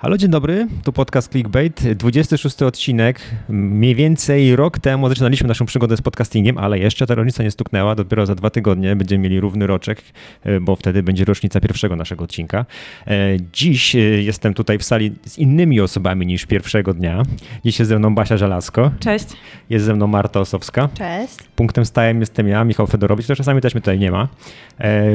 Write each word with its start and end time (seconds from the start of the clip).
Halo, 0.00 0.18
dzień 0.18 0.30
dobry, 0.30 0.66
tu 0.84 0.92
podcast 0.92 1.32
Clickbait, 1.32 1.92
26 1.92 2.62
odcinek. 2.62 3.20
Mniej 3.48 3.94
więcej 3.94 4.56
rok 4.56 4.78
temu 4.78 5.08
zaczynaliśmy 5.08 5.48
naszą 5.48 5.66
przygodę 5.66 5.96
z 5.96 6.02
podcastingiem, 6.02 6.58
ale 6.58 6.78
jeszcze 6.78 7.06
ta 7.06 7.14
rocznica 7.14 7.42
nie 7.42 7.50
stuknęła, 7.50 7.94
dopiero 7.94 8.26
za 8.26 8.34
dwa 8.34 8.50
tygodnie 8.50 8.96
będziemy 8.96 9.22
mieli 9.22 9.40
równy 9.40 9.66
roczek, 9.66 10.02
e, 10.44 10.60
bo 10.60 10.76
wtedy 10.76 11.02
będzie 11.02 11.24
rocznica 11.24 11.60
pierwszego 11.60 11.96
naszego 11.96 12.24
odcinka. 12.24 12.66
E, 13.06 13.36
Dziś 13.52 13.96
e, 13.96 13.98
jestem 13.98 14.54
tutaj 14.54 14.78
w 14.78 14.84
sali 14.84 15.12
z 15.26 15.38
innymi 15.38 15.80
osobami 15.80 16.26
niż 16.26 16.46
pierwszego 16.46 16.94
dnia. 16.94 17.22
Dziś 17.64 17.78
jest 17.78 17.88
ze 17.88 17.98
mną 17.98 18.14
Basia 18.14 18.36
Żelazko, 18.36 18.90
Cześć. 19.00 19.26
jest 19.70 19.84
ze 19.84 19.94
mną 19.94 20.06
Marta 20.06 20.40
Osowska. 20.40 20.88
Cześć. 20.94 21.36
Punktem 21.56 21.84
stałym 21.84 22.20
jestem 22.20 22.48
ja, 22.48 22.64
Michał 22.64 22.86
Fedorowicz, 22.86 23.26
to 23.26 23.36
czasami 23.36 23.60
też 23.60 23.74
mnie 23.74 23.80
tutaj 23.80 23.98
nie 23.98 24.10
ma. 24.10 24.28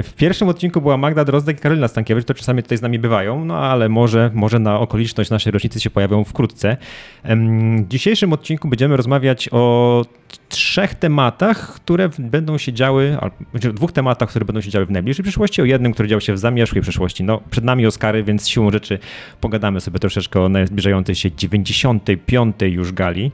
W 0.03 0.13
pierwszym 0.17 0.47
odcinku 0.47 0.81
była 0.81 0.97
Magda 0.97 1.25
Drozdek 1.25 1.57
i 1.57 1.61
Karolina 1.61 1.87
Stankiewicz, 1.87 2.25
to 2.25 2.33
czasami 2.33 2.63
tutaj 2.63 2.77
z 2.77 2.81
nami 2.81 2.99
bywają, 2.99 3.45
no 3.45 3.57
ale 3.57 3.89
może, 3.89 4.31
może 4.33 4.59
na 4.59 4.72
okoliczność 4.79 5.29
naszej 5.29 5.51
rocznicy 5.51 5.79
się 5.79 5.89
pojawią 5.89 6.23
wkrótce. 6.23 6.77
W 7.23 7.87
dzisiejszym 7.87 8.33
odcinku 8.33 8.67
będziemy 8.67 8.97
rozmawiać 8.97 9.49
o 9.51 10.05
trzech 10.49 10.95
tematach, 10.95 11.73
które 11.73 12.09
będą 12.19 12.57
się 12.57 12.73
działy, 12.73 13.17
al- 13.21 13.31
znaczy 13.51 13.73
dwóch 13.73 13.91
tematach, 13.91 14.29
które 14.29 14.45
będą 14.45 14.61
się 14.61 14.69
działy 14.69 14.85
w 14.85 14.91
najbliższej 14.91 15.23
przyszłości, 15.23 15.61
o 15.61 15.65
jednym, 15.65 15.93
który 15.93 16.09
dział 16.09 16.21
się 16.21 16.33
w 16.33 16.37
zamierzchłej 16.37 16.81
przyszłości. 16.81 17.23
No, 17.23 17.41
przed 17.49 17.63
nami 17.63 17.87
Oscary, 17.87 18.23
więc 18.23 18.49
siłą 18.49 18.71
rzeczy 18.71 18.99
pogadamy 19.41 19.81
sobie 19.81 19.99
troszeczkę 19.99 20.41
o 20.41 20.49
zbliżającej 20.65 21.15
się 21.15 21.31
95. 21.31 22.55
już 22.61 22.91
gali. 22.91 23.31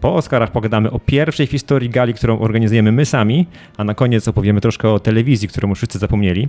Po 0.00 0.14
Oscarach 0.14 0.52
pogadamy 0.52 0.90
o 0.90 1.00
pierwszej 1.00 1.46
historii 1.46 1.90
gali, 1.90 2.14
którą 2.14 2.38
organizujemy 2.38 2.92
my 2.92 3.06
sami, 3.06 3.46
a 3.76 3.84
na 3.84 3.94
koniec 3.94 4.28
opowiemy 4.28 4.60
troszkę 4.60 4.90
o 4.90 4.98
telewizji, 4.98 5.48
którą 5.48 5.68
już 5.68 5.78
wszyscy 5.78 5.98
zapomnieli. 5.98 6.48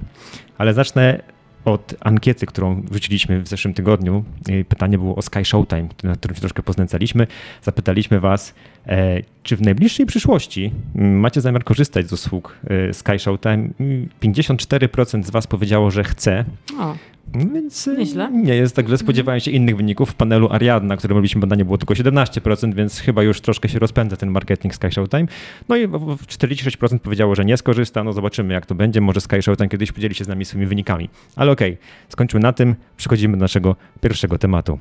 Ale 0.57 0.73
zacznę 0.73 1.21
od 1.65 1.95
ankiety, 1.99 2.45
którą 2.45 2.81
wrzuciliśmy 2.81 3.41
w 3.41 3.47
zeszłym 3.47 3.73
tygodniu. 3.73 4.23
Pytanie 4.69 4.97
było 4.97 5.15
o 5.15 5.21
Sky 5.21 5.45
Showtime, 5.45 5.87
na 6.03 6.15
którym 6.15 6.35
się 6.35 6.41
troszkę 6.41 6.63
poznęcaliśmy. 6.63 7.27
Zapytaliśmy 7.61 8.19
Was, 8.19 8.53
e, 8.87 9.21
czy 9.43 9.55
w 9.55 9.61
najbliższej 9.61 10.05
przyszłości 10.05 10.71
macie 10.95 11.41
zamiar 11.41 11.63
korzystać 11.63 12.07
z 12.07 12.13
usług 12.13 12.57
e, 12.89 12.93
Sky 12.93 13.19
Showtime? 13.19 13.69
I 13.79 14.07
54% 14.21 15.23
z 15.23 15.29
Was 15.29 15.47
powiedziało, 15.47 15.91
że 15.91 16.03
chce. 16.03 16.45
O, 16.79 16.95
Więc 17.33 17.87
e, 17.87 17.95
Nieźle. 17.97 18.31
nie 18.31 18.55
jest 18.55 18.75
tak 18.75 18.87
źle. 18.87 18.97
Spodziewałem 18.97 19.39
się 19.39 19.51
innych 19.51 19.77
wyników. 19.77 20.09
W 20.09 20.13
panelu 20.15 20.47
Ariadna, 20.51 20.87
na 20.87 20.97
którym 20.97 21.17
robiliśmy 21.17 21.41
badanie, 21.41 21.65
było 21.65 21.77
tylko 21.77 21.93
17%, 21.93 22.73
więc 22.73 22.99
chyba 22.99 23.23
już 23.23 23.41
troszkę 23.41 23.69
się 23.69 23.79
rozpędza 23.79 24.17
ten 24.17 24.29
marketing 24.31 24.75
Sky 24.75 24.91
Showtime. 24.91 25.25
No 25.69 25.75
i 25.75 25.87
w- 25.87 25.91
w- 26.17 26.27
46% 26.27 26.99
powiedziało, 26.99 27.35
że 27.35 27.45
nie 27.45 27.57
skorzysta. 27.57 28.03
No 28.03 28.13
zobaczymy, 28.13 28.53
jak 28.53 28.65
to 28.65 28.75
będzie. 28.75 29.01
Może 29.01 29.21
Sky 29.21 29.41
Showtime 29.41 29.69
kiedyś 29.69 29.91
podzieli 29.91 30.15
się 30.15 30.23
z 30.23 30.27
nami 30.27 30.45
swoimi 30.45 30.67
wynikami. 30.67 31.09
Ale 31.35 31.51
okej, 31.51 31.77
skończmy 32.09 32.39
na 32.39 32.53
tym. 32.53 32.75
Przechodzimy 32.97 33.37
do 33.37 33.41
naszego 33.41 33.75
pierwszego 34.01 34.37
tematu. 34.37 34.79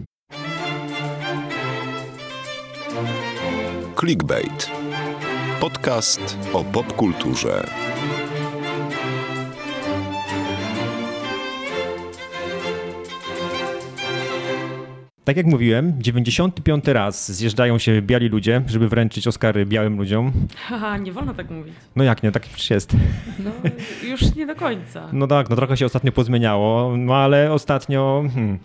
Clickbait. 4.00 4.70
Podcast 5.61 6.39
o 6.53 6.65
popkulturze. 6.65 7.65
Tak 15.25 15.36
jak 15.36 15.47
mówiłem, 15.47 15.94
95 15.98 16.84
raz 16.86 17.33
zjeżdżają 17.33 17.78
się 17.78 18.03
biali 18.03 18.28
ludzie, 18.28 18.62
żeby 18.67 18.89
wręczyć 18.89 19.28
Oscary 19.28 19.66
białym 19.66 19.97
ludziom. 19.97 20.33
haha, 20.56 20.97
nie 20.97 21.12
wolno 21.12 21.34
tak 21.34 21.50
mówić. 21.50 21.75
No 21.97 22.05
jak 22.05 22.22
nie, 22.22 22.33
tak 22.33 22.42
przecież 22.42 22.71
jest. 22.71 22.97
No, 23.38 23.50
już 24.10 24.34
nie 24.34 24.47
do 24.47 24.54
końca. 24.54 25.09
No 25.12 25.26
tak, 25.26 25.50
no 25.50 25.56
trochę 25.56 25.76
się 25.76 25.87
ostatnio 25.87 26.12
pozmieniało, 26.12 26.97
no 26.97 27.16
ale 27.16 27.53
ostatnio, 27.53 28.25
hmm, 28.34 28.59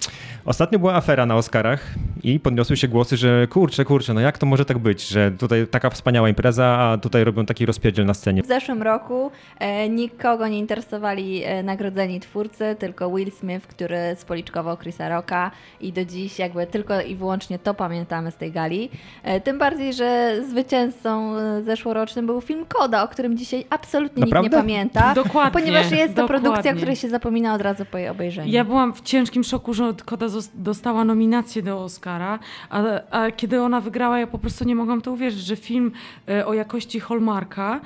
ostatnio 0.45 0.79
była 0.79 0.95
afera 0.95 1.25
na 1.25 1.35
Oscarach 1.35 1.93
i 2.23 2.39
podniosły 2.39 2.77
się 2.77 2.87
głosy, 2.87 3.17
że 3.17 3.47
kurczę, 3.47 3.85
kurczę, 3.85 4.13
no 4.13 4.21
jak 4.21 4.37
to 4.37 4.45
może 4.45 4.65
tak 4.65 4.77
być, 4.77 5.07
że 5.07 5.31
tutaj 5.31 5.67
taka 5.67 5.89
wspaniała 5.89 6.29
impreza, 6.29 6.65
a 6.65 6.97
tutaj 6.97 7.23
robią 7.23 7.45
taki 7.45 7.65
rozpierdziel 7.65 8.05
na 8.05 8.13
scenie. 8.13 8.43
W 8.43 8.47
zeszłym 8.47 8.81
roku 8.83 9.31
e, 9.59 9.89
nikogo 9.89 10.47
nie 10.47 10.59
interesowali 10.59 11.43
e, 11.43 11.63
nagrodzeni 11.63 12.19
twórcy, 12.19 12.75
tylko 12.79 13.15
Will 13.15 13.31
Smith, 13.31 13.67
który 13.67 13.97
spoliczkował 14.15 14.77
Chrisa 14.77 15.09
Rocka 15.09 15.51
i 15.81 15.93
do 15.93 16.05
dziś 16.05 16.39
jakby 16.49 16.67
tylko 16.67 17.01
i 17.01 17.15
wyłącznie 17.15 17.59
to 17.59 17.73
pamiętamy 17.73 18.31
z 18.31 18.35
tej 18.35 18.51
gali. 18.51 18.89
E, 19.23 19.41
tym 19.41 19.57
bardziej, 19.57 19.93
że 19.93 20.39
zwycięzcą 20.49 21.35
e, 21.35 21.63
zeszłorocznym 21.63 22.25
był 22.25 22.41
film 22.41 22.65
Koda, 22.65 23.03
o 23.03 23.07
którym 23.07 23.37
dzisiaj 23.37 23.65
absolutnie 23.69 24.23
nikt 24.23 24.33
Naprawdę? 24.33 24.57
nie 24.57 24.61
pamięta. 24.61 25.13
Dokładnie, 25.13 25.61
Ponieważ 25.61 25.91
jest 25.91 26.15
to 26.15 26.27
produkcja, 26.27 26.73
której 26.73 26.95
się 26.95 27.09
zapomina 27.09 27.53
od 27.53 27.61
razu 27.61 27.85
po 27.85 27.97
jej 27.97 28.09
obejrzeniu. 28.09 28.51
Ja 28.51 28.65
byłam 28.65 28.93
w 28.93 29.01
ciężkim 29.01 29.43
szoku, 29.43 29.73
że 29.73 29.93
Koda 30.05 30.25
dostała 30.53 31.05
nominację 31.05 31.61
do 31.61 31.83
Oscara, 31.83 32.39
a, 32.69 32.83
a 33.11 33.31
kiedy 33.31 33.61
ona 33.61 33.81
wygrała, 33.81 34.19
ja 34.19 34.27
po 34.27 34.39
prostu 34.39 34.65
nie 34.65 34.75
mogłam 34.75 35.01
to 35.01 35.11
uwierzyć, 35.11 35.39
że 35.39 35.55
film 35.55 35.91
e, 36.29 36.45
o 36.45 36.53
jakości 36.53 36.99
Hallmarka 36.99 37.81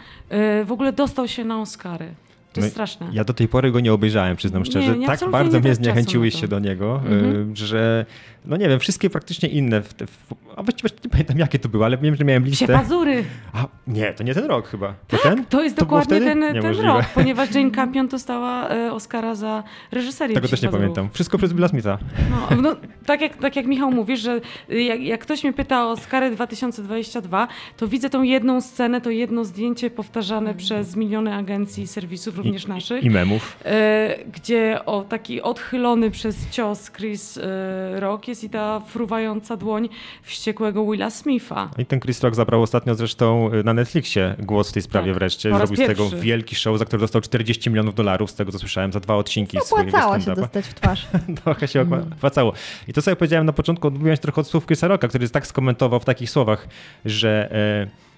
w 0.65 0.71
ogóle 0.71 0.93
dostał 0.93 1.27
się 1.27 1.45
na 1.45 1.61
Oscary. 1.61 2.13
To 2.53 2.61
No 2.61 2.65
jest 2.65 2.75
straszne. 2.75 3.07
Ja 3.11 3.23
do 3.23 3.33
tej 3.33 3.47
pory 3.47 3.71
go 3.71 3.79
nie 3.79 3.93
obejrzałem, 3.93 4.35
przyznam 4.37 4.65
szczerze. 4.65 4.97
nie, 4.97 5.07
tak 5.07 5.29
bardzo 5.31 5.57
nie 5.57 5.63
mnie 5.63 5.75
zniechęciłeś 5.75 6.41
się 6.41 6.47
do 6.47 6.59
niego, 6.59 6.95
Mhm. 6.95 7.51
y, 7.51 7.55
że 7.55 8.05
no 8.45 8.57
nie 8.57 8.69
wiem, 8.69 8.79
wszystkie 8.79 9.09
praktycznie 9.09 9.49
inne, 9.49 9.81
w, 9.81 9.87
w, 9.93 10.33
a 10.55 10.63
właściwie 10.63 10.89
nie 11.03 11.09
pamiętam 11.09 11.37
jakie 11.39 11.59
to 11.59 11.69
były, 11.69 11.85
ale 11.85 11.97
wiem, 11.97 12.15
że 12.15 12.23
miałem 12.25 12.43
Psie 12.43 12.49
listę. 12.51 12.67
pazury. 12.73 13.23
A 13.53 13.67
nie, 13.87 14.13
to 14.13 14.23
nie 14.23 14.33
ten 14.33 14.45
rok 14.45 14.67
chyba. 14.67 14.93
To 15.07 15.17
ten? 15.17 15.45
To 15.45 15.63
jest 15.63 15.75
To 15.75 15.81
dokładnie 15.85 16.19
ten, 16.21 16.41
ten 16.61 16.75
rok, 16.81 17.05
ponieważ 17.15 17.55
Jane 17.55 17.71
Campion 17.81 18.07
dostała 18.07 18.69
e, 18.69 18.91
Oscara 18.93 19.35
za 19.35 19.63
reżyserię 19.91 20.35
Tego 20.35 20.47
też 20.47 20.61
nie 20.61 20.67
Pazurów. 20.67 20.81
pamiętam. 20.93 21.09
Wszystko 21.13 21.37
przez 21.37 21.53
Billa 21.53 21.67
Smitha. 21.67 21.97
No, 22.31 22.61
no 22.61 22.75
tak, 23.05 23.21
jak, 23.21 23.37
tak 23.37 23.55
jak 23.55 23.65
Michał 23.65 23.91
mówi, 23.91 24.17
że 24.17 24.41
jak, 24.69 25.01
jak 25.01 25.21
ktoś 25.21 25.43
mnie 25.43 25.53
pyta 25.53 25.85
o 25.85 25.91
Oscary 25.91 26.31
2022, 26.31 27.47
to 27.77 27.87
widzę 27.87 28.09
tą 28.09 28.21
jedną 28.23 28.61
scenę, 28.61 29.01
to 29.01 29.09
jedno 29.09 29.45
zdjęcie 29.45 29.89
powtarzane 29.89 30.53
przez 30.53 30.95
miliony 30.95 31.33
agencji 31.35 31.83
i 31.83 31.87
serwisów, 31.87 32.35
również 32.43 32.67
naszych, 32.67 33.03
I 33.03 33.09
memów. 33.09 33.57
e, 33.65 34.15
gdzie 34.33 34.79
o 34.85 35.01
taki 35.01 35.41
odchylony 35.41 36.11
przez 36.11 36.49
cios 36.49 36.91
Chris 36.91 37.37
e, 37.37 37.99
Rock 37.99 38.27
jest 38.27 38.43
i 38.43 38.49
ta 38.49 38.79
fruwająca 38.79 39.57
dłoń 39.57 39.89
wściekłego 40.21 40.91
Willa 40.91 41.09
Smitha. 41.09 41.69
No 41.77 41.81
I 41.81 41.85
ten 41.85 41.99
Chris 41.99 42.21
Rock 42.23 42.35
zabrał 42.35 42.61
ostatnio 42.61 42.95
zresztą 42.95 43.53
y, 43.53 43.63
na 43.63 43.73
Netflixie 43.73 44.35
głos 44.39 44.69
w 44.69 44.73
tej 44.73 44.81
sprawie 44.81 45.07
Tak, 45.07 45.15
wreszcie. 45.15 45.49
Zrobił 45.49 45.75
z 45.75 45.87
tego 45.87 46.03
pierwszy. 46.03 46.25
wielki 46.25 46.55
show, 46.55 46.79
za 46.79 46.85
który 46.85 46.99
dostał 46.99 47.21
40 47.21 47.69
milionów 47.69 47.95
dolarów, 47.95 48.31
z 48.31 48.35
tego 48.35 48.51
co 48.51 48.59
słyszałem, 48.59 48.91
za 48.91 48.99
dwa 48.99 49.15
odcinki 49.15 49.57
swojego 49.61 49.89
Opłacało 49.89 50.19
się 50.19 50.33
dostać 50.33 50.65
w 50.65 50.73
twarz. 50.73 51.07
Trochę 51.43 51.67
się 51.67 51.85
opłacało. 52.11 52.53
I 52.87 52.93
to, 52.93 53.01
co 53.01 53.09
ja 53.09 53.15
powiedziałem 53.15 53.45
na 53.45 53.53
początku, 53.53 53.87
odbiłem 53.87 54.15
się 54.15 54.21
trochę 54.21 54.41
od 54.41 54.47
słów 54.47 54.65
Chrisa 54.65 54.87
Rocka, 54.87 55.07
który 55.07 55.29
tak 55.29 55.47
skomentował 55.47 55.99
w 55.99 56.05
takich 56.05 56.29
słowach, 56.29 56.67
że 57.05 57.51
e, 57.51 58.12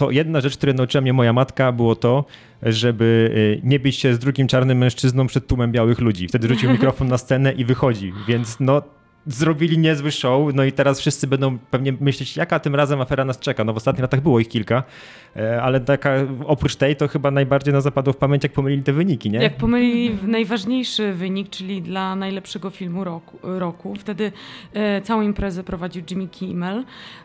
to 0.00 0.10
jedna 0.10 0.40
rzecz, 0.40 0.56
której 0.56 0.74
nauczyła 0.74 1.02
mnie 1.02 1.12
moja 1.12 1.32
matka, 1.32 1.72
było 1.72 1.96
to, 1.96 2.24
żeby 2.62 3.34
e, 3.62 3.68
nie 3.68 3.78
bić 3.78 3.96
się 3.96 4.14
z 4.14 4.18
drugim 4.18 4.48
czarnym 4.48 4.78
mężczyzną 4.78 5.26
przed 5.26 5.46
tłumem 5.46 5.72
białych 5.72 6.00
ludzi. 6.00 6.28
Wtedy 6.28 6.48
rzucił 6.48 6.70
mikrofon 6.76 7.08
na 7.08 7.18
scenę 7.18 7.52
i 7.52 7.64
wychodzi. 7.64 8.12
Więc 8.28 8.60
no, 8.60 8.82
zrobili 9.26 9.78
niezły 9.78 10.10
show, 10.12 10.54
no 10.54 10.64
i 10.64 10.72
teraz 10.72 11.00
wszyscy 11.00 11.26
będą 11.26 11.58
pewnie 11.58 11.92
myśleć, 12.00 12.36
jaka 12.36 12.58
tym 12.58 12.74
razem 12.74 13.00
afera 13.00 13.24
nas 13.24 13.38
czeka. 13.38 13.64
No 13.64 13.72
w 13.72 13.76
ostatnich 13.76 14.02
latach 14.02 14.20
było 14.20 14.40
ich 14.40 14.48
kilka, 14.48 14.82
e, 15.36 15.62
ale 15.62 15.80
taka, 15.80 16.14
oprócz 16.46 16.76
tej 16.76 16.96
to 16.96 17.08
chyba 17.08 17.30
najbardziej 17.30 17.74
nas 17.74 17.84
zapadło 17.84 18.12
w 18.12 18.16
pamięć, 18.16 18.42
jak 18.42 18.52
pomylili 18.52 18.82
te 18.82 18.92
wyniki, 18.92 19.30
nie? 19.30 19.38
Jak 19.38 19.56
pomylili 19.56 20.18
najważniejszy 20.22 21.12
wynik, 21.12 21.50
czyli 21.50 21.82
dla 21.82 22.16
najlepszego 22.16 22.70
filmu 22.70 23.04
roku, 23.04 23.38
roku. 23.42 23.94
wtedy 23.94 24.32
e, 24.74 25.02
całą 25.02 25.22
imprezę 25.22 25.64
prowadził 25.64 26.02
Jimmy 26.10 26.28
Kimmel, 26.28 26.84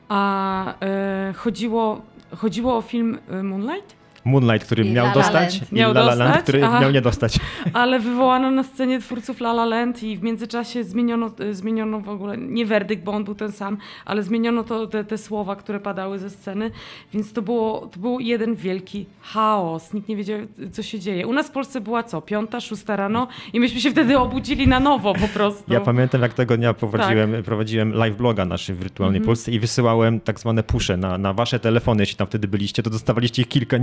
a 0.10 0.86
e, 0.86 1.33
chodziło, 1.36 2.01
chodziło 2.38 2.78
o 2.78 2.82
film 2.82 3.18
e, 3.30 3.44
Moonlight, 3.44 3.94
Moonlight, 4.25 4.66
który 4.66 4.86
I 4.86 4.92
miał 4.92 5.06
La 5.06 5.12
La 5.12 5.13
dostać 5.24 5.60
Land. 5.62 5.72
i 5.72 5.75
Miał 5.75 5.92
La 5.92 6.01
La 6.01 6.16
Land, 6.16 6.19
dostać? 6.30 6.44
który 6.44 6.66
Aha. 6.66 6.80
miał 6.80 6.92
nie 6.92 7.01
dostać. 7.01 7.39
ale 7.74 8.00
wywołano 8.00 8.51
na 8.51 8.63
scenie 8.63 9.00
twórców 9.00 9.42
La 9.42 9.51
La 9.51 9.66
Land 9.66 10.04
i 10.04 10.18
w 10.18 10.24
międzyczasie 10.24 10.83
zmieniono, 10.83 11.31
e, 11.39 11.54
zmieniono 11.54 12.00
w 12.00 12.10
ogóle, 12.10 12.38
nie 12.38 12.66
werdykt, 12.66 13.04
bo 13.04 13.12
on 13.12 13.24
był 13.24 13.36
ten 13.36 13.51
sam, 13.51 13.77
ale 14.06 14.24
zmieniono 14.24 14.63
to, 14.63 14.88
te, 14.88 15.04
te 15.04 15.18
słowa, 15.18 15.56
które 15.56 15.80
padały 15.80 16.19
ze 16.19 16.30
sceny, 16.30 16.72
więc 17.13 17.33
to 17.33 17.42
było, 17.42 17.88
to 17.94 18.00
był 18.00 18.19
jeden 18.19 18.56
wielki 18.56 19.06
chaos. 19.22 19.94
Nikt 19.94 20.07
nie 20.10 20.16
wiedział, 20.16 20.39
co 20.71 20.83
się 20.83 21.00
dzieje. 21.00 21.28
U 21.28 21.33
nas 21.33 21.48
w 21.48 21.51
Polsce 21.51 21.81
była 21.81 22.04
co? 22.04 22.21
Piąta, 22.21 22.60
szósta 22.62 22.95
rano 22.95 23.28
i 23.54 23.60
myśmy 23.60 23.81
się 23.81 23.92
wtedy 23.92 24.18
obudzili 24.19 24.68
na 24.68 24.80
nowo 24.80 25.13
po 25.13 25.28
prostu. 25.28 25.74
Ja 25.74 25.81
pamiętam, 25.81 26.21
jak 26.21 26.33
tego 26.33 26.57
dnia 26.57 26.74
prowadziłem, 26.74 27.31
Tak. 27.31 27.44
prowadziłem 27.44 27.94
live 27.94 28.18
bloga 28.18 28.45
nasz 28.45 28.71
w 28.71 28.80
wirtualnej 28.80 29.18
Mhm. 29.18 29.25
Polsce 29.25 29.51
i 29.51 29.60
wysyłałem 29.60 30.19
tak 30.19 30.39
zwane 30.39 30.63
pusze 30.63 30.98
na, 30.98 31.18
na 31.18 31.33
wasze 31.33 31.60
telefony, 31.60 32.01
jeśli 32.04 32.16
tam 32.18 32.28
wtedy 32.28 32.48
byliście, 32.48 32.83
to 32.83 32.89
dostawaliście 32.89 33.42
ich 33.42 33.48
kilka. 33.48 33.78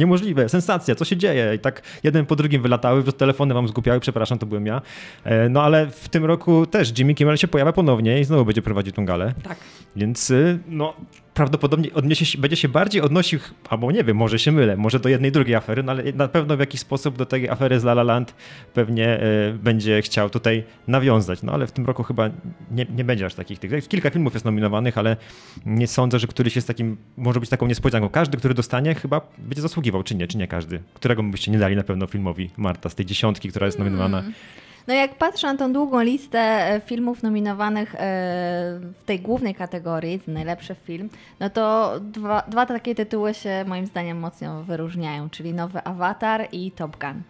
Sensacja, 0.49 0.95
co 0.95 1.05
się 1.05 1.17
dzieje? 1.17 1.55
I 1.55 1.59
tak 1.59 1.83
jeden 2.03 2.27
po 2.27 2.37
drugim 2.37 2.63
wylatały, 2.63 3.03
telefony 3.13 3.55
wam 3.55 3.69
zgupiały, 3.69 4.01
przepraszam, 4.01 4.39
to 4.39 4.47
byłem 4.47 4.67
ja. 4.67 4.83
E, 5.25 5.49
No 5.49 5.63
ale 5.63 5.87
w 5.87 6.09
tym 6.09 6.25
roku 6.25 6.67
też 6.67 6.99
Jimmy 6.99 7.15
Kimmel 7.15 7.37
się 7.37 7.49
pojawia 7.49 7.73
ponownie 7.73 8.21
i 8.21 8.25
znowu 8.25 8.45
będzie 8.45 8.63
prowadził 8.63 8.93
tą 8.93 9.05
galę. 9.07 9.35
Tak. 9.43 9.59
Więc 9.97 10.31
y, 10.31 10.59
no, 10.69 10.95
prawdopodobnie 11.35 11.95
odniesie 11.95 12.27
się, 12.27 12.39
będzie 12.39 12.57
się 12.57 12.69
bardziej 12.69 13.03
odnosił, 13.03 13.41
albo 13.69 13.93
nie 13.93 14.05
wiem, 14.05 14.17
może 14.17 14.39
się 14.39 14.53
mylę, 14.53 14.77
może 14.77 15.01
do 15.01 15.09
jednej, 15.09 15.33
drugiej 15.33 15.55
afery, 15.55 15.83
no 15.83 15.93
ale 15.93 16.13
na 16.13 16.29
pewno 16.29 16.57
w 16.57 16.61
jakiś 16.61 16.81
sposób 16.81 17.17
do 17.17 17.27
tej 17.27 17.49
afery 17.49 17.81
z 17.81 17.85
La 17.85 17.93
La 17.93 18.03
Land 18.03 18.35
pewnie 18.75 19.23
y, 19.23 19.59
będzie 19.59 20.03
chciał 20.03 20.31
tutaj 20.31 20.65
nawiązać. 20.89 21.43
No 21.43 21.53
ale 21.53 21.67
w 21.67 21.73
tym 21.73 21.87
roku 21.87 22.03
chyba 22.03 22.31
nie, 22.71 22.87
nie 22.97 23.05
będzie 23.05 23.27
aż 23.27 23.35
takich 23.35 23.59
tych. 23.59 23.89
Kilka 23.89 24.11
filmów 24.11 24.35
jest 24.35 24.45
nominowanych, 24.45 24.99
ale 24.99 25.17
nie 25.67 25.87
sądzę, 25.87 26.19
że 26.19 26.27
któryś 26.27 26.57
jest 26.57 26.69
takim, 26.69 26.97
może 27.17 27.41
być 27.41 27.51
taką 27.51 27.67
niespodzianką. 27.67 28.09
Każdy, 28.09 28.39
który 28.39 28.55
dostanie, 28.55 28.95
chyba 28.95 29.21
będzie 29.39 29.63
zasługiwał, 29.63 30.03
czy 30.03 30.15
nie, 30.15 30.27
czy 30.27 30.39
nie 30.39 30.49
każdy. 30.49 30.83
Którego 30.95 31.23
byście 31.23 31.51
nie 31.51 31.59
dali 31.59 31.77
na 31.77 31.83
pewno 31.83 32.07
filmowi 32.07 32.51
Marta 32.57 32.89
z 32.89 32.95
tej 32.95 33.07
dziesiątki, 33.07 33.49
która 33.49 33.67
jest 33.67 33.79
nominowana. 33.79 34.17
Hmm. 34.17 34.35
No 34.87 34.95
jak 34.95 35.15
patrzę 35.15 35.47
na 35.47 35.59
tą 35.59 35.73
długą 35.73 36.01
listę 36.01 36.39
e, 36.39 36.81
filmów 36.81 37.23
nominowanych 37.23 37.95
e, 37.95 37.99
w 38.99 39.05
tej 39.07 39.21
głównej 39.21 39.55
kategorii, 39.55 40.21
najlepszy 40.27 40.75
film, 40.75 41.11
no 41.41 41.51
to 41.51 41.93
dwa, 42.01 42.43
dwa 42.49 42.67
takie 42.67 42.95
tytuły 42.95 43.35
się 43.35 43.65
moim 43.67 43.87
zdaniem 43.87 44.19
mocno 44.19 44.63
wyróżniają, 44.63 45.31
czyli 45.31 45.55
nowy 45.55 45.85
Avatar 45.85 46.49
i 46.53 46.71
Top 46.71 46.97
Gun. 46.97 47.23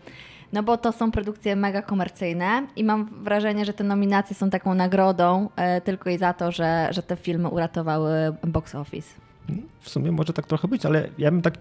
No 0.53 0.63
bo 0.63 0.77
to 0.77 0.93
są 0.93 1.11
produkcje 1.11 1.57
mega 1.57 1.83
komercyjne 1.83 2.67
i 2.77 2.85
mam 2.85 3.05
wrażenie, 3.25 3.65
że 3.65 3.73
te 3.73 3.85
nominacje 3.85 4.37
są 4.37 4.51
taką 4.51 4.75
nagrodą 4.75 5.49
e, 5.57 5.81
tylko 5.81 6.11
i 6.11 6.19
za 6.19 6.33
to, 6.33 6.53
że, 6.53 6.89
że 6.91 7.03
te 7.03 7.17
filmy 7.17 7.49
uratowały 7.49 8.13
box 8.45 8.75
office. 8.75 9.15
W 9.83 9.89
sumie 9.89 10.13
może 10.13 10.33
tak 10.33 10.47
trochę 10.47 10.69
być, 10.69 10.87
ale 10.87 11.09
ja 11.19 11.31
bym 11.31 11.43
tak 11.43 11.55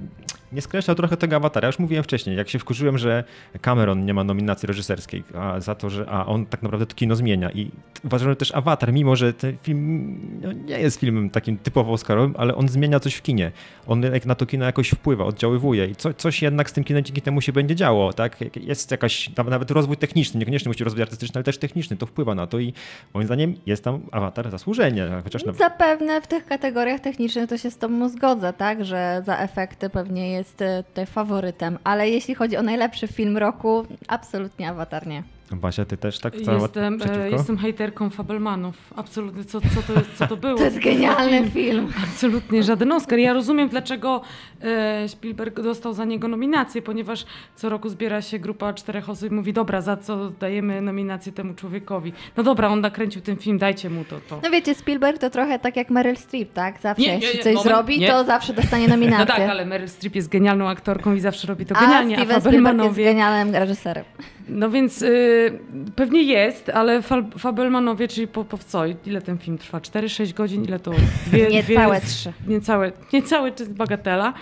nie 0.52 0.62
skreślał 0.62 0.96
trochę 0.96 1.18
tego 1.18 1.36
awatara. 1.36 1.68
Już 1.68 1.80
mówiłem 1.80 2.04
wcześniej, 2.04 2.38
jak 2.38 2.50
się 2.50 2.60
wkurzyłem, 2.60 2.98
że 2.98 3.24
Cameron 3.62 4.06
nie 4.06 4.14
ma 4.14 4.24
nominacji 4.24 4.68
reżyserskiej, 4.68 5.24
a 5.36 5.60
za 5.60 5.76
to, 5.76 5.90
że 5.90 6.10
a 6.10 6.26
on 6.26 6.46
tak 6.46 6.64
naprawdę 6.64 6.86
to 6.86 6.96
kino 6.96 7.16
zmienia. 7.16 7.52
I 7.52 7.72
uważam, 8.04 8.30
że 8.30 8.36
też 8.36 8.56
awatar, 8.56 8.94
mimo 8.94 9.16
że 9.16 9.34
ten 9.34 9.58
film 9.64 10.18
no, 10.42 10.52
nie 10.52 10.80
jest 10.80 11.00
filmem 11.00 11.30
takim 11.30 11.58
typowo 11.58 11.94
Oscarowym, 11.94 12.36
ale 12.38 12.56
on 12.56 12.70
zmienia 12.70 13.00
coś 13.00 13.16
w 13.16 13.22
kinie. 13.22 13.52
On 13.88 14.04
na 14.26 14.36
to 14.36 14.46
kino 14.46 14.66
jakoś 14.66 14.90
wpływa, 14.90 15.26
oddziaływuje 15.26 15.88
i 15.88 15.96
co, 15.96 16.14
coś 16.14 16.42
jednak 16.42 16.70
z 16.70 16.74
tym 16.74 16.84
kinem 16.84 17.04
dzięki 17.04 17.22
temu 17.22 17.42
się 17.42 17.54
będzie 17.54 17.76
działo. 17.76 18.14
Tak? 18.14 18.38
Jest 18.56 18.92
jakaś, 18.92 19.30
nawet 19.50 19.72
rozwój 19.72 19.98
techniczny, 19.98 20.40
niekoniecznie 20.40 20.70
musi 20.70 20.84
rozwój 20.84 21.02
artystyczny, 21.02 21.34
ale 21.38 21.44
też 21.44 21.58
techniczny, 21.58 21.98
to 21.98 22.06
wpływa 22.06 22.36
na 22.36 22.48
to 22.48 22.60
i 22.60 22.74
moim 23.14 23.26
zdaniem 23.28 23.56
jest 23.66 23.84
tam 23.84 24.02
awatar 24.12 24.52
zasłużenie. 24.52 25.08
Chociaż 25.24 25.44
Zapewne 25.58 26.22
w 26.22 26.28
tych 26.28 26.46
kategoriach 26.46 27.00
technicznych 27.00 27.50
to 27.50 27.58
się 27.58 27.72
z 27.72 27.78
tobą 27.78 28.11
zgodzę, 28.12 28.54
tak, 28.54 28.86
że 28.86 29.22
za 29.26 29.38
efekty 29.38 29.90
pewnie 29.90 30.32
jest 30.32 30.62
e, 30.62 30.84
tutaj 30.84 31.06
faworytem, 31.06 31.80
ale 31.84 32.10
jeśli 32.10 32.36
chodzi 32.36 32.58
o 32.58 32.64
najlepszy 32.64 33.08
film 33.08 33.38
roku, 33.38 33.86
absolutnie 34.08 34.70
awatar 34.70 35.08
nie. 35.08 35.24
Basia, 35.60 35.86
ty 35.86 35.98
też 35.98 36.20
tak 36.20 36.34
cała 36.46 36.62
Jestem, 36.62 37.00
e, 37.02 37.30
jestem 37.30 37.58
hejterką 37.58 38.10
Fabelmanów. 38.10 38.94
Absolutnie. 38.96 39.44
Co, 39.44 39.62
co, 39.62 39.82
to, 39.88 39.94
jest, 39.94 40.14
co 40.16 40.28
to 40.28 40.38
było? 40.38 40.58
To 40.62 40.64
jest 40.64 40.80
genialny 40.80 41.50
film. 41.50 41.94
Absolutnie 42.04 42.64
żaden 42.64 42.92
Oscar. 42.92 43.20
Ja 43.20 43.34
rozumiem, 43.34 43.70
dlaczego 43.70 44.22
e, 44.62 45.10
Spielberg 45.10 45.62
dostał 45.62 45.94
za 45.94 46.06
niego 46.06 46.28
nominację, 46.28 46.82
ponieważ 46.82 47.26
co 47.56 47.70
roku 47.70 47.90
zbiera 47.90 48.22
się 48.22 48.40
grupa 48.40 48.74
czterech 48.74 49.10
osób 49.10 49.32
i 49.32 49.34
mówi, 49.34 49.54
dobra, 49.54 49.82
za 49.82 49.98
co 49.98 50.30
dajemy 50.30 50.82
nominację 50.82 51.32
temu 51.32 51.54
człowiekowi? 51.54 52.14
No 52.38 52.44
dobra, 52.44 52.68
on 52.68 52.82
nakręcił 52.82 53.22
ten 53.22 53.38
film, 53.38 53.58
dajcie 53.58 53.90
mu 53.90 54.06
to. 54.06 54.20
to. 54.30 54.40
No 54.44 54.50
wiecie, 54.50 54.76
Spielberg 54.76 55.18
to 55.18 55.30
trochę 55.30 55.60
tak 55.60 55.76
jak 55.76 55.90
Meryl 55.90 56.18
Streep, 56.18 56.54
tak? 56.54 56.82
Zawsze 56.82 57.04
nie, 57.04 57.18
nie, 57.18 57.26
jeśli 57.26 57.40
coś 57.40 57.56
moment, 57.56 57.64
zrobi, 57.64 58.00
nie. 58.00 58.08
to 58.08 58.24
zawsze 58.24 58.54
dostanie 58.54 58.88
nominację. 58.88 59.12
No 59.22 59.26
tak, 59.26 59.50
ale 59.50 59.66
Meryl 59.66 59.90
Streep 59.90 60.16
jest 60.16 60.30
genialną 60.30 60.70
aktorką 60.70 61.16
i 61.16 61.20
zawsze 61.20 61.48
robi 61.48 61.66
to 61.66 61.76
genialnie. 61.76 62.16
A 62.16 62.20
Steven 62.20 62.42
Spielberg 62.42 62.84
jest 62.84 62.96
genialnym 62.96 63.56
reżyserem. 63.56 64.06
No 64.50 64.70
więc 64.70 65.02
y, 65.02 65.60
pewnie 65.96 66.24
jest, 66.24 66.70
ale 66.70 67.02
Fabelmanowie, 67.38 68.08
czyli 68.08 68.28
po, 68.28 68.46
po 68.46 68.58
co? 68.58 68.84
Ile 69.06 69.22
ten 69.22 69.38
film 69.38 69.58
trwa? 69.58 69.80
4-6 69.80 70.34
godzin? 70.34 70.64
Ile 70.64 70.80
to? 70.80 70.92
Dwie, 71.28 71.48
niecałe 71.50 72.02
trzy. 72.02 72.34
Niecałe, 72.48 72.92
niecałe 73.14 73.50
jest 73.50 73.74
bagatela. 73.74 74.34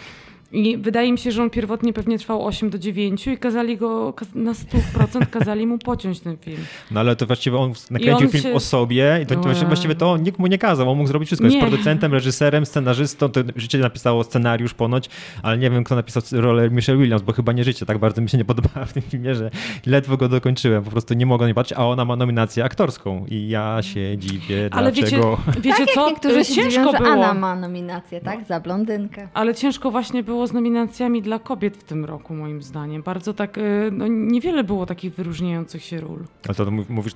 I 0.51 0.78
wydaje 0.78 1.12
mi 1.12 1.18
się, 1.18 1.31
że 1.31 1.44
on 1.44 1.50
pierwotnie 1.50 1.94
pewnie 1.94 2.19
trwał 2.19 2.46
8 2.46 2.69
do 2.69 2.80
9 2.80 3.28
i 3.28 3.38
kazali 3.38 3.78
go 3.78 4.13
na 4.36 4.51
100% 4.51 5.25
kazali 5.25 5.68
mu 5.68 5.78
pociąć 5.78 6.19
ten 6.19 6.38
film. 6.38 6.57
No 6.92 7.00
ale 7.00 7.16
to 7.16 7.25
właściwie 7.25 7.57
on 7.57 7.74
nakręcił 7.92 8.28
on 8.28 8.31
film 8.31 8.44
się... 8.44 8.54
o 8.54 8.60
sobie 8.60 9.19
i 9.24 9.25
to, 9.25 9.36
to 9.36 9.66
właściwie 9.66 9.96
to 9.96 10.18
nikt 10.18 10.40
mu 10.40 10.48
nie 10.48 10.57
kazał. 10.57 10.92
On 10.92 10.98
mógł 10.98 11.07
zrobić 11.07 11.30
wszystko. 11.30 11.46
Jest 11.46 11.56
nie. 11.56 11.62
producentem, 11.62 12.13
reżyserem, 12.13 12.66
scenarzystą. 12.66 13.30
To 13.30 13.42
życie 13.56 13.78
napisało 13.78 14.24
scenariusz 14.24 14.74
ponoć, 14.74 15.10
ale 15.44 15.57
nie 15.57 15.69
wiem, 15.69 15.84
kto 15.84 15.96
napisał 15.96 16.24
rolę 16.31 16.69
Michelle 16.69 17.00
Williams, 17.00 17.22
bo 17.22 17.34
chyba 17.34 17.51
nie 17.51 17.63
życie. 17.63 17.86
Tak 17.86 17.98
bardzo 17.98 18.22
mi 18.22 18.30
się 18.30 18.38
nie 18.38 18.46
podobała 18.46 18.86
w 18.86 18.94
tym 18.94 19.04
filmie, 19.04 19.36
że 19.36 19.51
ledwo 19.86 20.18
go 20.18 20.30
dokończyłem. 20.30 20.84
Po 20.84 20.92
prostu 20.92 21.13
nie 21.13 21.25
mogę 21.25 21.48
nie 21.48 21.54
patrzeć, 21.54 21.78
a 21.78 21.86
ona 21.86 22.06
ma 22.06 22.16
nominację 22.16 22.63
aktorską 22.63 23.25
i 23.30 23.50
ja 23.50 23.81
się 23.81 24.18
dziwię, 24.18 24.69
ale 24.72 24.92
dlaczego... 24.92 25.38
Wiecie, 25.48 25.62
wiecie 25.62 25.86
tak, 25.86 25.96
co? 25.96 26.10
niektórzy 26.10 26.46
się 26.46 26.54
ciężko 26.54 26.69
dziwią, 26.69 26.92
że 26.92 26.98
było. 26.98 27.10
Anna 27.10 27.34
ma 27.34 27.56
nominację, 27.56 28.22
tak? 28.22 28.40
No. 28.40 28.46
Za 28.46 28.60
blondynkę. 28.60 29.28
Ale 29.34 29.56
ciężko 29.56 29.92
właśnie 29.92 30.24
było 30.24 30.38
było 30.39 30.47
z 30.47 30.53
nominacjami 30.53 31.21
dla 31.21 31.39
kobiet 31.39 31.77
w 31.77 31.83
tym 31.83 32.06
roku, 32.06 32.33
moim 32.33 32.62
zdaniem. 32.62 33.03
Bardzo 33.03 33.33
tak, 33.33 33.57
y, 33.57 33.89
no 33.91 34.07
niewiele 34.07 34.63
było 34.63 34.86
takich 34.86 35.15
wyróżniających 35.15 35.83
się 35.83 36.01
ról. 36.01 36.19
Ale 36.45 36.56
to 36.56 36.71
mówisz, 36.89 37.13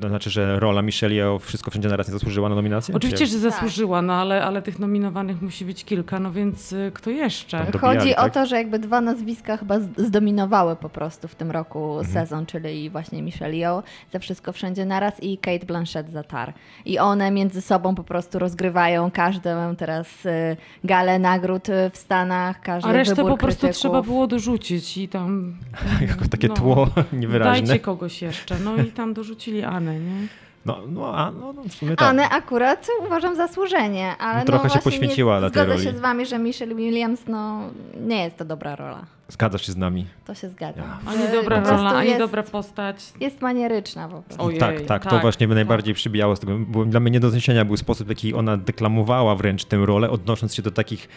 to 0.00 0.08
znaczy, 0.08 0.30
że 0.30 0.60
rola 0.60 0.82
Michelle 0.82 1.14
Yeoh 1.14 1.42
wszystko 1.42 1.70
wszędzie 1.70 1.88
naraz 1.88 2.08
nie 2.08 2.12
zasłużyła 2.12 2.48
na 2.48 2.54
nominację? 2.54 2.94
Oczywiście, 2.94 3.26
że 3.26 3.38
zasłużyła, 3.38 4.02
no 4.02 4.12
ale, 4.12 4.44
ale 4.44 4.62
tych 4.62 4.78
nominowanych 4.78 5.42
musi 5.42 5.64
być 5.64 5.84
kilka, 5.84 6.20
no 6.20 6.32
więc 6.32 6.72
y, 6.72 6.90
kto 6.94 7.10
jeszcze? 7.10 7.66
Chodzi 7.80 8.14
tak? 8.14 8.26
o 8.26 8.30
to, 8.30 8.46
że 8.46 8.56
jakby 8.56 8.78
dwa 8.78 9.00
nazwiska 9.00 9.56
chyba 9.56 9.78
zdominowały 9.96 10.76
po 10.76 10.88
prostu 10.88 11.28
w 11.28 11.34
tym 11.34 11.50
roku 11.50 11.98
mhm. 11.98 12.06
sezon, 12.06 12.46
czyli 12.46 12.90
właśnie 12.90 13.22
Michelle 13.22 13.56
Yeoh 13.56 13.84
za 14.12 14.18
Wszystko 14.18 14.52
Wszędzie 14.52 14.84
Naraz 14.84 15.22
i 15.22 15.38
Kate 15.38 15.66
Blanchett 15.66 16.10
za 16.10 16.22
Tar. 16.22 16.52
I 16.84 16.98
one 16.98 17.30
między 17.30 17.62
sobą 17.62 17.94
po 17.94 18.04
prostu 18.04 18.38
rozgrywają 18.38 19.10
każdą 19.10 19.76
teraz 19.76 20.26
y, 20.26 20.56
galę 20.84 21.18
nagród 21.18 21.68
w 21.92 21.96
Stanach, 21.96 22.59
każdy 22.62 22.88
A 22.88 22.92
resztę 22.92 23.16
po 23.16 23.36
prostu 23.36 23.60
krytyków. 23.60 23.76
trzeba 23.76 24.02
było 24.02 24.26
dorzucić 24.26 24.98
i 24.98 25.08
tam... 25.08 25.54
jako 26.08 26.28
takie 26.30 26.48
no, 26.48 26.54
tło 26.54 26.88
niewyraźne. 27.12 27.66
Dajcie 27.66 27.82
kogoś 27.84 28.22
jeszcze. 28.22 28.58
No 28.58 28.76
i 28.76 28.86
tam 28.86 29.14
dorzucili 29.14 29.62
Anę, 29.62 30.00
nie? 30.00 30.26
No, 30.66 30.78
no, 30.88 31.16
a, 31.16 31.30
no, 31.30 31.52
no 31.52 31.62
w 31.62 31.72
sumie 31.72 31.96
tak. 31.96 32.08
Anę 32.08 32.28
akurat 32.28 32.86
uważam 33.06 33.36
zasłużenie, 33.36 34.16
ale 34.16 34.38
no, 34.38 34.44
trochę 34.44 34.68
no 34.68 34.74
się 34.74 34.80
poświęciła 34.80 35.34
nie, 35.34 35.40
dla 35.40 35.50
tej 35.50 35.64
roli. 35.64 35.84
się 35.84 35.92
z 35.92 36.00
wami, 36.00 36.26
że 36.26 36.38
Michelle 36.38 36.74
Williams 36.74 37.20
no, 37.28 37.60
nie 38.00 38.24
jest 38.24 38.36
to 38.36 38.44
dobra 38.44 38.76
rola. 38.76 39.06
Zgadzasz 39.30 39.66
się 39.66 39.72
z 39.72 39.76
nami? 39.76 40.06
To 40.24 40.34
się 40.34 40.48
zgadza. 40.48 40.82
Ja. 40.82 41.10
Ani 41.10 41.32
dobra 41.32 41.60
rola, 41.60 41.90
ani 41.90 42.08
jest, 42.08 42.18
dobra 42.18 42.42
postać. 42.42 42.96
Jest 43.20 43.40
manieryczna 43.40 44.08
po 44.08 44.22
prostu. 44.22 44.44
Ojej, 44.44 44.60
tak, 44.60 44.80
tak, 44.80 45.02
tak, 45.02 45.12
to 45.12 45.20
właśnie 45.20 45.48
by 45.48 45.52
tak. 45.52 45.56
najbardziej 45.56 45.94
przybijało 45.94 46.36
z 46.36 46.40
tego. 46.40 46.58
Było, 46.58 46.84
dla 46.84 47.00
mnie 47.00 47.10
nie 47.10 47.20
do 47.20 47.30
zniesienia 47.30 47.64
był 47.64 47.76
sposób, 47.76 48.06
w 48.06 48.10
jaki 48.10 48.34
ona 48.34 48.56
deklamowała 48.56 49.34
wręcz 49.34 49.64
tę 49.64 49.86
rolę, 49.86 50.10
odnosząc 50.10 50.54
się 50.54 50.62
do 50.62 50.70
takich, 50.70 51.08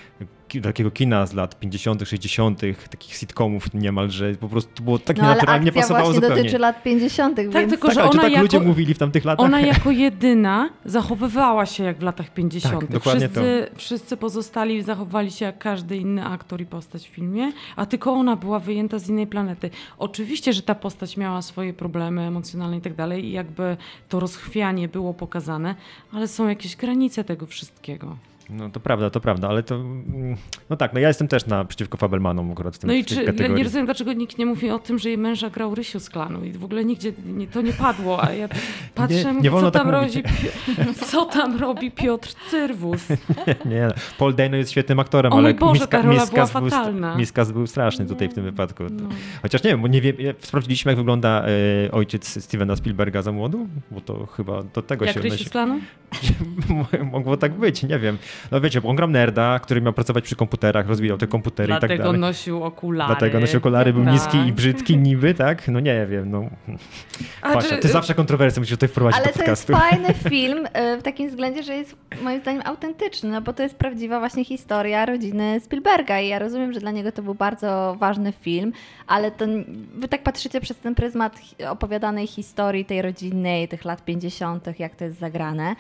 takiego 0.63 0.91
kina 0.91 1.25
z 1.25 1.33
lat 1.33 1.59
50., 1.59 2.09
60., 2.09 2.61
takich 2.89 3.15
sitcomów 3.15 3.73
niemalże. 3.73 4.35
Po 4.35 4.49
prostu 4.49 4.83
było 4.83 4.99
tak 4.99 5.17
no, 5.17 5.23
nienaturalnie, 5.23 5.65
nie 5.65 5.71
pasowało 5.71 6.05
właśnie 6.05 6.21
zupełnie. 6.21 6.35
dotyczy 6.35 6.59
lat 6.59 6.83
50., 6.83 7.35
tak, 7.35 7.49
więc... 7.49 7.69
tylko, 7.69 7.89
że 7.89 7.95
tak, 7.95 8.11
ona 8.11 8.21
tak 8.21 8.31
jako, 8.31 8.43
ludzie 8.43 8.59
mówili 8.59 8.93
w 8.93 8.97
tamtych 8.97 9.25
latach? 9.25 9.45
Ona 9.45 9.61
jako 9.61 9.91
jedyna 10.05 10.69
zachowywała 10.85 11.65
się 11.65 11.83
jak 11.83 11.97
w 11.97 12.03
latach 12.03 12.33
50. 12.33 12.79
Tak, 12.79 12.91
dokładnie 12.91 13.29
wszyscy, 13.29 13.67
to. 13.71 13.79
wszyscy 13.79 14.17
pozostali 14.17 14.81
zachowywali 14.81 15.31
się 15.31 15.45
jak 15.45 15.57
każdy 15.57 15.97
inny 15.97 16.25
aktor 16.25 16.61
i 16.61 16.65
postać 16.65 17.07
w 17.07 17.11
filmie, 17.11 17.51
a 17.75 17.85
tylko 17.85 18.02
ona 18.11 18.35
była 18.35 18.59
wyjęta 18.59 18.99
z 18.99 19.09
innej 19.09 19.27
planety. 19.27 19.69
Oczywiście, 19.97 20.53
że 20.53 20.61
ta 20.61 20.75
postać 20.75 21.17
miała 21.17 21.41
swoje 21.41 21.73
problemy 21.73 22.21
emocjonalne 22.21 22.77
i 22.77 22.81
tak 22.81 22.93
dalej 22.93 23.25
i 23.25 23.31
jakby 23.31 23.77
to 24.09 24.19
rozchwianie 24.19 24.87
było 24.87 25.13
pokazane, 25.13 25.75
ale 26.11 26.27
są 26.27 26.47
jakieś 26.47 26.75
granice 26.75 27.23
tego 27.23 27.45
wszystkiego. 27.45 28.17
No 28.49 28.69
to 28.69 28.79
prawda, 28.79 29.09
to 29.09 29.19
prawda, 29.19 29.47
ale 29.49 29.63
to. 29.63 29.75
Mm, 29.75 30.37
no 30.69 30.75
tak, 30.75 30.93
no 30.93 30.99
ja 30.99 31.07
jestem 31.07 31.27
też 31.27 31.45
na 31.45 31.65
przeciwko 31.65 31.97
Fabelmanom 31.97 32.51
akurat 32.51 32.75
w 32.75 32.79
tym 32.79 32.87
No 32.87 32.93
i 32.93 33.05
czy, 33.05 33.15
kategorii. 33.25 33.53
nie 33.55 33.63
rozumiem, 33.63 33.85
dlaczego 33.85 34.13
nikt 34.13 34.37
nie 34.37 34.45
mówi 34.45 34.71
o 34.71 34.79
tym, 34.79 34.99
że 34.99 35.09
jej 35.09 35.17
męża 35.17 35.49
grał 35.49 35.75
Rysiu 35.75 35.99
z 35.99 36.09
klanu 36.09 36.43
i 36.45 36.51
w 36.51 36.63
ogóle 36.63 36.85
nigdzie 36.85 37.13
nie, 37.25 37.47
to 37.47 37.61
nie 37.61 37.73
padło, 37.73 38.23
a 38.23 38.33
ja 38.33 38.47
patrzę, 38.95 39.33
nie, 39.33 39.41
nie 39.41 39.51
co, 39.51 39.71
tam 39.71 39.71
tak 39.71 39.93
robi, 39.93 40.23
co 41.09 41.25
tam 41.25 41.59
robi 41.59 41.91
Piotr 41.91 42.33
Cyrwus. 42.49 43.09
nie, 43.47 43.55
nie, 43.65 43.87
Paul 44.17 44.35
Dano 44.35 44.57
jest 44.57 44.71
świetnym 44.71 44.99
aktorem, 44.99 45.33
o 45.33 45.37
ale 45.37 45.53
Boże, 45.53 45.79
Miska, 45.79 46.03
Miskas, 46.03 46.51
był, 46.51 46.69
Miskas 47.17 47.51
był 47.51 47.67
straszny 47.67 48.05
tutaj 48.05 48.29
w 48.29 48.33
tym 48.33 48.43
wypadku. 48.43 48.83
No. 48.91 49.09
Chociaż 49.41 49.63
nie 49.63 49.69
wiem, 49.69 49.81
bo 49.81 49.87
nie 49.87 50.01
wiem, 50.01 50.15
sprawdziliśmy 50.39 50.91
jak 50.91 50.97
wygląda 50.97 51.45
e, 51.87 51.91
ojciec 51.91 52.43
Stevena 52.43 52.75
Spielberga 52.75 53.21
za 53.21 53.31
młodu, 53.31 53.67
bo 53.91 54.01
to 54.01 54.25
chyba 54.25 54.63
do 54.63 54.81
tego 54.81 55.05
jak 55.05 55.13
się... 55.13 55.19
Jak 55.19 55.31
Rysiu 55.31 55.45
z 55.45 55.49
klanu? 55.49 55.79
Mogło 57.11 57.37
tak 57.37 57.53
być, 57.53 57.83
nie 57.83 57.99
wiem. 57.99 58.17
No 58.51 58.61
wiecie, 58.61 58.81
bo 58.81 58.89
on 58.89 58.95
grał 58.95 59.09
nerda, 59.09 59.59
który 59.59 59.81
miał 59.81 59.93
pracować 59.93 60.23
przy 60.23 60.35
komputerach, 60.35 60.87
rozwijał 60.87 61.17
te 61.17 61.27
komputery 61.27 61.67
Dlatego 61.67 61.93
i 61.93 61.97
tak 61.97 62.05
dalej. 62.05 62.19
Dlatego 62.19 62.27
nosił 62.27 62.63
okulary. 62.63 63.07
Dlatego 63.07 63.39
nosił 63.39 63.57
okulary, 63.57 63.93
był 63.93 64.03
tak. 64.03 64.13
niski 64.13 64.37
i 64.37 64.53
brzydki 64.53 64.97
niby, 64.97 65.33
tak? 65.33 65.67
No 65.67 65.79
nie 65.79 66.05
wiem, 66.05 66.31
no. 66.31 66.49
Patrz, 67.41 67.69
ty 67.81 67.87
zawsze 67.87 68.15
kontrowersje 68.15 68.59
musisz 68.59 68.75
tutaj 68.75 68.89
wprowadzić 68.89 69.21
Ale 69.21 69.27
do 69.27 69.33
podcastu. 69.33 69.73
to 69.73 69.79
jest 69.79 69.89
fajny 69.89 70.13
film 70.13 70.65
y, 70.65 70.97
w 70.99 71.03
takim 71.03 71.29
względzie, 71.29 71.63
że 71.63 71.75
jest 71.75 71.95
moim 72.21 72.41
zdaniem 72.41 72.61
autentyczny, 72.65 73.29
no 73.29 73.41
bo 73.41 73.53
to 73.53 73.63
jest 73.63 73.75
prawdziwa 73.75 74.19
właśnie 74.19 74.45
historia 74.45 75.05
rodziny 75.05 75.59
Spielberga 75.59 76.19
i 76.19 76.27
ja 76.27 76.39
rozumiem, 76.39 76.73
że 76.73 76.79
dla 76.79 76.91
niego 76.91 77.11
to 77.11 77.21
był 77.21 77.35
bardzo 77.35 77.95
ważny 77.99 78.31
film, 78.31 78.73
ale 79.07 79.31
to 79.31 79.45
wy 79.95 80.07
tak 80.07 80.23
patrzycie 80.23 80.61
przez 80.61 80.77
ten 80.77 80.95
pryzmat 80.95 81.41
opowiadanej 81.69 82.27
historii 82.27 82.85
tej 82.85 83.01
rodzinnej, 83.01 83.67
tych 83.67 83.85
lat 83.85 84.05
50., 84.05 84.79
jak 84.79 84.95
to 84.95 85.05
jest 85.05 85.19
zagrane, 85.19 85.75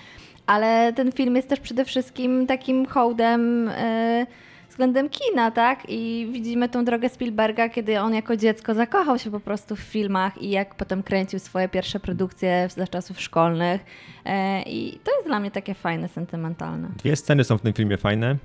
ale 0.45 0.93
ten 0.93 1.11
film 1.11 1.35
jest 1.35 1.49
też 1.49 1.59
przede 1.59 1.85
wszystkim 1.85 2.47
takim 2.47 2.85
hołdem. 2.85 3.65
Yy, 3.65 4.25
względem 4.73 5.09
kina, 5.09 5.51
tak? 5.51 5.83
I 5.87 6.29
widzimy 6.31 6.69
tą 6.69 6.85
drogę 6.85 7.09
Spielberga, 7.09 7.69
kiedy 7.69 7.99
on 7.99 8.13
jako 8.13 8.37
dziecko 8.37 8.73
zakochał 8.73 9.19
się 9.19 9.31
po 9.31 9.39
prostu 9.39 9.75
w 9.75 9.79
filmach 9.79 10.41
i 10.41 10.49
jak 10.49 10.75
potem 10.75 11.03
kręcił 11.03 11.39
swoje 11.39 11.69
pierwsze 11.69 11.99
produkcje 11.99 12.67
za 12.75 12.87
czasów 12.87 13.21
szkolnych. 13.21 13.85
E, 14.25 14.61
I 14.61 14.99
to 15.03 15.11
jest 15.15 15.27
dla 15.27 15.39
mnie 15.39 15.51
takie 15.51 15.73
fajne, 15.73 16.07
sentymentalne. 16.07 16.89
Dwie 16.97 17.15
sceny 17.15 17.43
są 17.43 17.57
w 17.57 17.61
tym 17.61 17.73
filmie 17.73 17.97
fajne. 17.97 18.37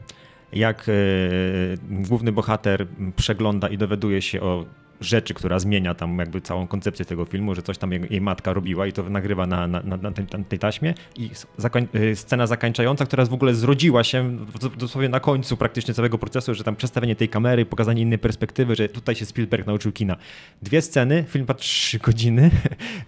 Jak 0.52 0.86
e, 0.88 0.92
główny 1.90 2.32
bohater 2.32 2.86
przegląda 3.16 3.68
i 3.68 3.78
dowiaduje 3.78 4.22
się 4.22 4.40
o 4.40 4.64
rzeczy, 5.00 5.34
która 5.34 5.58
zmienia 5.58 5.94
tam 5.94 6.18
jakby 6.18 6.40
całą 6.40 6.66
koncepcję 6.66 7.04
tego 7.04 7.24
filmu, 7.24 7.54
że 7.54 7.62
coś 7.62 7.78
tam 7.78 7.92
jej, 7.92 8.20
matka 8.20 8.52
robiła 8.52 8.86
i 8.86 8.92
to 8.92 9.02
nagrywa 9.02 9.46
na, 9.46 9.66
na, 9.68 9.82
na, 9.82 9.96
na 9.96 10.12
tej, 10.12 10.26
tej, 10.48 10.58
taśmie 10.58 10.94
i 11.16 11.30
zakoń, 11.56 11.88
y, 11.94 12.16
scena 12.16 12.46
zakończająca, 12.46 13.06
która 13.06 13.24
w 13.24 13.34
ogóle 13.34 13.54
zrodziła 13.54 14.04
się 14.04 14.36
dosłownie 14.76 15.08
na 15.08 15.20
końcu 15.20 15.56
praktycznie 15.56 15.94
całego 15.94 16.18
procesu, 16.18 16.54
że 16.54 16.64
tam 16.64 16.76
przestawienie 16.76 17.16
tej 17.16 17.28
kamery, 17.28 17.66
pokazanie 17.66 18.02
innej 18.02 18.18
perspektywy, 18.18 18.74
że 18.74 18.88
tutaj 18.88 19.14
się 19.14 19.26
Spielberg 19.26 19.66
nauczył 19.66 19.92
kina. 19.92 20.16
Dwie 20.62 20.82
sceny, 20.82 21.24
film 21.28 21.44
ma 21.48 21.54
trzy 21.54 21.98
godziny, 22.08 22.50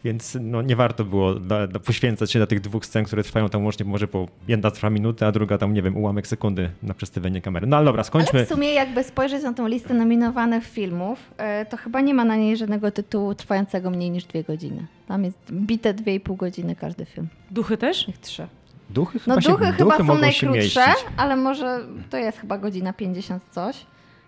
więc 0.05 0.39
no 0.41 0.63
nie 0.63 0.77
warto 0.77 1.05
było 1.05 1.35
da, 1.35 1.67
da 1.67 1.79
poświęcać 1.79 2.33
się 2.33 2.39
na 2.39 2.47
tych 2.47 2.61
dwóch 2.61 2.87
scen, 2.87 3.05
które 3.05 3.23
trwają 3.23 3.49
tam 3.49 3.65
łącznie 3.65 3.87
może 3.87 4.09
po 4.09 4.29
jedna 4.49 4.71
trwa 4.71 4.91
minutę, 4.91 5.27
a 5.27 5.33
druga 5.33 5.59
tam, 5.59 5.75
nie 5.75 5.83
wiem, 5.83 5.97
ułamek 5.97 6.27
sekundy 6.27 6.71
na 6.83 6.95
przestawienie 6.95 7.41
kamery. 7.41 7.67
No 7.67 7.77
ale 7.77 7.85
dobra, 7.87 8.05
skończmy. 8.05 8.39
Ale 8.39 8.47
w 8.47 8.49
sumie 8.49 8.75
jakby 8.75 9.05
spojrzeć 9.05 9.43
na 9.43 9.53
tą 9.53 9.69
listę 9.69 9.95
nominowanych 9.95 10.67
filmów, 10.67 11.31
y, 11.63 11.67
to 11.67 11.77
chyba 11.81 12.01
nie 12.01 12.15
ma 12.15 12.25
na 12.25 12.37
niej 12.37 12.57
żadnego 12.57 12.91
tytułu 12.91 13.35
trwającego 13.35 13.91
mniej 13.91 14.11
niż 14.11 14.25
dwie 14.25 14.45
godziny. 14.45 14.87
Tam 15.09 15.25
jest 15.25 15.39
bite 15.53 15.95
dwie 15.95 16.15
i 16.15 16.21
pół 16.21 16.37
godziny 16.37 16.77
każdy 16.77 17.05
film. 17.05 17.29
Duchy 17.51 17.77
też? 17.77 18.09
Ich 18.09 18.19
trzy. 18.19 18.47
Duchy 18.91 19.19
chyba, 19.19 19.35
no, 19.35 19.41
duchy 19.41 19.65
się, 19.65 19.73
chyba 19.73 19.97
duchy 19.97 20.09
są 20.09 20.19
najkrótsze, 20.19 20.85
ale 21.17 21.37
może 21.37 21.81
to 22.11 22.17
jest 22.17 22.39
chyba 22.39 22.59
godzina 22.59 22.93
50 22.93 23.43
coś, 23.51 23.87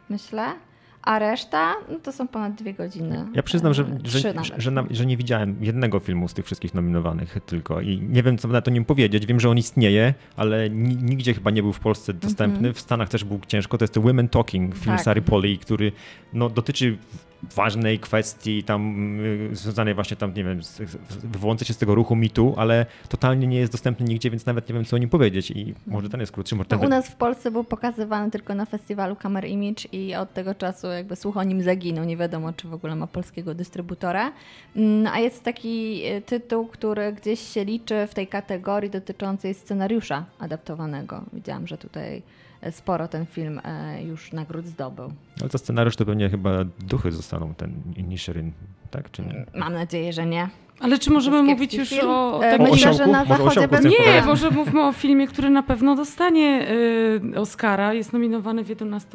myślę 0.08 0.44
a 1.02 1.18
reszta 1.18 1.74
no 1.88 1.98
to 1.98 2.12
są 2.12 2.28
ponad 2.28 2.54
dwie 2.54 2.74
godziny. 2.74 3.26
Ja 3.34 3.42
przyznam, 3.42 3.74
że, 3.74 3.84
że, 4.04 4.34
że, 4.58 4.84
że, 4.90 5.06
nie 5.06 5.16
widziałem 5.16 5.56
jednego 5.60 6.00
filmu 6.00 6.28
z 6.28 6.34
tych 6.34 6.44
wszystkich 6.44 6.74
nominowanych 6.74 7.38
tylko 7.46 7.80
i 7.80 8.00
nie 8.00 8.22
wiem, 8.22 8.38
co 8.38 8.48
na 8.48 8.60
to 8.60 8.70
nim 8.70 8.84
powiedzieć. 8.84 9.26
Wiem, 9.26 9.40
że 9.40 9.50
on 9.50 9.58
istnieje, 9.58 10.14
ale 10.36 10.70
nigdzie 10.70 11.34
chyba 11.34 11.50
nie 11.50 11.62
był 11.62 11.72
w 11.72 11.80
Polsce 11.80 12.14
dostępny. 12.14 12.70
-hmm. 12.70 12.74
W 12.74 12.80
Stanach 12.80 13.08
też 13.08 13.24
był 13.24 13.40
ciężko. 13.46 13.78
To 13.78 13.82
jest 13.82 13.94
The 13.94 14.00
Women 14.00 14.28
Talking, 14.28 14.74
film 14.74 14.96
tak. 14.96 15.04
Sary 15.04 15.22
Poli, 15.22 15.58
który 15.58 15.92
no, 16.32 16.48
dotyczy 16.48 16.98
ważnej 17.42 17.98
kwestii 17.98 18.62
tam 18.62 19.20
y, 19.20 19.48
związanej 19.52 19.94
właśnie 19.94 20.16
tam, 20.16 20.34
nie 20.34 20.44
wiem, 20.44 20.60
wywołującej 21.22 21.66
się 21.66 21.74
z 21.74 21.78
tego 21.78 21.94
ruchu 21.94 22.16
mitu, 22.16 22.54
ale 22.56 22.86
totalnie 23.08 23.46
nie 23.46 23.58
jest 23.58 23.72
dostępny 23.72 24.06
nigdzie, 24.06 24.30
więc 24.30 24.46
nawet 24.46 24.68
nie 24.68 24.74
wiem, 24.74 24.84
co 24.84 24.96
o 24.96 24.98
nim 24.98 25.08
powiedzieć 25.08 25.50
i 25.50 25.74
może 25.86 26.08
ten 26.08 26.20
jest 26.20 26.32
krótszy, 26.32 26.56
może 26.56 26.68
ten... 26.68 26.80
No, 26.80 26.86
u 26.86 26.88
nas 26.88 27.08
w 27.08 27.16
Polsce 27.16 27.50
był 27.50 27.64
pokazywany 27.64 28.30
tylko 28.30 28.54
na 28.54 28.66
festiwalu 28.66 29.16
Camera 29.16 29.48
Image 29.48 29.84
i 29.92 30.14
od 30.14 30.32
tego 30.32 30.54
czasu 30.54 30.86
jakby 30.92 31.16
słuch 31.16 31.36
o 31.36 31.42
nim 31.42 31.62
zaginął, 31.62 32.04
nie 32.04 32.16
wiadomo, 32.16 32.52
czy 32.52 32.68
w 32.68 32.74
ogóle 32.74 32.96
ma 32.96 33.06
polskiego 33.06 33.54
dystrybutora, 33.54 34.32
mm, 34.76 35.06
a 35.06 35.18
jest 35.18 35.44
taki 35.44 36.02
y, 36.06 36.22
tytuł, 36.22 36.66
który 36.66 37.12
gdzieś 37.12 37.40
się 37.40 37.64
liczy 37.64 38.06
w 38.06 38.14
tej 38.14 38.26
kategorii 38.26 38.90
dotyczącej 38.90 39.54
scenariusza 39.54 40.24
adaptowanego. 40.38 41.22
Widziałam, 41.32 41.66
że 41.66 41.78
tutaj 41.78 42.22
sporo 42.70 43.08
ten 43.08 43.26
film 43.26 43.60
e, 43.64 44.02
już 44.02 44.32
nagród 44.32 44.66
zdobył. 44.66 45.12
Ale 45.40 45.50
to 45.50 45.58
scenariusz 45.58 45.96
to 45.96 46.06
pewnie 46.06 46.30
chyba 46.30 46.64
duchy 46.64 47.12
zostaną, 47.12 47.54
ten 47.54 47.82
Inisherin, 47.96 48.52
tak 48.90 49.10
czy 49.10 49.22
nie? 49.22 49.46
Mam 49.54 49.72
nadzieję, 49.72 50.12
że 50.12 50.26
nie. 50.26 50.48
Ale 50.82 50.98
czy 50.98 51.10
możemy 51.10 51.42
mówić 51.42 51.74
już 51.74 51.88
film? 51.88 52.08
o... 52.08 52.36
o 52.36 52.40
takim... 52.40 52.70
Myślę, 52.70 52.94
że 52.94 53.06
na 53.06 53.24
zachodzie 53.24 53.68
bez... 53.68 53.84
Nie, 53.84 54.22
może 54.26 54.50
mówmy 54.50 54.82
o 54.82 54.92
filmie, 54.92 55.26
który 55.26 55.50
na 55.50 55.62
pewno 55.62 55.96
dostanie 55.96 56.68
y, 57.34 57.40
Oscara. 57.40 57.94
Jest 57.94 58.12
nominowany 58.12 58.64
w 58.64 58.68
11 58.68 59.08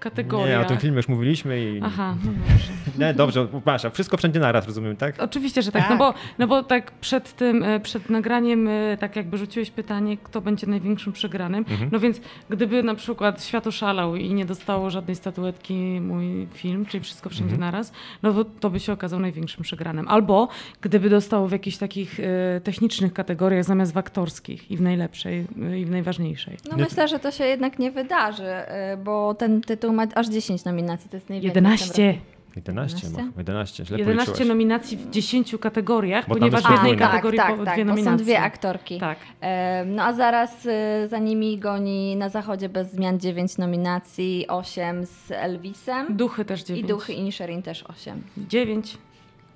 kategoriach. 0.00 0.60
Nie, 0.60 0.66
o 0.66 0.68
tym 0.68 0.78
filmie 0.78 0.96
już 0.96 1.08
mówiliśmy 1.08 1.60
i... 1.60 1.80
Aha, 1.84 2.14
no 2.24 2.32
dobrze. 2.32 2.72
Nie, 3.06 3.14
dobrze, 3.14 3.46
przepraszam. 3.46 3.90
Wszystko 3.90 4.16
wszędzie 4.16 4.40
naraz, 4.40 4.66
rozumiem, 4.66 4.96
tak? 4.96 5.22
Oczywiście, 5.22 5.62
że 5.62 5.72
tak. 5.72 5.82
tak. 5.82 5.90
No, 5.90 5.96
bo, 5.96 6.14
no 6.38 6.46
bo 6.46 6.62
tak 6.62 6.90
przed 6.90 7.32
tym, 7.32 7.62
e, 7.62 7.80
przed 7.80 8.10
nagraniem 8.10 8.68
e, 8.68 8.96
tak 8.96 9.16
jakby 9.16 9.38
rzuciłeś 9.38 9.70
pytanie, 9.70 10.16
kto 10.16 10.40
będzie 10.40 10.66
największym 10.66 11.12
przegranym. 11.12 11.64
Mhm. 11.70 11.90
No 11.92 12.00
więc 12.00 12.20
gdyby 12.50 12.82
na 12.82 12.94
przykład 12.94 13.44
Świat 13.44 13.66
oszalał 13.66 14.16
i 14.16 14.34
nie 14.34 14.44
dostało 14.44 14.90
żadnej 14.90 15.16
statuetki 15.16 16.00
mój 16.00 16.46
film, 16.54 16.86
czyli 16.86 16.98
Wszystko 17.08 17.30
wszędzie 17.30 17.54
mhm. 17.54 17.72
naraz, 17.72 17.92
no 18.22 18.32
to, 18.32 18.44
to 18.44 18.70
by 18.70 18.80
się 18.80 18.92
okazał 18.92 19.20
największym 19.20 19.62
przegranym. 19.62 20.08
Albo 20.08 20.48
gdyby 20.80 21.07
gdyby 21.08 21.16
dostało 21.16 21.48
w 21.48 21.52
jakichś 21.52 21.76
takich 21.76 22.20
y, 22.20 22.24
technicznych 22.64 23.12
kategoriach 23.12 23.64
zamiast 23.64 23.92
w 23.92 23.96
aktorskich 23.96 24.70
i 24.70 24.76
w 24.76 24.80
najlepszej 24.80 25.46
y, 25.72 25.78
i 25.78 25.84
w 25.84 25.90
najważniejszej. 25.90 26.56
No 26.70 26.76
myślę, 26.76 27.08
że 27.08 27.18
to 27.18 27.30
się 27.30 27.44
jednak 27.44 27.78
nie 27.78 27.90
wydarzy, 27.90 28.52
y, 28.92 28.96
bo 28.96 29.34
ten 29.34 29.60
tytuł 29.60 29.92
ma 29.92 30.06
aż 30.14 30.28
10 30.28 30.64
nominacji, 30.64 31.10
to 31.10 31.16
jest 31.16 31.28
najwięcej. 31.28 31.48
11. 31.48 32.18
11, 32.56 33.06
11? 33.06 33.32
11, 33.38 33.84
źle 33.84 33.98
11 33.98 34.44
nominacji 34.44 34.96
w 34.96 35.10
10 35.10 35.54
kategoriach, 35.60 36.28
Bo 36.28 36.34
ponieważ 36.34 36.62
w 36.62 36.70
jednej 36.70 36.96
tak, 36.96 37.10
kategorii 37.10 37.38
tak, 37.38 37.56
po 37.56 37.64
tak, 37.64 37.74
dwie 37.74 37.84
nominacje. 37.84 38.12
Bo 38.12 38.18
są 38.18 38.24
dwie 38.24 38.40
aktorki. 38.40 38.98
Tak. 38.98 39.18
No 39.86 40.02
a 40.02 40.12
zaraz 40.12 40.68
za 41.06 41.18
nimi 41.18 41.58
goni 41.58 42.16
Na 42.16 42.28
Zachodzie 42.28 42.68
bez 42.68 42.90
zmian 42.90 43.20
9 43.20 43.58
nominacji, 43.58 44.46
8 44.48 45.06
z 45.06 45.30
Elvisem. 45.30 46.16
Duchy 46.16 46.44
też 46.44 46.64
9. 46.64 46.84
I 46.84 46.88
Duchy 46.88 47.12
i 47.12 47.22
Nisherin 47.22 47.62
też 47.62 47.84
8. 47.88 48.22
9. 48.36 48.98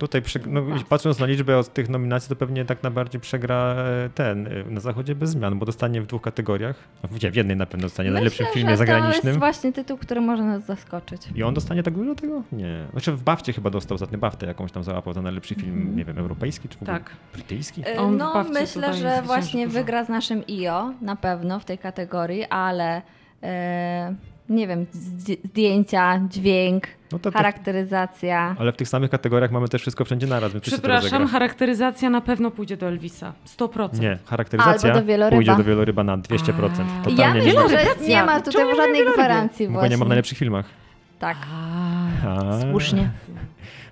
Tutaj, 0.03 0.23
no, 0.47 0.63
patrząc 0.89 1.19
na 1.19 1.27
liczbę 1.27 1.59
od 1.59 1.73
tych 1.73 1.89
nominacji, 1.89 2.29
to 2.29 2.37
pewnie 2.37 2.65
tak 2.65 2.83
najbardziej 2.83 3.21
przegra 3.21 3.57
e, 3.57 4.11
ten 4.15 4.47
e, 4.47 4.71
na 4.71 4.81
zachodzie 4.81 5.15
bez 5.15 5.31
zmian, 5.31 5.59
bo 5.59 5.67
dostanie 5.67 6.01
w 6.01 6.07
dwóch 6.07 6.23
kategoriach. 6.23 6.77
W 7.11 7.37
jednej 7.37 7.57
na 7.57 7.67
pewno 7.67 7.83
dostanie 7.83 8.11
Myślę, 8.11 8.21
najlepszym 8.21 8.47
filmie 8.55 8.77
zagranicznym. 8.77 9.23
To 9.23 9.29
jest 9.29 9.39
właśnie 9.39 9.73
tytuł, 9.73 9.99
który 9.99 10.21
może 10.21 10.45
nas 10.45 10.67
zaskoczyć. 10.67 11.23
I 11.35 11.43
on 11.43 11.55
dostanie 11.55 11.83
tak 11.83 11.95
dużo 11.95 12.15
tego? 12.15 12.43
Nie. 12.53 12.87
Znaczy 12.93 13.13
w 13.13 13.23
Bafcie 13.23 13.53
chyba 13.53 13.71
dostał 13.71 13.95
ostatnio 13.95 14.19
Baftę 14.19 14.47
jakąś 14.47 14.73
tam 14.73 14.85
załapał 14.85 15.13
za 15.13 15.23
najlepszy 15.23 15.55
film, 15.55 15.83
mm. 15.83 15.97
nie 15.97 16.05
wiem, 16.05 16.19
europejski 16.19 16.69
czy 16.69 16.79
w 16.79 16.83
ogóle 16.83 16.99
tak. 16.99 17.11
brytyjski? 17.33 17.83
E, 17.87 18.01
on 18.01 18.17
no 18.17 18.45
myślę, 18.53 18.95
że 18.95 19.23
właśnie 19.23 19.69
wygra 19.69 20.05
z 20.05 20.09
naszym 20.09 20.43
IO 20.49 20.93
na 21.01 21.17
pewno 21.17 21.61
w 21.61 21.65
tej 21.65 21.79
kategorii, 21.79 22.45
ale 22.45 23.03
e, 23.43 24.15
nie 24.53 24.67
wiem, 24.67 24.87
zdjęcia, 25.45 26.21
dźwięk, 26.29 26.87
no 27.13 27.19
to 27.19 27.31
charakteryzacja. 27.31 28.57
Ale 28.59 28.73
w 28.73 28.77
tych 28.77 28.89
samych 28.89 29.11
kategoriach 29.11 29.51
mamy 29.51 29.69
też 29.69 29.83
wszystko 29.83 30.05
wszędzie 30.05 30.27
naraz. 30.27 30.53
Przepraszam, 30.63 31.27
charakteryzacja 31.27 32.11
na 32.11 32.21
pewno 32.21 32.51
pójdzie 32.51 32.77
do 32.77 32.87
Elvisa. 32.87 33.33
100%. 33.59 34.01
Nie, 34.01 34.19
charakteryzacja 34.27 34.95
do 34.95 35.31
pójdzie 35.31 35.57
do 35.57 35.65
wieloryba 35.65 36.05
na 36.05 36.19
200%. 36.19 36.53
Totalnie 37.05 37.53
ja 37.53 37.63
myślę, 37.63 37.69
że 37.69 38.07
nie 38.09 38.25
ma 38.25 38.41
tutaj 38.41 38.77
żadnej 38.77 39.07
gwarancji 39.15 39.69
Bo 39.69 39.87
nie 39.87 39.97
ma 39.97 40.05
w 40.05 40.09
najlepszych 40.09 40.39
filmach. 40.39 40.67
Tak. 41.19 41.37
A, 42.27 42.61
Słusznie. 42.71 43.11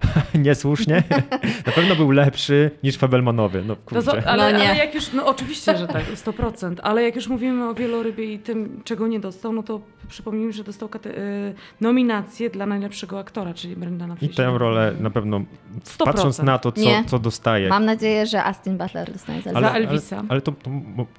niesłusznie, 0.34 1.02
na 1.66 1.72
pewno 1.72 1.96
był 1.96 2.10
lepszy 2.10 2.70
niż 2.82 2.96
Fabelmanowy. 2.96 3.62
No, 3.66 3.76
kurczę. 3.76 4.28
ale, 4.28 4.52
no 4.52 4.58
nie. 4.58 4.68
ale 4.70 4.78
jak 4.78 4.94
już, 4.94 5.12
no 5.12 5.26
oczywiście, 5.26 5.76
że 5.76 5.86
tak, 5.86 6.04
100%, 6.04 6.74
ale 6.82 7.02
jak 7.02 7.16
już 7.16 7.28
mówimy 7.28 7.68
o 7.68 7.74
wielorybie 7.74 8.32
i 8.32 8.38
tym, 8.38 8.80
czego 8.84 9.06
nie 9.06 9.20
dostał, 9.20 9.52
no 9.52 9.62
to 9.62 9.80
przypomnijmy, 10.08 10.52
że 10.52 10.64
dostał 10.64 10.88
y, 11.06 11.54
nominację 11.80 12.50
dla 12.50 12.66
najlepszego 12.66 13.18
aktora, 13.18 13.54
czyli 13.54 13.76
Brendana 13.76 14.16
I 14.22 14.28
tę 14.28 14.58
rolę 14.58 14.92
na 15.00 15.10
pewno, 15.10 15.38
100%. 15.38 16.04
patrząc 16.04 16.42
na 16.42 16.58
to, 16.58 16.72
co, 16.72 16.90
co 17.06 17.18
dostaje. 17.18 17.68
Mam 17.68 17.84
nadzieję, 17.84 18.26
że 18.26 18.44
Astin 18.44 18.78
Butler 18.78 19.12
dostanie 19.12 19.42
za, 19.42 19.50
ale, 19.50 19.72
Elvisa. 19.72 20.16
Ale, 20.16 20.26
ale 20.28 20.40
to, 20.40 20.52
to, 20.52 20.70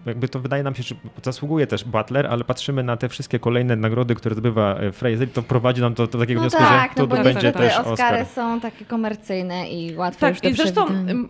jakby 0.05 0.27
to 0.27 0.39
wydaje 0.39 0.63
nam 0.63 0.75
się, 0.75 0.83
że 0.83 0.95
zasługuje 1.23 1.67
też 1.67 1.83
Butler, 1.83 2.27
ale 2.27 2.43
patrzymy 2.43 2.83
na 2.83 2.97
te 2.97 3.09
wszystkie 3.09 3.39
kolejne 3.39 3.75
nagrody, 3.75 4.15
które 4.15 4.35
zdobywa 4.35 4.75
e, 4.75 4.91
Fraser 4.91 5.27
i 5.27 5.31
to 5.31 5.41
prowadzi 5.41 5.81
nam 5.81 5.93
do, 5.93 6.07
do 6.07 6.19
takiego 6.19 6.41
no 6.41 6.49
wniosku, 6.49 6.63
tak, 6.63 6.91
że 6.91 6.95
to, 6.95 7.07
no 7.07 7.15
to 7.15 7.23
będzie 7.23 7.51
też 7.51 7.77
Oscar. 7.77 7.93
Oscary 7.93 8.25
są 8.25 8.61
takie 8.71 8.85
komercyjne 8.85 9.69
i 9.69 9.95
łatwe 9.95 10.19
tak, 10.19 10.33
już 10.33 10.41
do 10.41 10.49
i 10.49 10.53
zresztą 10.53 10.85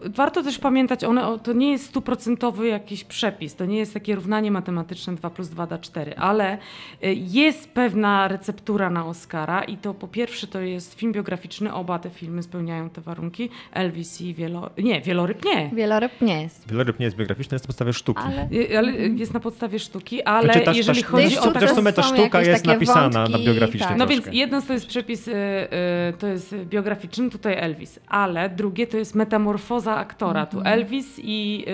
warto 0.05 0.43
też 0.43 0.59
pamiętać, 0.59 1.03
one, 1.03 1.39
to 1.43 1.53
nie 1.53 1.71
jest 1.71 1.85
stuprocentowy 1.85 2.67
jakiś 2.67 3.03
przepis, 3.03 3.55
to 3.55 3.65
nie 3.65 3.77
jest 3.77 3.93
takie 3.93 4.15
równanie 4.15 4.51
matematyczne 4.51 5.15
2 5.15 5.29
plus 5.29 5.49
2 5.49 5.67
da 5.67 5.77
4, 5.77 6.15
ale 6.15 6.57
y, 6.57 6.59
jest 7.17 7.69
pewna 7.69 8.27
receptura 8.27 8.89
na 8.89 9.05
Oscara 9.05 9.63
i 9.63 9.77
to 9.77 9.93
po 9.93 10.07
pierwsze 10.07 10.47
to 10.47 10.61
jest 10.61 10.93
film 10.93 11.11
biograficzny, 11.11 11.73
oba 11.73 11.99
te 11.99 12.09
filmy 12.09 12.43
spełniają 12.43 12.89
te 12.89 13.01
warunki, 13.01 13.49
Elvis 13.73 14.21
i 14.21 14.33
Wielo... 14.33 14.69
Nie, 14.77 15.01
Wieloryb 15.01 15.45
nie. 15.45 15.69
Wieloryb 15.73 16.21
nie 16.21 16.41
jest. 16.41 16.69
Wieloryb 16.69 16.99
nie 16.99 17.05
jest 17.05 17.17
biograficzny, 17.17 17.55
jest 17.55 17.65
na 17.65 17.67
podstawie 17.67 17.93
sztuki. 17.93 18.21
Ale, 18.23 18.49
y, 18.51 18.77
ale 18.77 18.91
jest 18.91 19.33
na 19.33 19.39
podstawie 19.39 19.79
sztuki, 19.79 20.23
ale 20.23 20.43
znaczy, 20.43 20.61
ta, 20.61 20.73
jeżeli 20.73 21.03
ta, 21.03 21.07
chodzi 21.07 21.37
o... 21.37 21.51
Zresztą 21.59 21.81
sumie 21.81 21.93
ta 21.93 22.03
sztuka 22.03 22.41
jest 22.41 22.65
napisana 22.65 23.09
wątki, 23.09 23.31
na 23.31 23.39
biograficzny 23.51 23.87
tak. 23.87 23.97
No 23.97 24.07
więc 24.07 24.25
jeden 24.31 24.61
to 24.61 24.73
jest 24.73 24.87
przepis, 24.87 25.27
y, 25.27 25.33
to 26.19 26.27
jest 26.27 26.55
biograficzny, 26.55 27.29
tutaj 27.31 27.53
Elvis, 27.57 27.99
ale 28.07 28.49
drugie 28.49 28.87
to 28.87 28.97
jest 28.97 29.15
metamorfoza 29.15 29.95
aktora. 29.95 30.45
Tu 30.45 30.57
Mhm. 30.57 30.79
Elvis 30.79 31.19
i, 31.23 31.65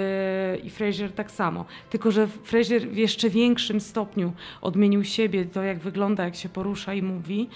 yy, 0.53 0.57
i 0.57 0.69
Fraser 0.69 1.11
tak 1.11 1.31
samo. 1.31 1.65
Tylko, 1.89 2.11
że 2.11 2.27
Fraser 2.27 2.81
w 2.89 2.97
jeszcze 2.97 3.29
większym 3.29 3.81
stopniu 3.81 4.33
odmienił 4.61 5.03
siebie, 5.03 5.45
to 5.45 5.63
jak 5.63 5.79
wygląda, 5.79 6.23
jak 6.23 6.35
się 6.35 6.49
porusza 6.49 6.93
i 6.93 7.01
mówi 7.01 7.49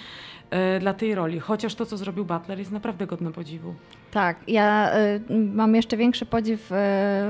yy, 0.51 0.79
dla 0.79 0.93
tej 0.93 1.15
roli. 1.15 1.39
Chociaż 1.39 1.75
to, 1.75 1.85
co 1.85 1.97
zrobił 1.97 2.25
Butler 2.25 2.59
jest 2.59 2.71
naprawdę 2.71 3.07
godne 3.07 3.31
podziwu. 3.31 3.73
Tak, 4.11 4.37
ja 4.47 4.91
y, 5.29 5.35
mam 5.53 5.75
jeszcze 5.75 5.97
większy 5.97 6.25
podziw 6.25 6.71
y, 6.71 6.75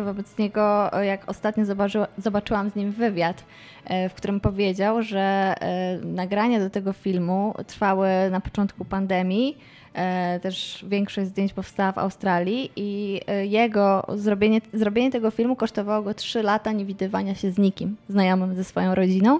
wobec 0.06 0.38
niego, 0.38 1.00
y, 1.02 1.06
jak 1.06 1.30
ostatnio 1.30 1.66
zobaczyła, 1.66 2.08
zobaczyłam 2.18 2.70
z 2.70 2.76
nim 2.76 2.92
wywiad, 2.92 3.44
y, 4.06 4.10
w 4.10 4.14
którym 4.14 4.40
powiedział, 4.40 5.02
że 5.02 5.56
y, 6.02 6.06
nagrania 6.06 6.60
do 6.60 6.70
tego 6.70 6.94
filmu 6.94 7.54
trwały 7.68 8.08
na 8.32 8.42
początku 8.42 8.86
pandemii. 8.86 9.58
Y, 9.96 10.40
Też 10.40 10.86
większość 10.88 11.28
zdjęć 11.28 11.54
powstała 11.54 11.92
w 11.92 11.98
Australii 11.98 12.72
i 12.76 13.22
y, 13.44 13.46
jego 13.46 14.06
zrobienie, 14.16 14.62
zrobienie 14.74 15.12
tego 15.12 15.32
filmu 15.32 15.56
kosztowało 15.56 16.04
go 16.04 16.14
3 16.14 16.44
lata 16.44 16.72
niewidywania 16.72 17.36
się 17.36 17.52
z 17.52 17.58
nikim, 17.58 17.96
znajomym 18.10 18.56
ze 18.56 18.64
swoją 18.64 18.96
rodziną. 18.96 19.40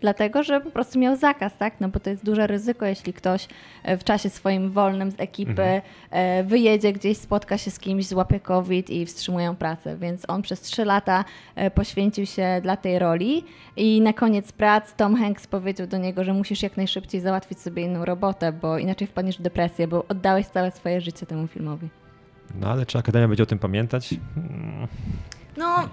Dlatego, 0.00 0.42
że 0.42 0.60
po 0.60 0.70
prostu 0.70 0.98
miał 0.98 1.16
zakaz, 1.16 1.56
tak? 1.56 1.80
No 1.80 1.88
bo 1.88 2.00
to 2.00 2.10
jest 2.10 2.24
duże 2.24 2.46
ryzyko, 2.46 2.86
jeśli 2.86 3.12
ktoś 3.12 3.48
e, 3.82 3.96
w 3.96 4.04
czasie 4.04 4.30
swoim 4.30 4.70
wolnym 4.70 5.10
z 5.10 5.20
ekipy 5.20 5.80
e, 6.10 6.44
wyjedzie 6.44 6.92
gdzieś, 6.92 7.18
spotka 7.18 7.58
się 7.58 7.70
z 7.70 7.78
kimś, 7.78 8.06
złapie 8.06 8.40
COVID 8.40 8.90
i 8.90 9.06
wstrzymują 9.06 9.56
pracę. 9.56 9.96
Więc 9.96 10.24
on 10.28 10.42
przez 10.42 10.60
trzy 10.60 10.84
lata 10.84 11.24
e, 11.54 11.70
poświęcił 11.70 12.26
się 12.26 12.60
dla 12.62 12.76
tej 12.76 12.98
roli 12.98 13.44
i 13.76 14.00
na 14.00 14.12
koniec 14.12 14.52
prac 14.52 14.94
Tom 14.94 15.16
Hanks 15.16 15.46
powiedział 15.46 15.86
do 15.86 15.98
niego, 15.98 16.24
że 16.24 16.32
musisz 16.32 16.62
jak 16.62 16.76
najszybciej 16.76 17.20
załatwić 17.20 17.60
sobie 17.60 17.82
inną 17.82 18.04
robotę, 18.04 18.52
bo 18.52 18.78
inaczej 18.78 19.06
wpadniesz 19.06 19.38
w 19.38 19.42
depresję, 19.42 19.88
bo 19.88 20.04
oddałeś 20.08 20.46
całe 20.46 20.70
swoje 20.70 21.00
życie 21.00 21.26
temu 21.26 21.46
filmowi. 21.46 21.88
No 22.60 22.68
ale 22.68 22.86
czy 22.86 22.98
Akademia 22.98 23.28
będzie 23.28 23.42
o 23.42 23.46
tym 23.46 23.58
pamiętać? 23.58 24.14
No, 25.58 25.88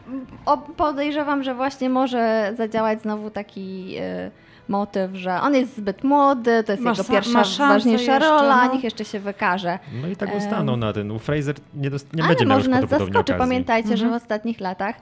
podejrzewam, 0.77 1.43
że 1.43 1.55
właśnie 1.55 1.89
może 1.89 2.53
zadziałać 2.57 3.01
znowu 3.01 3.29
taki 3.29 3.95
e, 3.99 4.31
motyw, 4.67 5.11
że 5.13 5.41
on 5.41 5.55
jest 5.55 5.77
zbyt 5.77 6.03
młody, 6.03 6.63
to 6.63 6.71
jest 6.71 6.83
Ma 6.83 6.91
jego 6.91 7.03
pierwsza, 7.03 7.67
ważniejsza 7.67 8.13
jeszcze, 8.13 8.19
rola, 8.29 8.65
no. 8.65 8.73
niech 8.73 8.83
jeszcze 8.83 9.05
się 9.05 9.19
wykaże. 9.19 9.79
No 10.01 10.07
i 10.07 10.15
tak 10.15 10.29
Em. 10.29 10.37
ustaną 10.37 10.77
na 10.77 10.93
ten. 10.93 11.11
U 11.11 11.19
Fraser 11.19 11.55
nie, 11.73 11.89
dost- 11.89 12.13
nie 12.13 12.23
Ale 12.23 12.29
będzie 12.29 12.45
miał 12.45 12.57
może 12.57 12.69
już 12.69 12.71
nas 12.71 12.79
prawdopodobnie 12.79 13.13
zaskoczy. 13.13 13.33
okazji. 13.33 13.49
Pamiętajcie, 13.49 13.89
że 13.89 14.03
w 14.05 14.07
Mhm. 14.07 14.21
ostatnich 14.21 14.59
latach 14.59 14.95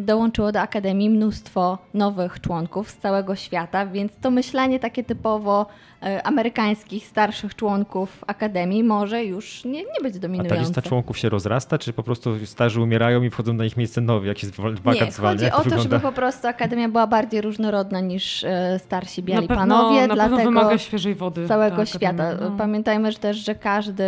dołączyło 0.00 0.52
do 0.52 0.60
Akademii 0.60 1.10
mnóstwo 1.10 1.78
nowych 1.94 2.40
członków 2.40 2.90
z 2.90 2.96
całego 2.96 3.36
świata, 3.36 3.86
więc 3.86 4.12
to 4.20 4.30
myślenie 4.30 4.80
takie 4.80 5.04
typowo 5.04 5.66
e, 6.02 6.22
amerykańskich, 6.26 7.06
starszych 7.06 7.54
członków 7.54 8.24
Akademii 8.26 8.84
może 8.84 9.24
już 9.24 9.64
nie, 9.64 9.72
nie 9.72 10.00
być 10.02 10.10
A 10.10 10.12
ta 10.12 10.18
dominujące. 10.18 10.60
lista 10.60 10.82
członków 10.82 11.18
się 11.18 11.28
rozrasta, 11.28 11.78
czy 11.78 11.92
po 11.92 12.02
prostu 12.02 12.46
starzy 12.46 12.80
umierają 12.80 13.22
i 13.22 13.30
wchodzą 13.30 13.52
na 13.52 13.64
ich 13.64 13.76
miejsce 13.76 14.00
nowi, 14.00 14.28
jak 14.28 14.42
Nie, 14.42 14.48
wakat 14.84 15.12
zwalnia? 15.12 15.30
chodzi 15.32 15.44
Jak 15.44 15.54
o 15.54 15.56
to, 15.56 15.62
wygląda? 15.64 15.82
żeby 15.82 16.00
po 16.00 16.12
prostu 16.12 16.48
Akademia 16.48 16.88
była 16.88 17.06
bardziej 17.06 17.40
różnorodna 17.40 18.00
niż 18.00 18.44
e, 18.44 18.78
starsi 18.78 19.22
biali 19.22 19.48
na 19.48 19.56
pewno, 19.56 19.74
panowie, 19.76 20.00
na 20.00 20.08
pewno 20.08 20.14
dlatego 20.14 20.36
wymaga 20.50 20.78
świeżej 20.78 21.14
wody. 21.14 21.48
całego 21.48 21.76
ta 21.76 21.86
świata. 21.86 22.34
no. 22.40 22.50
Pamiętajmy 22.58 23.12
że 23.12 23.18
też, 23.18 23.36
że 23.36 23.54
każdy 23.54 24.04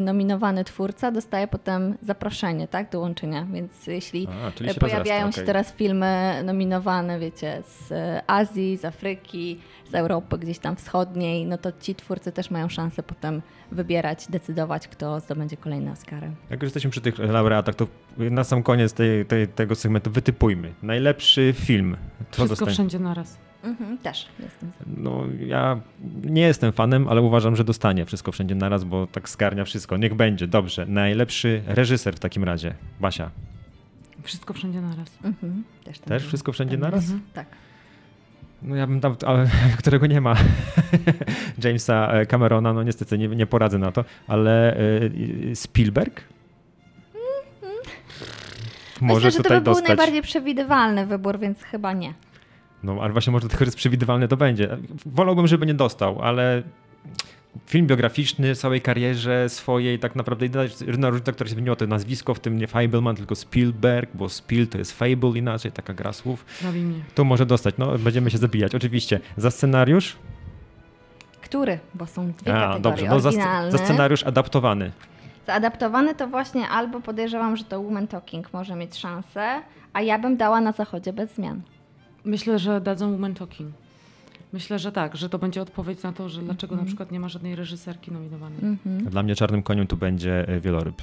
nominowany 0.00 0.64
twórca 0.64 1.10
dostaje 1.10 1.48
potem 1.48 1.96
zaproszenie 2.02 2.68
tak, 2.68 2.90
do 2.90 3.00
łączenia, 3.00 3.46
więc 3.52 3.86
jeśli 3.86 4.28
A, 4.46 4.50
czyli 4.64 4.74
się 4.74 4.80
pojawiają 4.80 5.04
rozrasta, 5.04 5.32
się 5.32 5.42
okej. 5.42 5.46
teraz 5.46 5.72
filmy 5.72 6.42
nominowane, 6.44 7.18
wiecie, 7.18 7.62
z 7.62 7.92
Azji, 8.26 8.76
z 8.76 8.84
Afryki, 8.84 9.58
z 9.90 9.94
Europy 9.94 10.38
gdzieś 10.38 10.58
tam 10.58 10.76
wschodniej, 10.76 11.46
no 11.46 11.58
to 11.58 11.72
ci 11.80 11.94
twórcy 11.94 12.32
też 12.32 12.50
mają 12.50 12.68
szansę 12.68 13.02
potem 13.02 13.42
wybierać, 13.72 14.26
decydować, 14.30 14.88
kto 14.88 15.20
zdobędzie 15.20 15.56
kolejne 15.56 15.92
Oscary. 15.92 16.30
Jak 16.50 16.62
już 16.62 16.66
jesteśmy 16.66 16.90
przy 16.90 17.00
tych 17.00 17.18
laureatach, 17.18 17.74
to 17.74 17.86
na 18.16 18.44
sam 18.44 18.62
koniec 18.62 18.92
tej, 18.92 19.26
tej, 19.26 19.48
tego 19.48 19.74
segmentu 19.74 20.10
wytypujmy. 20.10 20.72
Najlepszy 20.82 21.54
film. 21.56 21.96
Co 22.18 22.24
Wszystko 22.24 22.48
dostanie? 22.48 22.72
wszędzie 22.72 22.98
naraz. 22.98 23.38
Mhm, 23.64 23.98
też 23.98 24.28
jestem. 24.38 24.72
No, 24.86 25.24
ja 25.46 25.80
nie 26.24 26.42
jestem 26.42 26.72
fanem, 26.72 27.08
ale 27.08 27.20
uważam, 27.20 27.56
że 27.56 27.64
dostanie 27.64 28.06
wszystko 28.06 28.32
wszędzie 28.32 28.54
naraz, 28.54 28.84
bo 28.84 29.06
tak 29.06 29.28
zgarnia 29.28 29.64
wszystko. 29.64 29.96
Niech 29.96 30.14
będzie, 30.14 30.46
dobrze. 30.46 30.86
Najlepszy 30.86 31.62
reżyser 31.66 32.14
w 32.14 32.18
takim 32.18 32.44
razie. 32.44 32.74
Basia. 33.00 33.30
Wszystko 34.22 34.54
wszędzie 34.54 34.80
naraz. 34.80 35.08
Mhm, 35.24 35.64
też 35.84 35.98
tam 35.98 36.08
Też 36.08 36.26
wszystko 36.26 36.52
wszędzie 36.52 36.76
Tak. 36.78 36.82
naraz? 36.82 37.04
Tak. 37.34 37.46
No 38.62 38.76
ja 38.76 38.86
bym 38.86 39.00
dał, 39.00 39.16
ale, 39.26 39.50
którego 39.78 40.06
nie 40.06 40.20
ma. 40.20 40.34
Jamesa 41.64 42.12
e, 42.12 42.26
Camerona, 42.26 42.72
no 42.72 42.82
niestety 42.82 43.18
nie, 43.18 43.28
nie 43.28 43.46
poradzę 43.46 43.78
na 43.78 43.92
to, 43.92 44.04
ale 44.28 44.76
e, 44.76 44.80
Spielberg? 45.54 46.24
Może 49.00 49.14
Myślę, 49.14 49.30
że 49.30 49.36
to 49.36 49.42
tutaj 49.42 49.58
by 49.58 49.64
był 49.64 49.72
dostać. 49.74 49.88
najbardziej 49.88 50.22
przewidywalny 50.22 51.06
wybór, 51.06 51.38
więc 51.38 51.62
chyba 51.62 51.92
nie. 51.92 52.14
No 52.82 52.96
ale 53.00 53.12
właśnie 53.12 53.32
może 53.32 53.48
tylko 53.48 53.64
jest 53.64 53.76
przewidywalny 53.76 54.28
to 54.28 54.36
będzie. 54.36 54.76
Wolałbym, 55.06 55.46
żeby 55.46 55.66
nie 55.66 55.74
dostał, 55.74 56.22
ale 56.22 56.62
film 57.66 57.86
biograficzny, 57.86 58.54
całej 58.54 58.80
karierze 58.80 59.48
swojej, 59.48 59.98
tak 59.98 60.16
naprawdę 60.16 60.46
jedyna 60.86 61.10
różnica, 61.10 61.32
która 61.32 61.48
się 61.48 61.54
zmieniła, 61.54 61.76
to 61.76 61.86
nazwisko, 61.86 62.34
w 62.34 62.40
tym 62.40 62.58
nie 62.58 62.66
Fableman, 62.66 63.16
tylko 63.16 63.34
Spielberg, 63.34 64.10
bo 64.14 64.28
Spiel 64.28 64.68
to 64.68 64.78
jest 64.78 64.92
Fable 64.98 65.30
inaczej, 65.38 65.72
taka 65.72 65.94
gra 65.94 66.12
słów. 66.12 66.44
Zabij 66.62 66.82
mnie. 66.82 67.00
Tu 67.14 67.24
może 67.24 67.46
dostać, 67.46 67.74
no 67.78 67.98
będziemy 67.98 68.30
się 68.30 68.38
zabijać, 68.38 68.74
oczywiście. 68.74 69.20
Za 69.36 69.50
scenariusz? 69.50 70.16
Który? 71.40 71.78
Bo 71.94 72.06
są 72.06 72.32
dwie 72.32 72.52
A, 72.54 72.60
kategorie. 72.60 72.80
dobrze, 72.82 73.06
no 73.06 73.20
za, 73.20 73.30
za 73.70 73.78
scenariusz 73.78 74.22
adaptowany. 74.22 74.92
Zaadaptowany 75.46 76.14
to 76.14 76.26
właśnie 76.26 76.68
albo 76.68 77.00
podejrzewam, 77.00 77.56
że 77.56 77.64
to 77.64 77.80
Woman 77.80 78.06
Talking 78.06 78.52
może 78.52 78.76
mieć 78.76 78.96
szansę, 78.96 79.62
a 79.92 80.02
ja 80.02 80.18
bym 80.18 80.36
dała 80.36 80.60
na 80.60 80.72
zachodzie 80.72 81.12
bez 81.12 81.34
zmian. 81.34 81.60
Myślę, 82.24 82.58
że 82.58 82.80
dadzą 82.80 83.12
Woman 83.12 83.34
Talking. 83.34 83.72
Myślę, 84.52 84.78
że 84.78 84.92
tak, 84.92 85.16
że 85.16 85.28
to 85.28 85.38
będzie 85.38 85.62
odpowiedź 85.62 86.02
na 86.02 86.12
to, 86.12 86.28
że 86.28 86.42
dlaczego 86.42 86.76
na 86.76 86.84
przykład 86.84 87.12
nie 87.12 87.20
ma 87.20 87.28
żadnej 87.28 87.56
reżyserki 87.56 88.12
nominowanej. 88.12 88.58
Mhm. 88.62 89.04
Dla 89.04 89.22
mnie 89.22 89.34
czarnym 89.34 89.62
koniem 89.62 89.86
tu 89.86 89.96
będzie 89.96 90.48
e, 90.48 90.60
wieloryb. 90.60 91.02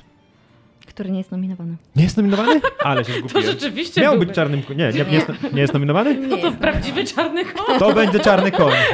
Który 0.87 1.11
nie 1.11 1.17
jest 1.17 1.31
nominowany. 1.31 1.75
Nie 1.95 2.03
jest 2.03 2.17
nominowany? 2.17 2.61
Ale 2.83 3.05
się 3.05 3.13
zgubiłem. 3.19 3.43
rzeczywiście 3.43 4.01
Miał 4.01 4.11
byłby. 4.13 4.25
być 4.25 4.35
czarnym 4.35 4.61
koniem. 4.63 4.79
Nie, 4.93 4.99
nie, 5.03 5.05
nie, 5.11 5.15
jest, 5.15 5.27
nie 5.53 5.61
jest 5.61 5.73
nominowany? 5.73 6.27
No 6.27 6.37
to 6.37 6.51
prawdziwy 6.51 7.03
czarny 7.03 7.45
koń. 7.45 7.79
To 7.79 7.93
będzie 7.93 8.19
czarny 8.19 8.51
koń. 8.51 8.73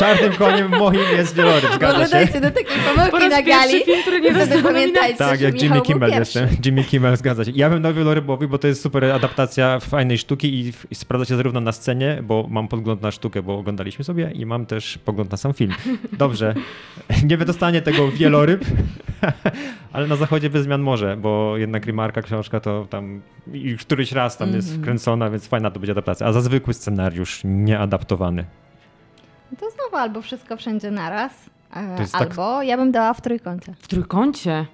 Czarnym 0.00 0.32
koniem 0.32 0.70
moim 0.78 1.00
jest 1.16 1.34
wieloryb, 1.36 1.74
zgadza 1.74 2.06
się. 2.06 2.10
dojdzie 2.12 2.40
do 2.40 2.50
takiej 2.50 2.64
Po 2.86 2.94
pomyłki 2.94 3.18
raz 3.18 3.30
na 3.30 3.42
gali. 3.42 3.84
film, 3.84 4.02
który 4.02 4.20
nie 4.20 4.34
Wtedy 4.34 4.62
pamiętajcie. 4.62 5.18
Tak, 5.18 5.40
jak 5.40 5.62
Jimmy 5.62 5.80
Kimmel 5.82 6.10
jestem. 6.10 6.48
Jimmy 6.64 6.84
Kimmel, 6.84 7.16
zgadza 7.16 7.44
się. 7.44 7.50
Ja 7.54 7.70
bym 7.70 7.82
dał 7.82 7.94
wielorybowi, 7.94 8.46
bo 8.48 8.58
to 8.58 8.66
jest 8.68 8.82
super 8.82 9.04
adaptacja 9.04 9.80
fajnej 9.80 10.18
sztuki 10.18 10.54
i, 10.60 10.72
i 10.90 10.94
sprawdza 10.94 11.24
się 11.24 11.36
zarówno 11.36 11.60
na 11.60 11.72
scenie, 11.72 12.18
bo 12.22 12.46
mam 12.50 12.68
podgląd 12.68 13.02
na 13.02 13.10
sztukę, 13.10 13.42
bo 13.42 13.58
oglądaliśmy 13.58 14.04
sobie 14.04 14.30
i 14.34 14.46
mam 14.46 14.66
też 14.66 14.98
pogląd 15.04 15.30
na 15.30 15.36
sam 15.36 15.54
film. 15.54 15.72
Dobrze, 16.12 16.54
nie 17.28 17.36
wydostanie 17.36 17.82
tego 17.82 18.12
wieloryb, 18.12 18.64
ale 19.92 20.06
na 20.06 20.16
zachodzie 20.16 20.50
bez 20.50 20.64
zmian 20.64 20.80
może, 20.82 21.16
bo 21.16 21.56
jednak 21.56 21.86
Rimarka 21.86 22.22
książka 22.22 22.60
to 22.60 22.86
tam 22.90 23.20
i 23.52 23.76
któryś 23.76 24.12
raz 24.12 24.36
tam 24.36 24.52
jest 24.52 24.68
Mhm. 24.68 24.82
wkręcona, 24.82 25.30
więc 25.30 25.46
fajna 25.46 25.70
to 25.70 25.80
będzie 25.80 25.92
adaptacja. 25.92 26.26
A 26.26 26.32
za 26.32 26.40
zwykły 26.40 26.74
scenariusz, 26.74 27.40
nieadaptowany. 27.44 28.44
To 29.58 29.70
znowu 29.70 29.96
albo 29.96 30.22
wszystko 30.22 30.56
wszędzie 30.56 30.90
naraz, 30.90 31.32
e, 31.76 31.96
tak- 32.12 32.22
albo 32.22 32.62
ja 32.62 32.76
bym 32.76 32.92
dała 32.92 33.14
w 33.14 33.20
trójkącie. 33.20 33.74
W 33.78 33.88
trójkącie. 33.88 34.66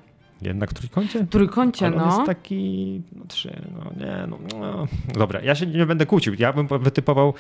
Jednak 0.43 0.71
w 0.71 0.75
trójkącie? 0.75 1.19
W 1.25 1.29
trójkącie, 1.29 1.87
Ale 1.87 1.97
on 1.97 2.09
no. 2.09 2.15
jest 2.15 2.27
taki, 2.27 3.03
no 3.17 3.25
trzy, 3.29 3.61
no 3.75 4.07
nie, 4.07 4.27
no, 4.27 4.39
no. 4.61 4.87
Dobra, 5.15 5.41
ja 5.41 5.55
się 5.55 5.67
nie 5.67 5.87
będę 5.87 6.07
kłócił. 6.07 6.35
Ja 6.39 6.53
bym 6.53 6.69
wytypował 6.81 7.29
e, 7.29 7.33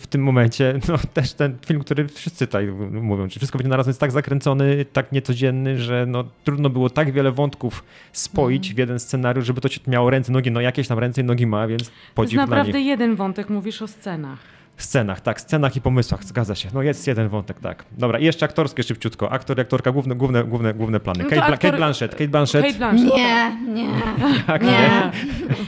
w 0.00 0.06
tym 0.10 0.22
momencie 0.22 0.74
no, 0.88 0.94
też 1.14 1.32
ten 1.32 1.56
film, 1.66 1.80
który 1.80 2.08
wszyscy 2.08 2.46
tutaj 2.46 2.66
mówią, 2.90 3.28
czy 3.28 3.38
wszystko 3.38 3.58
będzie 3.58 3.68
naraz 3.70 3.86
jest 3.86 4.00
tak 4.00 4.10
zakręcony, 4.10 4.84
tak 4.92 5.12
niecodzienny, 5.12 5.78
że 5.78 6.06
no, 6.08 6.24
trudno 6.44 6.70
było 6.70 6.90
tak 6.90 7.12
wiele 7.12 7.32
wątków 7.32 7.84
spoić 8.12 8.62
Mhm. 8.66 8.74
w 8.76 8.78
jeden 8.78 8.98
scenariusz, 8.98 9.46
żeby 9.46 9.60
to 9.60 9.68
się 9.68 9.80
miało 9.86 10.10
ręce, 10.10 10.32
nogi, 10.32 10.50
no 10.50 10.60
jakieś 10.60 10.88
tam 10.88 10.98
ręce 10.98 11.20
i 11.20 11.24
nogi 11.24 11.46
ma, 11.46 11.66
więc 11.66 11.82
To 11.82 11.90
jest 11.92 12.14
podziw 12.14 12.32
dla 12.34 12.46
naprawdę 12.46 12.78
nich. 12.78 12.86
jeden 12.86 13.16
wątek, 13.16 13.50
mówisz 13.50 13.82
o 13.82 13.88
scenach. 13.88 14.38
Scenach, 14.84 15.20
tak, 15.20 15.40
scenach 15.40 15.76
i 15.76 15.80
pomysłach, 15.80 16.24
zgadza 16.24 16.54
się. 16.54 16.68
No 16.74 16.82
jest 16.82 17.06
jeden 17.06 17.28
wątek, 17.28 17.60
tak. 17.60 17.84
Dobra, 17.98 18.18
i 18.18 18.24
jeszcze 18.24 18.44
aktorskie 18.46 18.82
szybciutko. 18.82 19.32
Aktor 19.32 19.58
i 19.58 19.60
aktorka, 19.60 19.92
główne, 19.92 20.14
główne, 20.14 20.44
główne, 20.44 20.74
główne 20.74 21.00
plany. 21.00 21.24
No 21.24 21.30
Kate, 21.30 21.42
aktor- 21.42 21.58
Kate 21.58 21.76
Blanchett, 21.76 22.12
Kate 22.12 22.28
Blanchett. 22.28 22.62
Kate 22.66 22.78
Blanchett. 22.78 23.14
Nie, 23.16 23.56
nie, 23.68 23.88
Tak, 24.46 24.62
nie. 24.62 25.10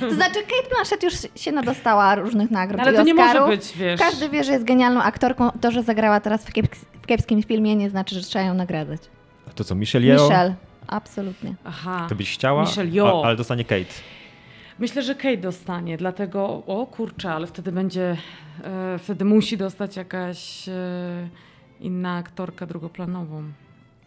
To 0.00 0.14
znaczy 0.14 0.34
Kate 0.42 0.68
Blanchett 0.74 1.02
już 1.02 1.14
się 1.36 1.52
nadostała 1.52 2.14
różnych 2.14 2.50
nagród 2.50 2.80
Ale 2.80 2.92
i 2.92 2.96
to 2.96 3.02
nie 3.02 3.14
może 3.14 3.46
być, 3.46 3.72
wiesz. 3.76 4.00
Każdy 4.00 4.28
wie, 4.28 4.44
że 4.44 4.52
jest 4.52 4.64
genialną 4.64 5.02
aktorką. 5.02 5.50
To, 5.60 5.70
że 5.70 5.82
zagrała 5.82 6.20
teraz 6.20 6.44
w, 6.44 6.52
kiepsk- 6.52 6.84
w 7.02 7.06
kiepskim 7.06 7.42
filmie 7.42 7.76
nie 7.76 7.90
znaczy, 7.90 8.14
że 8.14 8.22
trzeba 8.22 8.44
ją 8.44 8.54
nagradzać. 8.54 9.00
To 9.54 9.64
co, 9.64 9.74
Michelle 9.74 10.06
Yeoh? 10.06 10.22
Michelle, 10.30 10.54
absolutnie. 10.86 11.54
Aha. 11.64 12.06
To 12.08 12.14
byś 12.14 12.32
chciała, 12.34 12.62
Michelle 12.62 12.90
Yeoh. 12.90 13.24
a, 13.24 13.26
ale 13.26 13.36
dostanie 13.36 13.64
Kate. 13.64 13.84
Myślę, 14.78 15.02
że 15.02 15.14
Kate 15.14 15.36
dostanie, 15.36 15.96
dlatego, 15.96 16.62
o 16.66 16.86
kurczę, 16.86 17.32
ale 17.32 17.46
wtedy 17.46 17.72
będzie, 17.72 18.16
e, 18.64 18.98
wtedy 18.98 19.24
musi 19.24 19.56
dostać 19.56 19.96
jakaś 19.96 20.68
e, 20.68 20.72
inna 21.80 22.16
aktorka 22.16 22.66
drugoplanową. 22.66 23.42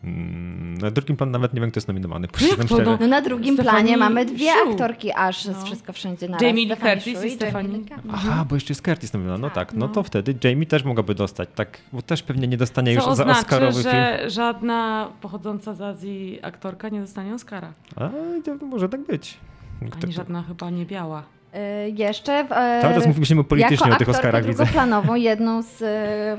Mm, 0.03 0.77
na 0.77 0.91
drugim 0.91 1.17
planie 1.17 1.31
nawet 1.31 1.53
nie 1.53 1.61
wiem, 1.61 1.71
kto 1.71 1.77
jest 1.77 1.87
nominowany. 1.87 2.27
Jak 2.41 2.57
to, 2.59 2.65
szczerze. 2.67 2.83
no? 2.83 2.97
No 3.01 3.07
na 3.07 3.21
drugim 3.21 3.55
Stefani 3.55 3.75
planie 3.75 3.97
mamy 3.97 4.25
dwie 4.25 4.51
Shu. 4.51 4.71
aktorki 4.71 5.11
aż 5.11 5.43
z 5.43 5.47
No. 5.47 5.65
Wszystko 5.65 5.93
Wszędzie 5.93 6.29
na 6.29 6.37
Jamie 6.41 6.53
Lee. 6.65 6.65
Stephanie 6.67 6.95
Curtis 6.95 7.19
Shu 7.19 7.27
i 7.27 7.31
Stephanie. 7.31 7.69
Jamie 7.69 7.79
Lee 7.83 7.89
Curtis. 7.89 8.11
Aha, 8.13 8.45
bo 8.49 8.55
jeszcze 8.55 8.71
jest 8.71 8.85
Curtis 8.85 9.13
nominowany. 9.13 9.41
No 9.41 9.49
tak, 9.49 9.73
no 9.73 9.87
no. 9.87 9.93
to 9.93 10.03
wtedy 10.03 10.35
Jamie 10.43 10.65
też 10.65 10.83
mogłaby 10.83 11.15
dostać, 11.15 11.49
tak, 11.55 11.77
bo 11.93 12.01
też 12.01 12.23
pewnie 12.23 12.47
nie 12.47 12.57
dostanie 12.57 12.93
już 12.93 13.03
Co 13.03 13.15
za 13.15 13.23
oznacza, 13.23 13.39
Oscarowy 13.39 13.81
film. 13.81 13.83
że 13.83 14.29
żadna 14.29 15.09
pochodząca 15.21 15.73
z 15.73 15.81
Azji 15.81 16.39
aktorka 16.41 16.89
nie 16.89 17.01
dostanie 17.01 17.33
Oscara. 17.33 17.73
A, 17.95 18.09
to 18.59 18.65
może 18.65 18.89
tak 18.89 19.01
być. 19.01 19.37
Ani 20.03 20.13
żadna 20.13 20.43
chyba 20.47 20.69
nie 20.69 20.85
biała. 20.85 21.23
Y, 21.55 21.89
Jeszcze 21.89 22.43
w, 22.43 22.51
e, 22.51 22.79
Cały 22.81 22.93
czas 22.93 23.07
mówimy 23.07 23.43
politycznie 23.43 23.75
jako 23.89 23.95
o 23.95 23.99
tych 23.99 24.09
Oscarach, 24.09 24.45
widzę. 24.45 24.57
drugoplanową 24.57 25.15
jedną 25.29 25.61
z 25.61 25.81
e, 25.81 26.37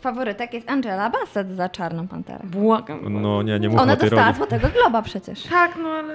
faworytek 0.00 0.54
jest 0.54 0.70
Angela 0.70 1.10
Bassett 1.10 1.48
za 1.50 1.68
Czarną 1.68 2.08
Panterę. 2.08 2.40
Błagam. 2.44 3.22
No 3.22 3.42
nie, 3.42 3.60
nie 3.60 3.68
mówmy 3.68 3.82
Ona 3.82 3.92
o 3.92 3.96
tej 3.96 4.10
dostała 4.10 4.26
roli. 4.26 4.36
Złotego 4.36 4.68
Globa 4.68 5.02
przecież. 5.02 5.42
Tak, 5.42 5.72
no 5.82 5.88
ale... 5.88 6.14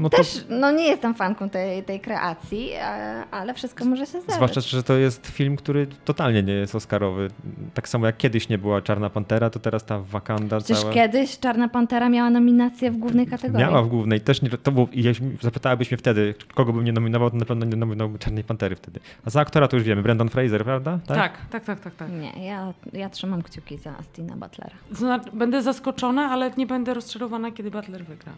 No 0.00 0.10
to, 0.10 0.16
Też, 0.16 0.44
no 0.48 0.70
nie 0.70 0.84
jestem 0.84 1.14
fanką 1.14 1.50
tej, 1.50 1.82
tej 1.82 2.00
kreacji, 2.00 2.70
e, 2.72 3.24
ale 3.30 3.54
wszystko 3.54 3.84
może 3.84 4.06
się 4.06 4.10
zdarzyć. 4.10 4.34
zwłaszcza, 4.34 4.60
że 4.60 4.82
to 4.82 4.94
jest 4.94 5.26
film, 5.26 5.56
który 5.56 5.86
totalnie 6.04 6.42
nie 6.42 6.52
jest 6.52 6.74
Oscarowy. 6.74 7.28
Tak 7.74 7.88
samo 7.88 8.06
jak 8.06 8.16
kiedyś 8.16 8.48
nie 8.48 8.58
była 8.58 8.82
Czarna 8.82 9.10
Pantera, 9.10 9.50
to 9.50 9.58
teraz 9.58 9.84
ta 9.84 10.00
Wakanda 10.00 10.58
Przecież 10.58 10.80
cała... 10.80 10.92
kiedyś 10.92 11.38
Czarna 11.38 11.68
Pantera 11.68 12.08
miała 12.08 12.30
nominację 12.30 12.90
w 12.90 12.96
głównej 12.96 13.26
kategorii. 13.26 13.66
Miała 13.66 13.82
w 13.82 13.88
głównej, 13.88 14.20
też 14.20 14.42
nie, 14.42 14.50
to 14.50 14.72
jeśli 14.92 15.36
zapytałabyś 15.40 15.90
mnie 15.90 15.98
wtedy, 15.98 16.34
kogo 16.54 16.72
bym 16.72 16.84
nie 16.84 16.92
nominował, 16.92 17.30
to 17.30 17.36
na 17.36 17.44
pewno 17.44 17.66
nie 17.66 17.76
nominowałbym 17.76 18.18
Czarnej 18.18 18.44
Pantery 18.44 18.76
wtedy. 18.76 19.00
A 19.24 19.30
za 19.30 19.40
aktora 19.40 19.68
to 19.68 19.76
już 19.76 19.84
wiemy, 19.84 20.02
Brendan 20.02 20.28
Fraser, 20.28 20.64
prawda? 20.64 20.98
Tak, 21.06 21.32
tak, 21.50 21.64
tak, 21.64 21.80
tak. 21.80 21.94
tak. 21.94 22.08
Nie, 22.12 22.46
ja, 22.46 22.72
ja 22.92 23.08
trzymam 23.10 23.42
kciuki 23.42 23.78
za 23.78 23.98
Astina 23.98 24.36
Butlera. 24.36 24.76
Znaczy, 24.92 25.30
będę 25.32 25.62
zaskoczona, 25.62 26.30
ale 26.30 26.50
nie 26.56 26.66
będę 26.66 26.94
rozczarowana, 26.94 27.50
kiedy 27.52 27.70
Butler 27.70 28.04
wygra. 28.04 28.32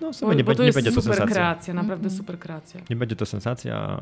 No 0.00 0.06
w 0.06 0.10
Bo, 0.10 0.12
sumie 0.12 0.36
nie, 0.36 0.44
bo 0.44 0.48
będzie- 0.48 0.56
to 0.56 0.62
nie 0.62 0.66
jest 0.66 0.78
będzie 0.78 0.90
to 0.92 1.02
super 1.02 1.16
sensacja. 1.16 1.34
kreacja, 1.34 1.74
naprawdę 1.74 2.04
Mhm. 2.04 2.16
super 2.18 2.38
kreacja. 2.38 2.80
Nie 2.90 2.96
będzie 2.96 3.16
to 3.16 3.26
sensacja. 3.26 4.00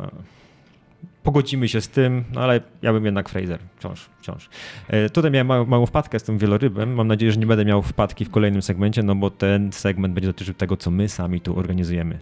Pogodzimy 1.22 1.68
się 1.68 1.80
z 1.80 1.88
tym, 1.88 2.24
no 2.32 2.40
ale 2.40 2.60
ja 2.82 2.92
bym 2.92 3.04
jednak 3.04 3.28
Fraser, 3.28 3.58
wciąż, 3.76 4.08
wciąż. 4.20 4.48
E, 4.88 5.10
tutaj 5.10 5.30
miałem 5.30 5.46
małą, 5.46 5.66
małą 5.66 5.86
wpadkę 5.86 6.18
z 6.18 6.22
tym 6.22 6.38
wielorybem. 6.38 6.94
Mam 6.94 7.08
nadzieję, 7.08 7.32
że 7.32 7.40
nie 7.40 7.46
będę 7.46 7.64
miał 7.64 7.82
wpadki 7.82 8.24
w 8.24 8.30
kolejnym 8.30 8.62
segmencie, 8.62 9.02
no 9.02 9.14
bo 9.14 9.30
ten 9.30 9.72
segment 9.72 10.14
będzie 10.14 10.28
dotyczył 10.28 10.54
tego, 10.54 10.76
co 10.76 10.90
my 10.90 11.08
sami 11.08 11.40
tu 11.40 11.58
organizujemy. 11.58 12.18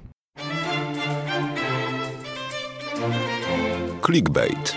Clickbait. 4.07 4.77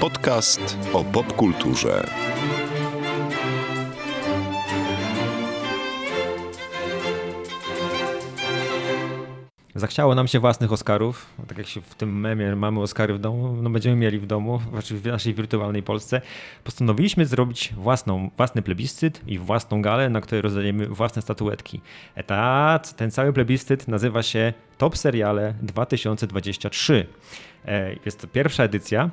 Podcast 0.00 0.78
o 0.92 1.04
popkulturze. 1.04 2.06
Zachciało 9.74 10.14
nam 10.14 10.28
się 10.28 10.40
własnych 10.40 10.72
Oscarów, 10.72 11.26
tak 11.48 11.58
jak 11.58 11.66
się 11.66 11.80
w 11.80 11.94
tym 11.94 12.20
memie 12.20 12.56
mamy 12.56 12.80
Oscary 12.80 13.14
w 13.14 13.18
domu, 13.18 13.56
no 13.62 13.70
będziemy 13.70 13.96
mieli 13.96 14.18
w 14.18 14.26
domu, 14.26 14.60
znaczy 14.70 14.96
w 14.96 15.06
naszej 15.06 15.34
wirtualnej 15.34 15.82
Polsce. 15.82 16.20
Postanowiliśmy 16.64 17.26
zrobić 17.26 17.72
własną, 17.76 18.30
własny 18.36 18.62
plebiscyt 18.62 19.20
i 19.26 19.38
własną 19.38 19.82
galę, 19.82 20.08
na 20.08 20.20
której 20.20 20.42
rozdajemy 20.42 20.86
własne 20.86 21.22
statuetki. 21.22 21.80
Ta, 22.26 22.80
ten 22.96 23.10
cały 23.10 23.32
plebiscyt 23.32 23.88
nazywa 23.88 24.22
się 24.22 24.52
Top 24.78 24.98
Seriale 24.98 25.54
2023. 25.62 27.06
E, 27.64 27.94
Jest 28.04 28.20
to 28.20 28.26
pierwsza 28.26 28.64
edycja. 28.64 29.10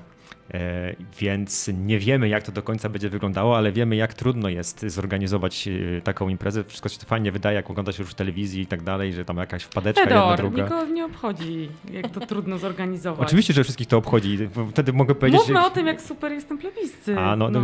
E, 0.53 0.95
Więc 1.19 1.69
nie 1.85 1.99
wiemy, 1.99 2.29
jak 2.29 2.43
to 2.43 2.51
do 2.51 2.61
końca 2.63 2.89
będzie 2.89 3.09
wyglądało, 3.09 3.57
ale 3.57 3.71
wiemy, 3.71 3.95
jak 3.95 4.13
trudno 4.13 4.49
jest 4.49 4.85
zorganizować 4.87 5.67
e, 5.67 6.01
taką 6.01 6.29
imprezę. 6.29 6.63
Wszystko 6.63 6.89
się 6.89 6.97
fajnie 7.05 7.31
wydaje, 7.31 7.55
jak 7.55 7.69
ogląda 7.69 7.91
się 7.91 8.03
już 8.03 8.11
w 8.11 8.15
telewizji 8.15 8.61
i 8.61 8.65
tak 8.67 8.81
dalej, 8.83 9.13
że 9.13 9.25
tam 9.25 9.37
jakaś 9.37 9.63
wpadeczka 9.63 10.01
jedna, 10.01 10.15
Fedor, 10.21 10.37
druga. 10.37 10.63
nikogo 10.63 10.85
nie 10.85 11.05
obchodzi, 11.05 11.69
jak 11.91 12.09
to 12.11 12.19
trudno 12.25 12.57
zorganizować. 12.67 13.27
Oczywiście, 13.27 13.53
że 13.53 13.63
wszystkich 13.63 13.87
to 13.87 13.97
obchodzi. 13.97 14.37
Wtedy 14.71 14.93
mogę 14.93 15.15
powiedzieć. 15.15 15.39
Mówmy 15.39 15.59
że... 15.59 15.65
o 15.65 15.69
tym, 15.69 15.87
jak 15.87 16.01
super 16.01 16.31
jest 16.31 16.47
ten 16.49 16.57
plebiscyt. 16.57 17.17
A, 17.17 17.35
no, 17.35 17.49
no. 17.49 17.61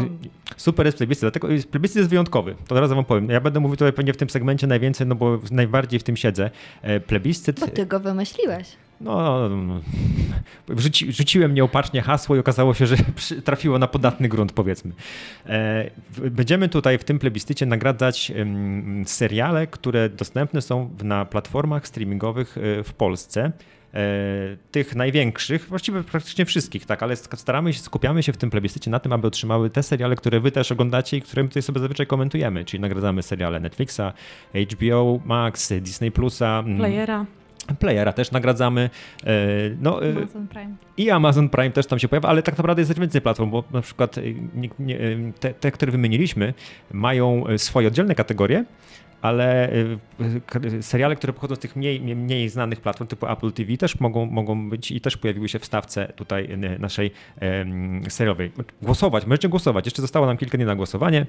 Super 0.58 0.86
jest 0.86 0.98
plebiscyt, 0.98 1.22
dlatego 1.24 1.50
jest- 1.50 1.72
plebiscyt 1.72 1.98
jest 1.98 2.10
wyjątkowy. 2.10 2.56
To 2.68 2.76
zaraz 2.76 2.90
wam 2.94 3.06
powiem. 3.06 3.30
Ja 3.30 3.42
będę 3.42 3.60
mówił 3.60 3.76
tutaj 3.78 3.94
pewnie 3.94 4.14
w 4.14 4.18
tym 4.18 4.30
segmencie 4.30 4.68
najwięcej, 4.68 5.08
no 5.08 5.16
bo 5.16 5.40
najbardziej 5.52 6.00
w 6.00 6.04
tym 6.04 6.18
siedzę. 6.18 6.50
E, 6.82 7.00
Plebiscyt. 7.00 7.60
Bo 7.60 7.68
ty 7.68 7.86
go 7.86 8.00
wymyśliłeś. 8.00 8.68
No, 9.02 9.50
no, 9.50 9.58
no. 9.58 9.82
Rzuci, 10.82 11.14
rzuciłem 11.14 11.54
nieopatrznie 11.54 12.02
hasło 12.02 12.36
i 12.36 12.40
okazało 12.40 12.74
się, 12.74 12.88
że 12.88 12.96
trafiło 13.46 13.80
na 13.80 13.88
podatny 13.88 14.30
grunt, 14.30 14.52
powiedzmy. 14.52 14.92
E, 15.46 15.90
będziemy 16.32 16.70
tutaj 16.70 16.98
w 16.98 17.04
tym 17.04 17.20
plebiscycie 17.20 17.66
nagradzać 17.66 18.32
seriale, 19.06 19.68
które 19.68 20.10
dostępne 20.10 20.62
są 20.62 20.90
na 21.04 21.26
platformach 21.26 21.88
streamingowych 21.88 22.58
e, 22.58 22.84
w 22.84 22.94
Polsce. 22.94 23.52
E, 23.94 24.58
tych 24.72 24.96
największych, 24.96 25.68
właściwie 25.68 26.04
praktycznie 26.04 26.46
wszystkich, 26.46 26.86
tak, 26.86 27.04
ale 27.04 27.16
staramy 27.16 27.74
się, 27.74 27.80
skupiamy 27.80 28.24
się 28.24 28.34
w 28.34 28.38
tym 28.38 28.50
plebiscycie 28.50 28.92
na 28.92 29.00
tym, 29.00 29.14
aby 29.14 29.28
otrzymały 29.28 29.70
te 29.70 29.84
seriale, 29.84 30.16
które 30.16 30.40
wy 30.40 30.52
też 30.52 30.72
oglądacie 30.72 31.18
i 31.18 31.22
które 31.22 31.44
tutaj 31.44 31.64
sobie 31.64 31.80
zazwyczaj 31.80 32.08
komentujemy, 32.08 32.66
czyli 32.66 32.82
nagradzamy 32.82 33.24
seriale 33.24 33.60
Netflixa, 33.60 34.14
HBO 34.72 35.20
Max, 35.26 35.74
Disney 35.82 36.12
Plusa, 36.12 36.60
mm, 36.66 36.78
Playera. 36.78 37.26
Playera 37.80 38.14
też 38.14 38.32
nagradzamy. 38.32 38.90
E, 39.24 39.30
No, 39.82 40.06
e, 40.06 40.12
Amazon 40.12 40.48
Prime. 40.48 40.76
i 40.98 41.10
Amazon 41.10 41.50
Prime 41.50 41.72
też 41.72 41.86
tam 41.88 42.00
się 42.00 42.08
pojawia, 42.08 42.30
ale 42.30 42.44
tak 42.44 42.58
naprawdę 42.58 42.82
jest 42.82 43.00
więcej 43.00 43.22
platform, 43.22 43.50
bo 43.52 43.64
na 43.72 43.82
przykład 43.82 44.18
e, 44.18 44.22
te, 45.40 45.54
te, 45.54 45.72
które 45.72 45.92
wymieniliśmy, 45.92 46.54
mają 46.92 47.44
swoje 47.58 47.88
oddzielne 47.88 48.16
kategorie, 48.16 48.66
ale 49.22 49.70
seriale, 50.82 51.16
które 51.16 51.34
pochodzą 51.34 51.56
z 51.56 51.60
tych 51.60 51.76
mniej, 51.76 52.02
mniej- 52.02 52.50
znanych 52.50 52.82
platform, 52.82 53.08
typu 53.08 53.28
Apple 53.28 53.52
TV, 53.52 53.78
też 53.78 54.00
mogą, 54.00 54.26
mogą 54.26 54.70
być 54.70 54.92
i 54.92 55.02
też 55.02 55.18
pojawiły 55.18 55.50
się 55.50 55.60
w 55.60 55.66
stawce 55.66 56.14
tutaj 56.16 56.50
naszej 56.80 57.12
em, 57.40 58.02
seriowej. 58.10 58.52
Głosować, 58.82 59.26
możecie 59.26 59.50
głosować. 59.50 59.86
Jeszcze 59.86 60.02
zostało 60.02 60.26
nam 60.26 60.38
kilka 60.38 60.58
dni 60.58 60.66
na 60.66 60.76
głosowanie. 60.76 61.26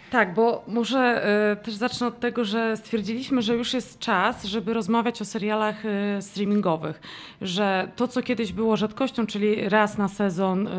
Tak, 0.10 0.34
bo 0.34 0.64
może 0.68 1.26
y, 1.54 1.66
też 1.66 1.74
zacznę 1.74 2.08
od 2.08 2.20
tego, 2.20 2.46
że 2.46 2.78
stwierdziliśmy, 2.78 3.42
że 3.42 3.56
już 3.56 3.74
jest 3.74 4.00
czas, 4.00 4.44
żeby 4.44 4.74
rozmawiać 4.74 5.22
o 5.22 5.26
serialach 5.26 5.86
y, 5.86 6.22
streamingowych. 6.22 7.02
Że 7.42 7.92
to, 7.96 8.08
co 8.08 8.22
kiedyś 8.22 8.54
było 8.54 8.78
rzadkością, 8.78 9.28
czyli 9.28 9.70
raz 9.70 9.98
na 9.98 10.08
sezon 10.08 10.68
y, 10.68 10.72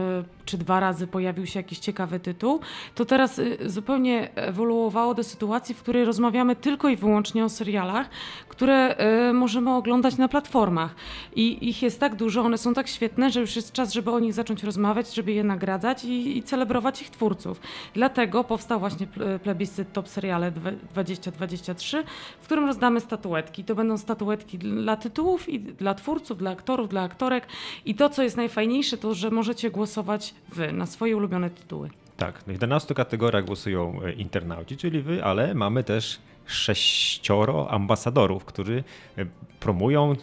czy 0.44 0.58
dwa 0.58 0.80
razy 0.80 1.06
pojawił 1.06 1.46
się 1.46 1.58
jakiś 1.58 1.78
ciekawy 1.78 2.20
tytuł, 2.20 2.60
to 2.94 3.04
teraz 3.04 3.40
zupełnie 3.66 4.34
ewoluowało 4.34 5.14
do 5.14 5.24
sytuacji, 5.24 5.74
w 5.74 5.82
której 5.82 6.04
rozmawiamy 6.04 6.56
tylko 6.56 6.88
i 6.88 6.96
wyłącznie 6.96 7.44
o 7.44 7.48
serialach, 7.48 8.10
które 8.48 8.96
możemy 9.34 9.74
oglądać 9.74 10.16
na 10.16 10.28
platformach. 10.28 10.94
I 11.36 11.68
ich 11.68 11.82
jest 11.82 12.00
tak 12.00 12.14
dużo, 12.14 12.42
one 12.42 12.58
są 12.58 12.74
tak 12.74 12.88
świetne, 12.88 13.30
że 13.30 13.40
już 13.40 13.56
jest 13.56 13.72
czas, 13.72 13.92
żeby 13.92 14.10
o 14.10 14.18
nich 14.18 14.34
zacząć 14.34 14.64
rozmawiać, 14.64 15.14
żeby 15.14 15.32
je 15.32 15.44
nagradzać 15.44 16.04
i, 16.04 16.38
i 16.38 16.42
celebrować 16.42 17.02
ich 17.02 17.10
twórców. 17.10 17.60
Dlatego 17.94 18.44
powstał 18.44 18.80
właśnie 18.80 19.06
plebiscyt 19.42 19.92
Top 19.92 20.08
Seriale 20.08 20.52
dwa- 20.52 20.72
2023, 20.92 22.04
w 22.40 22.44
którym 22.44 22.66
rozdamy 22.66 23.00
statuetki. 23.00 23.64
To 23.64 23.74
będą 23.74 23.98
statuetki 23.98 24.58
dla 24.58 24.96
tytułów 24.96 25.48
i 25.48 25.60
dla 25.60 25.94
twórców, 25.94 26.38
dla 26.38 26.50
aktorów, 26.50 26.88
dla 26.88 27.02
aktorek. 27.02 27.46
I 27.84 27.94
to, 27.94 28.08
co 28.10 28.22
jest 28.22 28.36
najfajniejsze, 28.36 28.98
to, 28.98 29.14
że 29.14 29.30
możecie 29.30 29.70
głosować 29.70 30.34
wy 30.48 30.72
na 30.72 30.86
swoje 30.86 31.16
ulubione 31.16 31.50
tytuły. 31.50 31.90
Tak, 32.16 32.38
w 32.38 32.48
11 32.52 32.94
kategoriach 32.94 33.44
głosują 33.44 34.00
e, 34.02 34.12
internauci, 34.12 34.76
czyli 34.76 35.02
wy, 35.02 35.24
ale 35.24 35.54
mamy 35.54 35.84
też 35.84 36.18
sześcioro 36.46 37.70
ambasadorów, 37.70 38.44
którzy 38.44 38.84
e, 39.18 39.26
promują, 39.60 40.14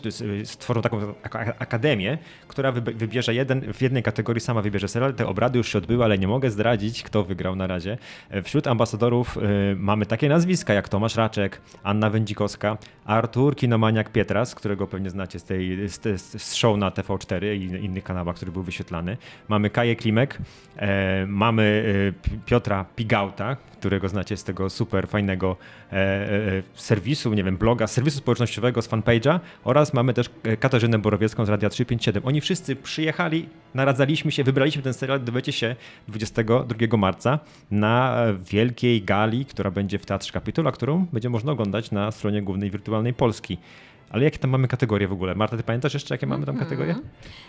stworzą 0.44 0.82
taką 0.82 1.00
ak- 1.24 1.56
akademię, 1.60 2.18
która 2.48 2.72
wyb- 2.72 2.94
wybierze 2.96 3.34
jeden, 3.36 3.74
w 3.74 3.82
jednej 3.82 4.04
kategorii 4.04 4.42
sama 4.42 4.62
wybierze 4.62 4.88
serial. 4.88 5.14
Te 5.14 5.28
obrady 5.28 5.58
już 5.58 5.68
się 5.72 5.78
odbyły, 5.78 6.04
ale 6.04 6.18
nie 6.18 6.28
mogę 6.28 6.50
zdradzić, 6.52 7.04
kto 7.04 7.24
wygrał 7.24 7.56
na 7.56 7.68
razie. 7.68 7.98
E, 8.30 8.42
Wśród 8.42 8.68
ambasadorów 8.68 9.38
e, 9.38 9.42
mamy 9.76 10.06
takie 10.06 10.30
nazwiska 10.30 10.74
jak 10.74 10.90
Tomasz 10.90 11.16
Raczek, 11.16 11.62
Anna 11.84 12.10
Wędzikowska, 12.10 12.78
Artur 13.06 13.56
Kinomaniak 13.56 14.12
Pietras, 14.12 14.56
którego 14.56 14.88
pewnie 14.88 15.10
znacie 15.10 15.40
z 15.40 15.44
tej 15.44 15.90
z, 15.90 16.54
show 16.56 16.78
na 16.78 16.90
TV4 16.92 17.56
i 17.56 17.86
innych 17.86 18.04
kanałach, 18.04 18.36
który 18.36 18.52
był 18.52 18.64
wyświetlany. 18.64 19.18
Mamy 19.48 19.70
Kaję 19.70 19.96
Klimek, 19.96 20.38
mamy 21.28 21.84
Pi- 22.22 22.40
Piotra 22.46 22.86
Pigauta, 22.96 23.58
którego 23.80 24.10
znacie 24.10 24.38
z 24.38 24.44
tego 24.44 24.70
super 24.70 25.08
fajnego 25.08 25.56
serwisu, 26.74 27.34
nie 27.34 27.44
wiem, 27.44 27.58
bloga, 27.58 27.88
serwisu 27.88 28.18
społecznościowego 28.18 28.82
z 28.82 28.90
fanpage'a 28.90 29.40
oraz 29.64 29.94
mamy 29.94 30.14
też 30.14 30.30
e, 30.44 30.58
Katarzynę 30.58 31.00
Borowiecką 31.00 31.46
z 31.46 31.50
Radia 31.50 31.70
357. 31.70 32.24
Oni 32.26 32.42
wszyscy 32.42 32.76
przyjechali, 32.76 33.50
naradzaliśmy 33.74 34.32
się, 34.32 34.44
wybraliśmy 34.44 34.82
ten 34.82 34.94
serial, 34.94 35.24
dowiecie 35.24 35.52
się 35.52 35.76
22 36.08 36.98
marca 36.98 37.40
na 37.72 38.26
e, 38.26 38.34
wielkiej 38.34 39.02
gali, 39.02 39.46
która 39.46 39.72
będzie 39.72 40.00
w 40.00 40.06
Teatrze 40.06 40.34
Kapitula, 40.34 40.72
którą 40.72 41.06
będzie 41.14 41.30
można 41.30 41.52
oglądać 41.52 41.92
na 41.92 42.12
stronie 42.12 42.42
głównej 42.42 42.72
Wirtualnej 42.72 43.14
Polski. 43.14 43.58
Ale 44.10 44.24
jakie 44.24 44.38
tam 44.38 44.50
mamy 44.50 44.68
kategorie 44.68 45.08
w 45.08 45.12
ogóle? 45.12 45.36
Marta, 45.36 45.58
ty 45.58 45.64
pamiętasz 45.64 45.94
jeszcze, 45.94 46.14
jakie 46.14 46.28
mamy 46.28 46.46
tam 46.46 46.58
kategorie? 46.58 46.96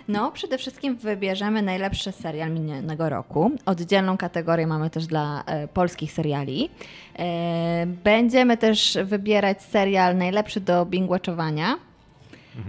No, 0.09 0.33
przede 0.33 0.59
wszystkim 0.59 0.97
wybierzemy 0.97 1.62
najlepszy 1.62 2.12
serial 2.12 2.51
minionego 2.51 3.09
roku. 3.09 3.51
Oddzielną 3.66 4.16
kategorię 4.16 4.66
mamy 4.66 4.90
też 4.90 5.07
dla 5.07 5.42
e, 5.47 5.68
polskich 5.68 6.12
seriali. 6.12 6.71
E, 7.18 7.87
będziemy 8.05 8.57
też 8.57 8.99
wybierać 9.05 9.62
serial 9.62 10.16
najlepszy 10.16 10.61
do 10.61 10.87
binge-watchowania. 10.87 11.75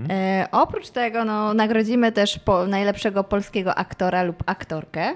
E, 0.09 0.47
oprócz 0.51 0.89
tego 0.89 1.25
no, 1.25 1.53
nagrodzimy 1.53 2.11
też 2.11 2.39
po, 2.39 2.67
najlepszego 2.67 3.23
polskiego 3.23 3.75
aktora 3.75 4.23
lub 4.23 4.43
aktorkę. 4.45 5.15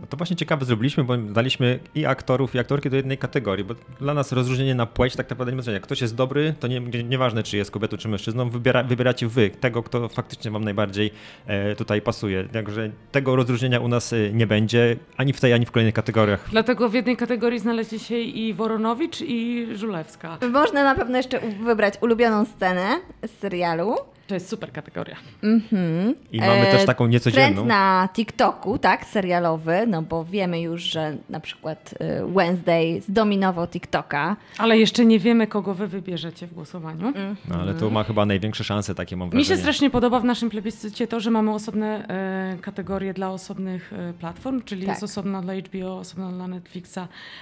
No 0.00 0.06
to 0.06 0.16
właśnie 0.16 0.36
ciekawe 0.36 0.64
zrobiliśmy, 0.64 1.04
bo 1.04 1.16
daliśmy 1.16 1.78
i 1.94 2.06
aktorów, 2.06 2.54
i 2.54 2.58
aktorki 2.58 2.90
do 2.90 2.96
jednej 2.96 3.18
kategorii, 3.18 3.64
bo 3.64 3.74
dla 4.00 4.14
nas 4.14 4.32
rozróżnienie 4.32 4.74
na 4.74 4.86
płeć 4.86 5.16
tak 5.16 5.30
naprawdę 5.30 5.52
nie 5.52 5.56
ma 5.56 5.62
znaczenia. 5.62 5.74
Jak 5.74 5.82
ktoś 5.82 6.00
jest 6.00 6.14
dobry, 6.14 6.54
to 6.60 6.68
nie, 6.68 6.80
nie, 6.80 7.04
nieważne, 7.04 7.42
czy 7.42 7.56
jest 7.56 7.70
kobietą, 7.70 7.96
czy 7.96 8.08
mężczyzną, 8.08 8.50
wybiera, 8.50 8.82
wybieracie 8.82 9.28
wy, 9.28 9.50
tego, 9.50 9.82
kto 9.82 10.08
faktycznie 10.08 10.50
wam 10.50 10.64
najbardziej 10.64 11.10
e, 11.46 11.76
tutaj 11.76 12.02
pasuje. 12.02 12.44
Także 12.44 12.90
tego 13.12 13.36
rozróżnienia 13.36 13.80
u 13.80 13.88
nas 13.88 14.12
e, 14.12 14.32
nie 14.32 14.46
będzie, 14.46 14.96
ani 15.16 15.32
w 15.32 15.40
tej, 15.40 15.52
ani 15.52 15.66
w 15.66 15.70
kolejnych 15.70 15.94
kategoriach. 15.94 16.48
Dlatego 16.50 16.88
w 16.88 16.94
jednej 16.94 17.16
kategorii 17.16 17.58
znaleźli 17.58 17.98
się 17.98 18.18
i 18.18 18.54
Woronowicz, 18.54 19.20
i 19.20 19.66
Żulewska. 19.74 20.38
można 20.52 20.84
na 20.84 20.94
pewno 20.94 21.16
jeszcze 21.16 21.40
wybrać 21.64 21.94
ulubioną 22.00 22.44
scenę 22.44 23.00
z 23.26 23.30
serialu. 23.30 23.94
To 24.28 24.34
jest 24.34 24.48
super 24.48 24.72
kategoria. 24.72 25.16
Mhm. 25.42 26.14
I 26.32 26.40
mamy 26.40 26.64
też 26.66 26.84
taką 26.86 27.06
niecodzienną. 27.06 27.54
Trend 27.54 27.68
na 27.68 28.08
TikToku, 28.14 28.78
tak, 28.78 29.04
serialowy, 29.06 29.86
no 29.86 30.02
bo 30.02 30.24
wiemy 30.24 30.60
już, 30.60 30.82
że 30.82 31.16
na 31.28 31.40
przykład 31.40 31.94
y, 32.22 32.32
Wednesday 32.34 33.00
zdominował 33.00 33.66
TikToka. 33.68 34.36
Ale 34.58 34.78
jeszcze 34.78 35.04
nie 35.04 35.18
wiemy, 35.18 35.46
kogo 35.46 35.74
wy 35.74 35.86
wybierzecie 35.86 36.46
w 36.46 36.54
głosowaniu. 36.54 37.12
No, 37.48 37.54
ale 37.54 37.74
to 37.74 37.90
ma 37.90 38.04
chyba 38.04 38.26
największe 38.26 38.64
szanse, 38.64 38.94
takie 38.94 39.16
mam 39.16 39.26
Mi 39.28 39.30
wrażenie. 39.30 39.56
się 39.56 39.60
strasznie 39.60 39.90
podoba 39.90 40.20
w 40.20 40.24
naszym 40.24 40.50
plebiscycie 40.50 41.06
to, 41.06 41.20
że 41.20 41.30
mamy 41.30 41.50
osobne 41.54 42.08
e, 42.08 42.58
kategorie 42.62 43.14
dla 43.14 43.30
osobnych 43.30 43.92
e, 43.92 44.12
platform, 44.12 44.62
czyli 44.62 44.80
Tak. 44.80 44.88
jest 44.88 45.02
osobna 45.02 45.42
dla 45.42 45.54
HBO, 45.54 45.98
osobna 45.98 46.32
dla 46.32 46.48
Netflixa, 46.48 46.98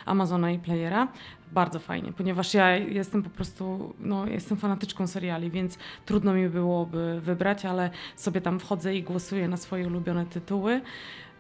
Amazona 0.07 0.51
i 0.51 0.59
Playera. 0.59 1.09
Bardzo 1.53 1.79
fajnie, 1.79 2.13
ponieważ 2.13 2.55
ja 2.55 2.77
jestem 2.77 3.23
po 3.23 3.31
prostu, 3.31 3.95
no 4.01 4.27
jestem 4.27 4.59
fanatyczką 4.59 5.07
seriali, 5.07 5.51
więc 5.51 5.79
trudno 6.07 6.35
mi 6.35 6.49
byłoby 6.49 7.21
wybrać, 7.21 7.65
ale 7.65 7.91
sobie 8.17 8.41
tam 8.41 8.61
wchodzę 8.61 8.95
i 8.95 9.03
głosuję 9.03 9.49
na 9.49 9.57
swoje 9.57 9.87
ulubione 9.87 10.27
tytuły. 10.27 10.81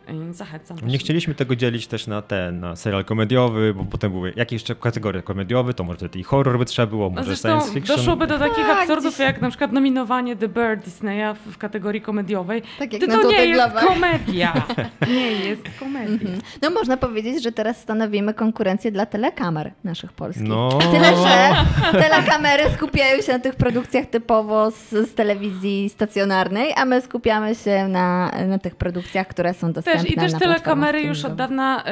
I 0.08 0.34
zachęcam. 0.34 0.76
Nie 0.82 0.98
chcieliśmy 0.98 1.34
tego 1.34 1.56
dzielić 1.56 1.86
też 1.86 2.06
na 2.06 2.22
ten, 2.22 2.60
na 2.60 2.76
serial 2.76 3.04
komediowy, 3.04 3.74
bo 3.74 3.84
potem 3.84 4.12
były 4.12 4.32
jakieś 4.36 4.52
jeszcze 4.52 4.74
kategorie 4.74 5.22
komediowe, 5.22 5.74
to 5.74 5.84
może 5.84 6.08
i 6.14 6.22
horror 6.22 6.58
by 6.58 6.64
trzeba 6.64 6.86
było, 6.86 7.10
może 7.10 7.24
Zresztą 7.24 7.48
science 7.48 7.72
fiction. 7.74 7.96
doszłoby 7.96 8.26
do 8.26 8.38
takich 8.38 8.66
Tak, 8.66 8.80
absurdów, 8.80 9.14
gdzieś- 9.14 9.26
jak 9.26 9.40
na 9.40 9.48
przykład 9.48 9.72
nominowanie 9.72 10.36
The 10.36 10.48
Bird 10.48 10.84
Disneya 10.84 11.34
w, 11.34 11.52
w 11.52 11.58
kategorii 11.58 12.00
komediowej. 12.00 12.62
Tak 12.78 12.92
jak 12.92 13.02
Ty 13.02 13.08
na 13.08 13.18
to 13.18 13.30
nie 13.30 13.44
jest 13.44 13.74
komedia. 13.74 14.66
Nie 15.08 15.30
jest 15.30 15.62
komedia. 15.80 16.12
Mhm. 16.12 16.40
No 16.62 16.70
można 16.70 16.96
powiedzieć, 16.96 17.42
że 17.42 17.52
teraz 17.52 17.80
stanowimy 17.80 18.34
konkurencję 18.34 18.92
dla 18.92 19.06
telekamer 19.06 19.72
naszych 19.84 20.12
polskich. 20.12 20.48
No. 20.48 20.68
Tyle, 20.92 21.16
że 21.16 21.56
telekamery 22.00 22.64
skupiają 22.74 23.22
się 23.22 23.32
na 23.32 23.38
tych 23.38 23.54
produkcjach 23.54 24.06
typowo 24.06 24.70
z, 24.70 24.90
z 24.90 25.14
telewizji 25.14 25.88
stacjonarnej, 25.88 26.72
a 26.76 26.84
my 26.84 27.00
skupiamy 27.00 27.54
się 27.54 27.88
na, 27.88 28.32
na 28.48 28.58
tych 28.58 28.74
produkcjach, 28.76 29.26
które 29.28 29.54
są 29.54 29.72
dostępne 29.72 29.95
Też, 30.02 30.10
I 30.10 30.14
też 30.14 30.32
platformach 30.32 31.04
już 31.04 31.24
od 31.24 31.34
dawna 31.34 31.84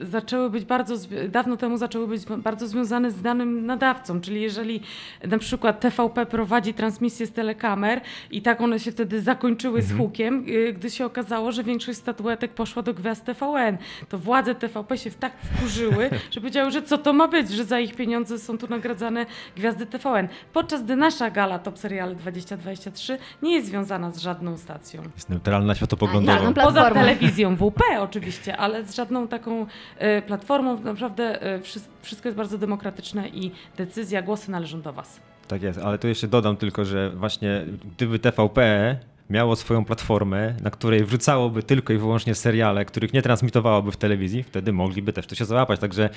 y, 0.00 0.06
zaczęły 0.06 0.50
być 0.50 0.64
bardzo, 0.64 0.94
dawno 1.28 1.56
temu 1.56 1.76
zaczęły 1.76 2.08
być 2.08 2.24
bardzo 2.24 2.66
związane 2.68 3.10
z 3.10 3.22
danym 3.22 3.66
nadawcą, 3.66 4.20
czyli 4.20 4.40
jeżeli 4.40 4.80
na 5.24 5.38
przykład 5.38 5.80
TVP 5.80 6.26
prowadzi 6.26 6.74
transmisję 6.74 7.26
z 7.26 7.32
telekamer 7.32 8.00
i 8.30 8.42
tak 8.42 8.60
one 8.60 8.80
się 8.80 8.92
wtedy 8.92 9.20
zakończyły 9.20 9.82
z 9.82 9.96
hukiem, 9.96 10.44
y, 10.48 10.72
gdy 10.72 10.90
się 10.90 11.06
okazało, 11.06 11.52
że 11.52 11.64
większość 11.64 11.98
statuetek 11.98 12.54
poszła 12.54 12.82
do 12.82 12.94
gwiazd 12.94 13.24
TVN, 13.24 13.78
to 14.08 14.18
władze 14.18 14.54
TVP 14.54 14.98
się 14.98 15.10
tak 15.10 15.32
wkurzyły, 15.38 16.10
że 16.32 16.40
powiedziały, 16.40 16.70
że 16.70 16.82
co 16.82 16.98
to 16.98 17.12
ma 17.12 17.28
być, 17.28 17.50
że 17.50 17.64
za 17.64 17.80
ich 17.80 17.94
pieniądze 17.94 18.38
są 18.38 18.58
tu 18.58 18.68
nagradzane 18.68 19.26
gwiazdy 19.56 19.86
TVN. 19.86 20.28
Podczas 20.52 20.82
gdy 20.82 20.96
nasza 20.96 21.30
gala 21.30 21.58
Top 21.58 21.78
Seriale 21.78 22.14
2023 22.14 23.18
nie 23.42 23.54
jest 23.54 23.66
związana 23.66 24.10
z 24.10 24.18
żadną 24.18 24.56
stacją. 24.56 25.02
Jest 25.14 25.30
neutralna 25.30 25.74
światopoglądowo. 25.74 26.38
A, 26.38 26.42
ja, 26.42 26.50
no, 26.50 26.54
Poza 26.54 26.72
Platforma. 26.72 27.02
Telewizją 27.34 27.56
WP 27.56 27.82
oczywiście, 28.00 28.56
ale 28.56 28.84
z 28.84 28.94
żadną 28.94 29.28
taką 29.28 29.66
e, 29.98 30.22
platformą. 30.22 30.80
Naprawdę 30.80 31.42
e, 31.42 31.60
wszy- 31.60 31.80
wszystko 32.02 32.28
jest 32.28 32.36
bardzo 32.36 32.58
demokratyczne 32.58 33.28
i 33.28 33.50
decyzja, 33.76 34.22
głosy 34.22 34.50
należą 34.50 34.82
do 34.82 34.92
Was. 34.92 35.20
Tak 35.48 35.62
jest, 35.62 35.78
ale 35.78 35.98
tu 35.98 36.08
jeszcze 36.08 36.28
dodam 36.28 36.56
tylko, 36.56 36.84
że 36.84 37.10
właśnie 37.10 37.64
gdyby 37.96 38.18
TVP 38.18 38.96
miało 39.30 39.56
swoją 39.56 39.84
platformę, 39.84 40.54
na 40.62 40.70
której 40.70 41.04
wrzucałoby 41.04 41.62
tylko 41.62 41.92
i 41.92 41.98
wyłącznie 41.98 42.34
seriale, 42.34 42.84
których 42.84 43.12
nie 43.12 43.22
transmitowałoby 43.22 43.92
w 43.92 43.96
telewizji, 43.96 44.42
wtedy 44.42 44.72
mogliby 44.72 45.12
też 45.12 45.26
tu 45.26 45.34
się 45.34 45.44
załapać. 45.44 45.80
Także 45.80 46.10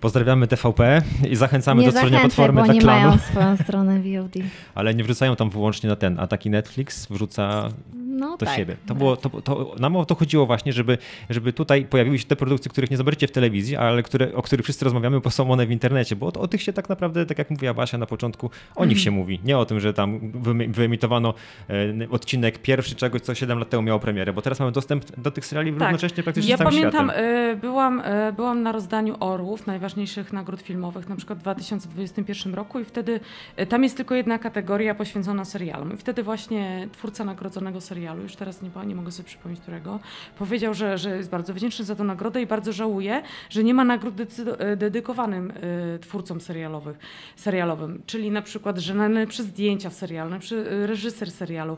pozdrawiamy 0.00 0.46
TVP 0.46 1.02
i 1.30 1.36
zachęcamy 1.36 1.80
Nie 1.80 1.86
do 1.86 1.92
stworzenia 1.92 2.20
platformy 2.20 2.60
bo 2.60 2.64
dla 2.64 2.74
nie 2.74 2.80
klanu, 2.80 3.08
mają 3.08 3.18
swoją 3.18 3.56
stronę 3.56 4.00
VOD. 4.00 4.34
ale 4.74 4.94
nie 4.94 5.04
wrzucają 5.04 5.36
tam 5.36 5.50
wyłącznie 5.50 5.88
na 5.88 5.96
ten, 5.96 6.20
a 6.20 6.26
taki 6.26 6.50
Netflix 6.50 7.06
wrzuca 7.10 7.68
No 8.12 8.36
do 8.36 8.46
tak. 8.46 8.56
siebie. 8.56 8.76
To 8.86 8.94
było, 8.94 9.16
to, 9.16 9.42
to, 9.42 9.74
nam 9.78 9.96
o 9.96 10.04
to 10.04 10.14
chodziło 10.14 10.46
właśnie, 10.46 10.72
żeby, 10.72 10.98
żeby 11.30 11.52
tutaj 11.52 11.84
pojawiły 11.84 12.18
się 12.18 12.24
te 12.24 12.36
produkcje, 12.36 12.70
których 12.70 12.90
nie 12.90 12.96
zobaczycie 12.96 13.28
w 13.28 13.30
telewizji, 13.30 13.76
ale 13.76 14.02
które, 14.02 14.34
o 14.34 14.42
których 14.42 14.64
wszyscy 14.64 14.84
rozmawiamy, 14.84 15.20
bo 15.20 15.30
są 15.30 15.50
one 15.50 15.66
w 15.66 15.70
internecie, 15.70 16.16
bo 16.16 16.26
o, 16.26 16.32
o 16.32 16.48
tych 16.48 16.62
się 16.62 16.72
tak 16.72 16.88
naprawdę, 16.88 17.26
tak 17.26 17.38
jak 17.38 17.50
mówiła 17.50 17.74
Basia 17.74 17.98
na 17.98 18.06
początku, 18.06 18.50
o 18.76 18.84
nich 18.84 19.00
się 19.00 19.10
mówi. 19.10 19.40
Nie 19.44 19.58
o 19.58 19.64
tym, 19.64 19.80
że 19.80 19.94
tam 19.94 20.32
wyemitowano 20.68 21.34
e, 21.70 22.10
odcinek 22.10 22.58
pierwszy 22.58 22.94
czegoś, 22.94 23.20
co 23.20 23.34
7 23.34 23.58
lat 23.58 23.70
temu 23.70 23.82
miało 23.82 24.00
premierę, 24.00 24.32
bo 24.32 24.42
teraz 24.42 24.60
mamy 24.60 24.72
dostęp 24.72 25.16
do 25.16 25.30
tych 25.30 25.46
seriali 25.46 25.70
równocześnie 25.70 26.22
praktycznie 26.22 26.50
Ja 26.50 26.56
z 26.56 26.58
całym 26.58 26.74
pamiętam, 26.74 27.08
światem. 27.08 27.24
e, 27.24 27.56
byłam, 27.56 28.02
e, 28.04 28.32
byłam 28.32 28.62
na 28.62 28.72
rozdaniu 28.72 29.16
Orłów, 29.20 29.66
najważniejszych 29.66 30.32
nagród 30.32 30.60
filmowych, 30.60 31.08
na 31.08 31.16
przykład 31.16 31.38
w 31.38 31.42
2021 31.42 32.54
roku 32.54 32.80
i 32.80 32.84
wtedy 32.84 33.20
tam 33.68 33.82
jest 33.82 33.96
tylko 33.96 34.14
jedna 34.14 34.38
kategoria 34.38 34.94
poświęcona 34.94 35.44
serialom. 35.44 35.94
I 35.94 35.96
wtedy 35.96 36.22
właśnie 36.22 36.88
twórca 36.92 37.24
nagrodzonego 37.24 37.80
serialu, 37.80 38.01
już 38.22 38.36
teraz 38.36 38.62
nie, 38.62 38.70
nie 38.86 38.94
mogę 38.94 39.12
sobie 39.12 39.26
przypomnieć 39.26 39.60
którego, 39.60 40.00
powiedział, 40.38 40.74
że, 40.74 40.98
że 40.98 41.16
jest 41.16 41.30
bardzo 41.30 41.54
wdzięczny 41.54 41.84
za 41.84 41.96
tę 41.96 42.04
nagrodę 42.04 42.42
i 42.42 42.46
bardzo 42.46 42.72
żałuje, 42.72 43.22
że 43.50 43.64
nie 43.64 43.74
ma 43.74 43.84
nagród 43.84 44.14
e, 44.58 44.76
dedykowanym 44.76 45.50
e, 45.50 45.98
twórcom 45.98 46.40
serialowych, 46.40 46.98
serialowym. 47.36 48.02
Czyli 48.06 48.30
na 48.30 48.42
przykład, 48.42 48.78
że 48.78 48.94
najlepsze 48.94 49.42
zdjęcia 49.42 49.90
w 49.90 49.94
serialu, 49.94 50.30
najlepszy 50.30 50.70
e, 50.70 50.86
reżyser 50.86 51.30
serialu. 51.30 51.76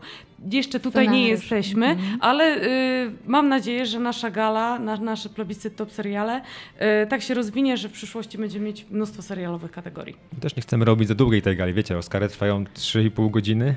Jeszcze 0.51 0.81
tutaj 0.81 1.09
nie 1.09 1.37
Scenariusz. 1.37 1.41
jesteśmy, 1.41 1.97
ale 2.21 2.63
y, 3.07 3.11
mam 3.27 3.49
nadzieję, 3.49 3.87
że 3.87 4.01
nasza 4.01 4.31
gala, 4.31 4.79
na, 4.79 4.97
nasze 4.97 5.29
plebiscyt 5.29 5.77
top 5.77 5.91
seriale 5.91 6.41
y, 6.41 7.07
tak 7.07 7.23
się 7.23 7.35
rozwinie, 7.35 7.77
że 7.77 7.89
w 7.89 7.93
przyszłości 7.93 8.39
będziemy 8.39 8.67
mieć 8.67 8.87
mnóstwo 8.91 9.23
serialowych 9.23 9.71
kategorii. 9.71 10.17
Też 10.41 10.57
nie 10.57 10.63
chcemy 10.63 10.85
robić 10.85 11.09
za 11.09 11.15
długiej 11.15 11.43
tej 11.43 11.57
gali, 11.57 11.75
wiecie, 11.75 11.99
Oscary 11.99 12.29
trwają 12.29 12.65
3,5 12.65 13.31
godziny. 13.31 13.77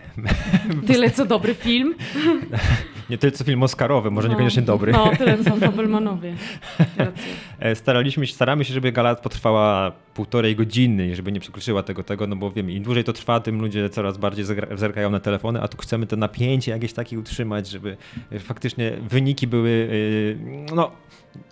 Tyle 0.88 1.12
co 1.12 1.26
dobry 1.26 1.54
film. 1.54 1.96
Nie 3.10 3.18
tyle 3.18 3.32
co 3.32 3.44
film 3.44 3.64
Oscarowy, 3.64 4.12
może 4.12 4.28
No, 4.28 4.34
niekoniecznie 4.34 4.62
dobry. 4.62 4.92
No, 4.92 5.12
tyle 5.18 5.38
co 5.44 5.56
Fabelmanowie. 5.56 6.36
E, 7.60 7.76
Staraliśmy 7.76 8.28
się, 8.28 8.34
staramy 8.34 8.66
się, 8.66 8.74
żeby 8.74 8.92
gala 8.92 9.16
potrwała 9.16 9.92
półtorej 10.14 10.56
godziny, 10.56 11.16
żeby 11.16 11.32
nie 11.32 11.40
przekroczyła 11.40 11.84
tego, 11.84 12.04
tego, 12.04 12.28
no 12.28 12.36
bo 12.36 12.52
wiemy, 12.52 12.72
im 12.72 12.84
dłużej 12.84 13.04
to 13.04 13.14
trwa, 13.14 13.40
tym 13.40 13.62
ludzie 13.62 13.90
coraz 13.90 14.18
bardziej 14.18 14.46
zerkają 14.76 15.10
na 15.10 15.20
telefony, 15.20 15.62
a 15.62 15.68
tu 15.68 15.78
chcemy 15.78 16.08
to 16.08 16.16
napięcie 16.16 16.72
jakieś 16.72 16.94
takie 16.94 17.20
utrzymać, 17.20 17.70
żeby 17.70 17.98
e, 18.32 18.40
faktycznie 18.40 18.92
wyniki 19.10 19.48
były, 19.48 19.90
e, 20.72 20.76
no, 20.76 20.92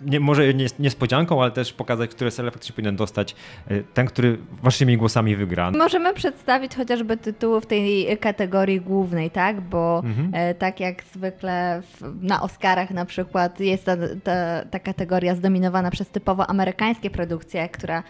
nie, 0.00 0.20
może 0.20 0.54
nie, 0.54 0.66
niespodzianką, 0.78 1.42
ale 1.42 1.50
też 1.50 1.72
pokazać, 1.72 2.10
które 2.10 2.30
serial 2.30 2.52
faktycznie 2.52 2.74
powinien 2.74 2.96
dostać 2.96 3.36
e, 3.68 3.82
ten, 3.82 4.06
który 4.06 4.38
waszymi 4.62 4.96
głosami 4.96 5.36
wygra. 5.36 5.70
Możemy 5.70 6.14
przedstawić 6.14 6.74
chociażby 6.74 7.16
tytuły 7.16 7.60
w 7.60 7.66
tej 7.66 8.18
kategorii 8.18 8.80
głównej, 8.80 9.30
tak? 9.30 9.60
Bo 9.60 10.02
Mhm. 10.04 10.30
e, 10.34 10.54
tak 10.54 10.80
jak 10.80 11.04
zwykle 11.04 11.82
w, 11.82 12.22
na 12.22 12.42
Oscarach 12.42 12.90
na 12.90 13.04
przykład 13.04 13.60
jest 13.60 13.84
ta, 13.84 13.96
ta, 14.24 14.64
ta 14.70 14.78
kategoria 14.78 15.34
zdominowana 15.34 15.90
przez 15.90 16.08
typowo 16.08 16.50
amerykańskie 16.50 17.10
produkcje, 17.10 17.68
która, 17.68 18.02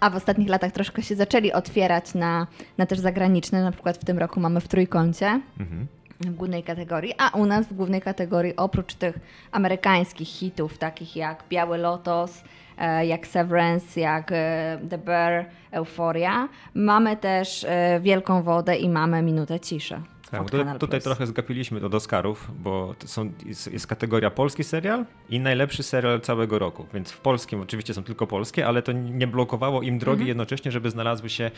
a 0.00 0.10
w 0.10 0.16
ostatnich 0.16 0.48
latach 0.48 0.72
troszkę 0.72 1.02
się 1.02 1.14
zaczęli 1.14 1.52
otwierać 1.52 2.14
na, 2.14 2.46
na 2.78 2.86
też 2.86 2.98
zagraniczne. 2.98 3.62
Na 3.62 3.72
przykład 3.72 3.96
w 3.96 4.04
tym 4.04 4.18
roku 4.18 4.40
mamy 4.40 4.60
w 4.60 4.68
Trójkącie. 4.68 5.40
Mhm. 5.60 5.86
W 6.30 6.34
głównej 6.34 6.62
kategorii, 6.62 7.14
a 7.18 7.36
u 7.36 7.46
nas 7.46 7.66
w 7.66 7.74
głównej 7.74 8.00
kategorii 8.00 8.56
oprócz 8.56 8.94
tych 8.94 9.18
amerykańskich 9.52 10.28
hitów, 10.28 10.78
takich 10.78 11.16
jak 11.16 11.44
Biały 11.48 11.78
Lotos, 11.78 12.42
e, 12.78 13.06
jak 13.06 13.26
Severance, 13.26 14.00
jak 14.00 14.32
e, 14.32 14.78
The 14.90 14.98
Bear, 14.98 15.46
Euphoria, 15.70 16.48
mamy 16.74 17.16
też 17.16 17.64
e, 17.64 18.00
Wielką 18.00 18.42
Wodę 18.42 18.76
i 18.76 18.88
mamy 18.88 19.22
Minutę 19.22 19.60
Ciszy. 19.60 20.11
Tak, 20.32 20.50
tutaj 20.78 21.00
Plus. 21.00 21.04
trochę 21.04 21.26
zgapiliśmy 21.26 21.86
od 21.86 21.94
Oscarów, 21.94 22.50
bo 22.58 22.94
to 22.98 23.08
są, 23.08 23.32
jest, 23.46 23.72
jest 23.72 23.86
kategoria 23.86 24.30
polski 24.30 24.64
serial 24.64 25.06
i 25.30 25.40
najlepszy 25.40 25.82
serial 25.82 26.20
całego 26.20 26.58
roku. 26.58 26.86
Więc 26.94 27.10
w 27.10 27.20
polskim 27.20 27.60
oczywiście 27.60 27.94
są 27.94 28.04
tylko 28.04 28.26
polskie, 28.26 28.66
ale 28.66 28.82
to 28.82 28.92
nie 28.92 29.26
blokowało 29.26 29.82
im 29.82 29.98
drogi 29.98 30.26
jednocześnie, 30.26 30.72
żeby 30.72 30.90
znalazły 30.90 31.30
się 31.30 31.44
e, 31.44 31.50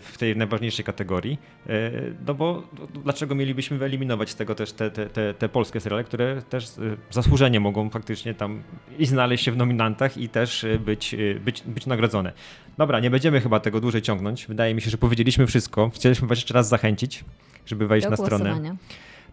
w 0.00 0.18
tej 0.18 0.36
najważniejszej 0.36 0.84
kategorii. 0.84 1.38
E, 1.68 1.90
no 2.26 2.34
bo 2.34 2.62
dlaczego 3.04 3.34
mielibyśmy 3.34 3.78
wyeliminować 3.78 4.30
z 4.30 4.34
tego 4.34 4.54
też 4.54 4.72
te, 4.72 4.90
te, 4.90 5.06
te, 5.06 5.34
te 5.34 5.48
polskie 5.48 5.80
seriale, 5.80 6.04
które 6.04 6.42
też 6.42 6.64
e, 6.64 6.70
zasłużenie 7.10 7.60
mogą 7.60 7.90
faktycznie 7.90 8.34
tam 8.34 8.62
i 8.98 9.06
znaleźć 9.06 9.44
się 9.44 9.52
w 9.52 9.56
nominantach 9.56 10.16
i 10.16 10.28
też 10.28 10.66
być, 10.80 11.16
być, 11.44 11.62
być 11.62 11.86
nagrodzone. 11.86 12.32
Dobra, 12.78 13.00
nie 13.00 13.10
będziemy 13.10 13.40
chyba 13.40 13.60
tego 13.60 13.80
dłużej 13.80 14.02
ciągnąć. 14.02 14.46
Wydaje 14.46 14.74
mi 14.74 14.80
się, 14.80 14.90
że 14.90 14.98
powiedzieliśmy 14.98 15.46
wszystko. 15.46 15.90
Chcieliśmy 15.94 16.28
was 16.28 16.38
jeszcze 16.38 16.54
raz 16.54 16.68
zachęcić, 16.68 17.24
żeby 17.66 17.86
wejść 17.86 18.06
Do 18.06 18.10
na 18.10 18.16
stronę. 18.16 18.76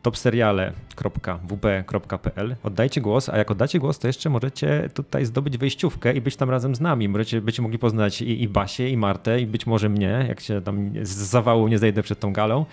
topseriale.wp.pl. 0.01 2.55
Oddajcie 2.63 3.01
głos, 3.01 3.29
a 3.29 3.37
jak 3.37 3.51
oddacie 3.51 3.79
głos, 3.79 3.99
to 3.99 4.07
jeszcze 4.07 4.29
możecie 4.29 4.89
tutaj 4.93 5.25
zdobyć 5.25 5.57
wejściówkę 5.57 6.13
i 6.13 6.21
być 6.21 6.35
tam 6.35 6.49
razem 6.49 6.75
z 6.75 6.81
nami. 6.81 7.09
Możecie, 7.09 7.41
będziecie 7.41 7.61
mogli 7.61 7.79
poznać 7.79 8.21
i, 8.21 8.41
i 8.43 8.47
Basię, 8.47 8.89
i 8.89 8.97
Martę, 8.97 9.41
i 9.41 9.47
być 9.47 9.67
może 9.67 9.89
mnie, 9.89 10.25
jak 10.27 10.39
się 10.39 10.61
tam 10.61 10.89
z 11.01 11.09
zawału 11.09 11.67
nie 11.67 11.79
zejdę 11.79 12.03
przed 12.03 12.19
tą 12.19 12.33
galą. 12.33 12.65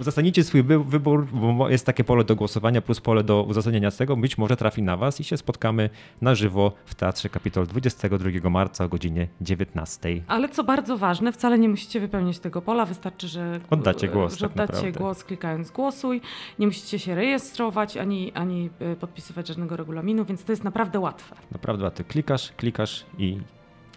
Uzasadnijcie 0.00 0.44
swój 0.44 0.62
wy- 0.62 0.84
wybór, 0.84 1.26
bo 1.56 1.68
jest 1.68 1.86
takie 1.86 2.04
pole 2.04 2.24
do 2.24 2.36
głosowania 2.36 2.82
plus 2.82 3.00
pole 3.00 3.24
do 3.24 3.42
uzasadnienia 3.42 3.90
z 3.90 3.96
tego. 3.96 4.16
Być 4.16 4.38
może 4.38 4.56
trafi 4.56 4.82
na 4.82 4.96
was 4.96 5.20
i 5.20 5.24
się 5.24 5.36
spotkamy 5.36 5.90
na 6.20 6.34
żywo 6.34 6.72
w 6.86 6.94
Teatrze 6.94 7.28
Kapitol 7.28 7.66
22 7.66 8.50
marca 8.50 8.84
o 8.84 8.88
godzinie 8.88 9.28
19. 9.40 10.22
Ale 10.26 10.48
co 10.48 10.64
bardzo 10.64 10.98
ważne, 10.98 11.32
wcale 11.32 11.58
nie 11.58 11.68
musicie 11.68 12.00
wypełniać 12.00 12.38
tego 12.38 12.62
pola, 12.62 12.86
wystarczy, 12.86 13.28
że 13.28 13.60
Oddacie 13.70 14.08
głos, 14.08 14.32
że 14.32 14.38
tak 14.40 14.50
oddacie 14.50 14.72
naprawdę. 14.72 14.98
głos 15.00 15.24
klikając 15.24 15.70
głosuj. 15.70 16.15
Nie 16.58 16.66
musicie 16.66 16.98
się 16.98 17.14
rejestrować 17.14 17.96
ani, 17.96 18.32
ani 18.32 18.70
y, 18.92 18.96
podpisywać 18.96 19.48
żadnego 19.48 19.76
regulaminu, 19.76 20.24
więc 20.24 20.44
to 20.44 20.52
jest 20.52 20.64
naprawdę 20.64 21.00
łatwe. 21.00 21.36
Naprawdę, 21.52 21.86
a 21.86 21.90
ty 21.90 22.04
klikasz, 22.04 22.52
klikasz 22.56 23.06
i 23.18 23.38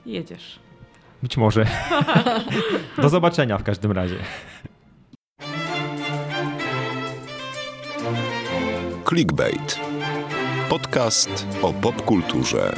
Jedziesz. 0.05 0.59
być 1.23 1.37
może. 1.37 1.65
do 3.01 3.09
zobaczenia 3.09 3.57
w 3.57 3.63
każdym 3.63 3.91
razie. 3.91 4.15
Clickbait. 9.09 9.79
Podcast 10.69 11.47
o 11.61 11.73
popkulturze. 11.73 12.73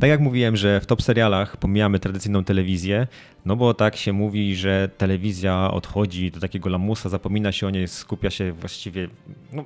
Tak 0.00 0.10
jak 0.10 0.20
mówiłem, 0.20 0.56
że 0.56 0.80
w 0.80 0.86
top 0.86 1.02
serialach 1.02 1.56
pomijamy 1.56 1.98
tradycyjną 1.98 2.44
telewizję, 2.44 3.06
no 3.46 3.56
bo 3.56 3.74
tak 3.74 3.96
się 3.96 4.12
mówi, 4.12 4.56
że 4.56 4.90
telewizja 4.98 5.70
odchodzi 5.70 6.30
do 6.30 6.40
takiego 6.40 6.68
lamusa, 6.68 7.08
zapomina 7.08 7.52
się 7.52 7.66
o 7.66 7.70
niej, 7.70 7.88
skupia 7.88 8.30
się 8.30 8.52
właściwie 8.52 9.08
no, 9.52 9.64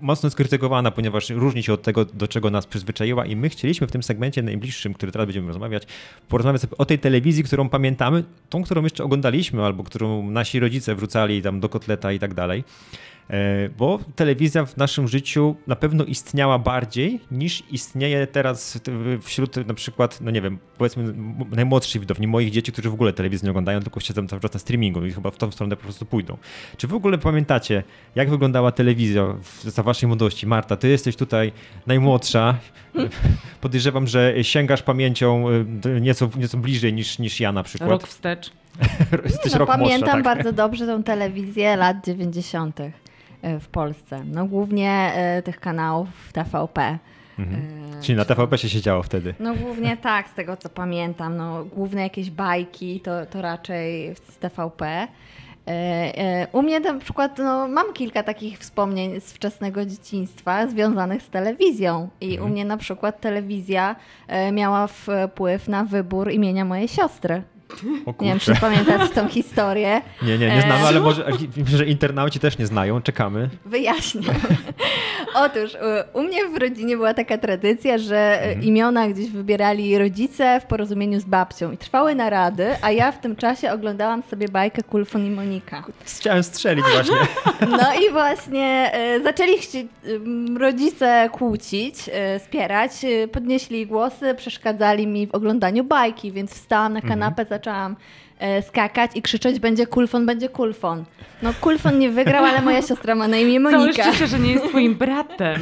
mocno 0.00 0.30
skrytykowana, 0.30 0.90
ponieważ 0.90 1.30
różni 1.30 1.62
się 1.62 1.72
od 1.72 1.82
tego, 1.82 2.04
do 2.04 2.28
czego 2.28 2.50
nas 2.50 2.66
przyzwyczaiła 2.66 3.26
i 3.26 3.36
my 3.36 3.48
chcieliśmy 3.48 3.86
w 3.86 3.92
tym 3.92 4.02
segmencie 4.02 4.42
najbliższym, 4.42 4.94
który 4.94 5.12
teraz 5.12 5.26
będziemy 5.26 5.48
rozmawiać, 5.48 5.82
porozmawiać 6.28 6.62
o 6.78 6.84
tej 6.84 6.98
telewizji, 6.98 7.44
którą 7.44 7.68
pamiętamy, 7.68 8.24
tą, 8.48 8.62
którą 8.62 8.82
jeszcze 8.82 9.04
oglądaliśmy 9.04 9.64
albo 9.64 9.84
którą 9.84 10.30
nasi 10.30 10.60
rodzice 10.60 10.94
wrzucali 10.94 11.42
tam 11.42 11.60
do 11.60 11.68
kotleta 11.68 12.12
i 12.12 12.18
tak 12.18 12.34
dalej. 12.34 12.64
E, 13.30 13.68
Bo 13.78 13.98
telewizja 14.16 14.66
w 14.66 14.76
naszym 14.76 15.08
życiu 15.08 15.56
na 15.66 15.76
pewno 15.76 16.04
istniała 16.04 16.58
bardziej 16.58 17.20
niż 17.30 17.62
istnieje 17.70 18.26
teraz 18.26 18.80
wśród 19.22 19.66
na 19.66 19.74
przykład, 19.74 20.20
no 20.20 20.30
nie 20.30 20.42
wiem, 20.42 20.58
powiedzmy 20.78 21.14
najmłodszych 21.50 22.00
widowni, 22.00 22.26
moich 22.26 22.50
dzieci, 22.50 22.72
którzy 22.72 22.90
w 22.90 22.94
ogóle 22.94 23.12
telewizji 23.12 23.46
nie 23.46 23.50
oglądają, 23.50 23.80
tylko 23.80 24.00
siedzą 24.00 24.26
cały 24.28 24.42
czas 24.42 24.54
na 24.54 24.60
streamingu 24.60 25.06
i 25.06 25.12
chyba 25.12 25.30
w 25.30 25.36
tą 25.36 25.50
stronę 25.50 25.76
po 25.76 25.82
prostu 25.82 26.06
pójdą. 26.06 26.36
Czy 26.76 26.86
w 26.86 26.94
ogóle 26.94 27.18
pamiętacie, 27.18 27.82
jak 28.14 28.30
wyglądała 28.30 28.72
telewizja 28.72 29.26
w, 29.42 29.62
za 29.70 29.82
waszej 29.82 30.06
młodości? 30.06 30.46
Marta, 30.46 30.76
ty 30.76 30.88
jesteś 30.88 31.16
tutaj 31.16 31.52
najmłodsza. 31.86 32.54
Podejrzewam, 33.60 34.06
że 34.06 34.34
sięgasz 34.42 34.82
pamięcią 34.82 35.48
y, 35.86 36.00
nieco, 36.00 36.30
nieco 36.36 36.58
bliżej 36.58 36.92
niż, 36.92 37.18
niż 37.18 37.40
ja 37.40 37.52
na 37.52 37.62
przykład. 37.62 37.90
Rok 37.90 38.06
wstecz. 38.06 38.50
Jesteś 39.24 39.52
No, 39.52 39.58
rok 39.58 39.68
młodsza, 39.68 39.84
pamiętam 39.84 40.10
tak? 40.10 40.22
bardzo 40.22 40.52
dobrze 40.52 40.86
tą 40.86 41.02
telewizję 41.02 41.76
lat 41.76 42.04
90. 42.06 42.80
w 43.60 43.68
Polsce. 43.68 44.24
No 44.24 44.46
głównie 44.46 45.12
e, 45.14 45.42
tych 45.42 45.60
kanałów 45.60 46.08
TVP. 46.32 46.98
Mhm. 47.38 47.62
E, 47.98 48.02
Czyli 48.02 48.18
na 48.18 48.24
TVP 48.24 48.58
się 48.58 48.68
siedziało 48.68 49.02
wtedy. 49.02 49.34
No 49.40 49.54
głównie 49.54 49.96
tak, 50.10 50.28
z 50.28 50.34
tego 50.34 50.56
co 50.56 50.68
pamiętam. 50.68 51.36
No, 51.36 51.64
główne 51.64 52.02
jakieś 52.02 52.30
bajki 52.30 53.00
to, 53.00 53.26
to 53.26 53.42
raczej 53.42 54.14
z 54.14 54.38
TVP. 54.38 55.08
E, 55.66 55.72
e, 56.18 56.46
U 56.52 56.62
mnie 56.62 56.80
na 56.80 56.94
przykład 56.98 57.38
no, 57.38 57.68
mam 57.68 57.92
kilka 57.92 58.22
takich 58.22 58.58
wspomnień 58.58 59.20
z 59.20 59.32
wczesnego 59.32 59.84
dzieciństwa 59.84 60.66
związanych 60.66 61.22
z 61.22 61.28
telewizją. 61.28 62.08
I 62.20 62.38
u 62.38 62.48
mnie 62.48 62.64
na 62.64 62.76
przykład 62.76 63.20
telewizja 63.20 63.96
e, 64.28 64.52
miała 64.52 64.86
wpływ 64.86 65.68
na 65.68 65.84
wybór 65.84 66.30
imienia 66.30 66.64
mojej 66.64 66.88
siostry. 66.88 67.42
Nie 68.20 68.28
wiem, 68.28 68.38
czy 68.38 68.54
pamiętacie 68.60 69.14
tą 69.14 69.28
historię. 69.28 70.02
Nie, 70.22 70.38
nie, 70.38 70.46
nie 70.56 70.60
znamy, 70.62 70.84
E, 70.84 70.86
ale 70.88 71.00
może 71.00 71.24
wiem, 71.56 71.66
że 71.66 71.86
internauci 71.86 72.40
też 72.40 72.58
nie 72.58 72.66
znają. 72.66 73.02
Czekamy. 73.02 73.50
Wyjaśnię. 73.64 74.22
Otóż 75.34 75.76
u- 76.14 76.22
mnie 76.22 76.48
w 76.48 76.56
rodzinie 76.56 76.96
była 76.96 77.14
taka 77.14 77.38
tradycja, 77.38 77.98
że 77.98 78.16
e, 78.16 78.42
Mhm. 78.42 78.62
imiona 78.62 79.08
gdzieś 79.08 79.30
wybierali 79.30 79.98
rodzice 79.98 80.60
w 80.60 80.64
porozumieniu 80.66 81.20
z 81.20 81.24
babcią 81.24 81.72
i 81.72 81.76
trwały 81.76 82.14
narady, 82.14 82.66
a 82.82 82.90
ja 82.90 83.12
w 83.12 83.20
tym 83.20 83.36
czasie 83.36 83.72
oglądałam 83.72 84.22
sobie 84.22 84.48
bajkę 84.48 84.82
Kulfon 84.82 85.26
i 85.26 85.30
Monika. 85.30 85.84
Chciałem 86.04 86.42
strzelić 86.42 86.84
właśnie. 86.94 87.16
No 87.70 87.94
i 88.08 88.12
właśnie 88.12 88.90
e, 88.94 89.20
zaczęli 89.22 89.52
rodzice 90.58 91.28
kłócić, 91.32 91.94
e, 92.12 92.38
spierać, 92.40 92.90
e, 93.04 93.28
podnieśli 93.28 93.86
głosy, 93.86 94.34
przeszkadzali 94.34 95.06
mi 95.06 95.26
w 95.26 95.34
oglądaniu 95.34 95.84
bajki, 95.84 96.32
więc 96.32 96.50
wstałam 96.54 96.92
na 96.92 97.00
kanapę, 97.00 97.44
zaczęłam 97.60 97.96
e, 98.38 98.62
skakać 98.62 99.10
i 99.14 99.22
krzyczeć 99.22 99.58
będzie 99.58 99.86
kulfon, 99.86 100.26
będzie 100.26 100.48
kulfon. 100.48 101.04
No 101.42 101.54
kulfon 101.60 101.98
nie 101.98 102.10
wygrał, 102.10 102.44
ale 102.44 102.62
moja 102.62 102.82
siostra 102.82 103.14
ma 103.14 103.28
na 103.28 103.36
imię 103.36 103.60
Całe 103.60 103.78
Monika. 103.78 104.02
szczęście, 104.02 104.26
że 104.26 104.38
nie 104.38 104.52
jest 104.52 104.64
twoim 104.68 104.94
bratem. 104.94 105.60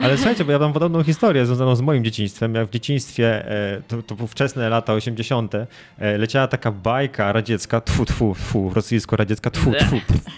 Ale 0.00 0.16
słuchajcie, 0.16 0.44
bo 0.44 0.52
ja 0.52 0.58
mam 0.58 0.72
podobną 0.72 1.02
historię 1.02 1.46
związaną 1.46 1.76
z 1.76 1.80
moim 1.80 2.04
dzieciństwem. 2.04 2.54
Jak 2.54 2.66
w 2.66 2.70
dzieciństwie, 2.70 3.50
e, 3.50 3.82
to, 3.88 4.02
to 4.02 4.14
były 4.14 4.28
wczesne 4.28 4.68
lata 4.68 4.92
80., 4.92 5.54
e, 5.54 5.68
leciała 6.18 6.48
taka 6.48 6.72
bajka 6.72 7.32
radziecka, 7.32 7.80
tfu, 7.80 8.04
tfu, 8.04 8.34
tfu, 8.34 8.70
rosyjsko-radziecka, 8.74 9.50
tfu, 9.50 9.72
tfu. 9.72 9.96
tfu. 10.08 10.30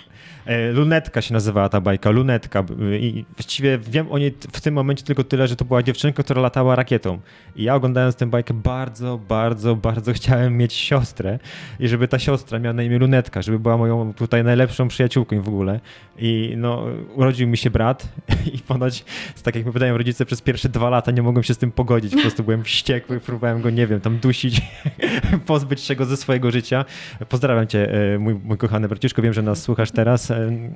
Lunetka 0.72 1.22
się 1.22 1.34
nazywała 1.34 1.68
ta 1.68 1.80
bajka, 1.80 2.10
Lunetka. 2.10 2.64
I 3.00 3.24
właściwie 3.36 3.78
wiem 3.78 4.12
o 4.12 4.18
niej 4.18 4.34
w 4.52 4.60
tym 4.60 4.74
momencie 4.74 5.04
tylko 5.04 5.24
tyle, 5.24 5.48
że 5.48 5.56
to 5.56 5.64
była 5.64 5.82
dziewczynka, 5.82 6.22
która 6.22 6.40
latała 6.40 6.76
rakietą. 6.76 7.18
I 7.56 7.64
ja 7.64 7.74
oglądając 7.74 8.16
tę 8.16 8.26
bajkę 8.26 8.54
bardzo, 8.54 9.20
bardzo, 9.28 9.76
bardzo 9.76 10.12
chciałem 10.12 10.56
mieć 10.56 10.72
siostrę 10.72 11.38
i 11.80 11.88
żeby 11.88 12.08
ta 12.08 12.18
siostra 12.18 12.58
miała 12.58 12.72
na 12.72 12.82
imię 12.82 12.98
Lunetka, 12.98 13.42
żeby 13.42 13.58
była 13.58 13.76
moją 13.76 14.14
tutaj 14.14 14.44
najlepszą 14.44 14.88
przyjaciółką 14.88 15.42
w 15.42 15.48
ogóle. 15.48 15.80
I 16.18 16.54
no, 16.56 16.84
urodził 17.14 17.48
mi 17.48 17.56
się 17.56 17.70
brat 17.70 18.08
i 18.54 18.58
ponoć, 18.58 19.04
tak 19.42 19.56
jak 19.56 19.66
mi 19.66 19.72
wydają 19.72 19.98
rodzice, 19.98 20.26
przez 20.26 20.42
pierwsze 20.42 20.68
dwa 20.68 20.90
lata 20.90 21.10
nie 21.10 21.22
mogłem 21.22 21.42
się 21.42 21.54
z 21.54 21.58
tym 21.58 21.72
pogodzić. 21.72 22.14
Po 22.14 22.20
prostu 22.20 22.44
byłem 22.44 22.64
wściekły, 22.64 23.20
próbowałem 23.20 23.60
go, 23.60 23.70
nie 23.70 23.86
wiem, 23.86 24.00
tam 24.00 24.18
dusić, 24.18 24.62
pozbyć 25.46 25.80
się 25.80 25.96
go 25.96 26.04
ze 26.04 26.16
swojego 26.16 26.50
życia. 26.50 26.84
Pozdrawiam 27.28 27.66
cię, 27.66 27.92
e, 28.14 28.18
mój, 28.18 28.34
mój 28.34 28.58
kochany 28.58 28.88
braciszko, 28.88 29.22
wiem, 29.22 29.32
że 29.32 29.42
nas 29.42 29.62
słuchasz 29.62 29.90
teraz. 29.90 30.32
E, 30.38 30.70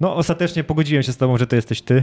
No, 0.00 0.16
ostatecznie 0.16 0.64
pogodziłem 0.64 1.02
się 1.02 1.12
z 1.12 1.16
tobą, 1.16 1.38
że 1.38 1.46
to 1.46 1.56
jesteś 1.56 1.82
ty 1.82 2.02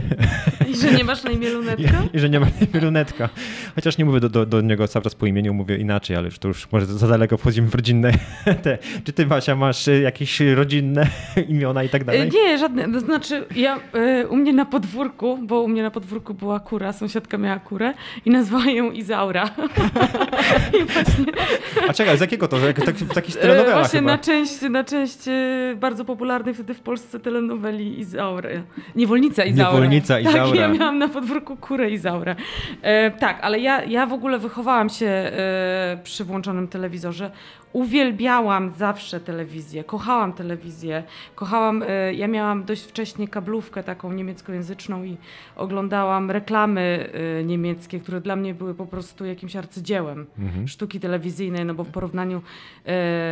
I 0.70 0.76
że 0.76 0.92
nie 0.92 1.04
masz 1.04 1.24
na 1.24 1.30
imię 1.30 1.48
i, 1.48 1.50
Lunetka? 1.50 2.02
i 2.14 2.18
że 2.18 2.28
nie 2.30 2.40
ma 2.40 2.46
brunetka. 2.72 3.28
Chociaż 3.74 3.98
nie 3.98 4.04
mówię 4.04 4.20
do, 4.20 4.28
do, 4.28 4.46
do 4.46 4.60
niego 4.60 4.88
cały 4.88 5.02
czas 5.02 5.14
po 5.14 5.26
imieniu, 5.26 5.54
mówię 5.54 5.76
inaczej, 5.76 6.16
ale 6.16 6.24
już 6.26 6.38
to 6.38 6.48
już 6.48 6.72
może 6.72 6.86
za 6.86 7.08
daleko 7.08 7.36
wchodzimy 7.36 7.68
w 7.68 7.74
rodzinne 7.74 8.12
te. 8.62 8.78
Czy 9.04 9.12
ty, 9.12 9.26
Basia, 9.26 9.56
masz 9.56 9.88
e, 9.88 10.00
jakieś 10.00 10.40
rodzinne 10.40 11.06
imiona 11.48 11.82
i 11.82 11.88
tak 11.88 12.02
E, 12.02 12.04
dalej? 12.04 12.30
Nie, 12.34 12.58
żadne. 12.58 12.92
To 12.92 13.00
znaczy, 13.00 13.44
ja 13.56 13.80
e, 13.92 14.26
u 14.28 14.36
mnie 14.36 14.52
na 14.52 14.64
podwórku, 14.64 15.38
bo 15.42 15.60
u 15.62 15.68
mnie 15.68 15.82
na 15.82 15.90
podwórku 15.90 16.34
była 16.34 16.60
kura, 16.60 16.92
sąsiadka 16.92 17.38
miała 17.38 17.58
kurę 17.58 17.94
i 18.24 18.30
nazwała 18.30 18.66
ją 18.66 18.90
Izaura. 18.92 19.44
I 20.80 20.84
właśnie 20.84 21.24
A 21.88 21.92
czekaj, 21.92 22.18
z 22.18 22.20
jakiego 22.20 22.48
to? 22.48 22.58
Jak, 22.58 22.84
tak, 22.84 22.94
takich 23.14 23.36
e, 23.36 23.40
telenowela 23.40 23.78
właśnie 23.78 23.98
chyba. 23.98 24.10
na 24.12 24.18
część, 24.18 24.60
na 24.70 24.84
część 24.84 25.18
bardzo 25.76 26.04
popularnej 26.04 26.54
wtedy 26.54 26.74
w 26.74 26.80
Polsce 26.80 27.20
telenoweli 27.20 27.85
Izaury. 27.86 28.62
Niewolnica 28.94 29.44
Izaura. 29.44 29.72
Niewolnica 29.72 30.14
Tak, 30.22 30.54
ja 30.54 30.68
miałam 30.68 30.98
na 30.98 31.08
podwórku 31.08 31.56
kurę 31.56 31.90
Izaurę. 31.90 32.36
E, 32.82 33.10
tak, 33.10 33.38
ale 33.42 33.60
ja, 33.60 33.84
ja 33.84 34.06
w 34.06 34.12
ogóle 34.12 34.38
wychowałam 34.38 34.88
się 34.88 35.06
e, 35.06 35.98
przy 36.02 36.24
włączonym 36.24 36.68
telewizorze. 36.68 37.30
Uwielbiałam 37.76 38.70
zawsze 38.70 39.20
telewizję, 39.20 39.84
kochałam 39.84 40.32
telewizję, 40.32 41.02
kochałam, 41.34 41.82
e, 41.88 42.14
ja 42.14 42.28
miałam 42.28 42.64
dość 42.64 42.82
wcześnie 42.82 43.28
kablówkę 43.28 43.82
taką 43.82 44.12
niemieckojęzyczną 44.12 45.04
i 45.04 45.16
oglądałam 45.56 46.30
reklamy 46.30 47.10
e, 47.40 47.44
niemieckie, 47.44 48.00
które 48.00 48.20
dla 48.20 48.36
mnie 48.36 48.54
były 48.54 48.74
po 48.74 48.86
prostu 48.86 49.24
jakimś 49.24 49.56
arcydziełem 49.56 50.26
Mhm. 50.38 50.68
sztuki 50.68 51.00
telewizyjnej, 51.00 51.64
no 51.64 51.74
bo 51.74 51.84
w 51.84 51.88
porównaniu, 51.88 52.36
e, 52.38 52.42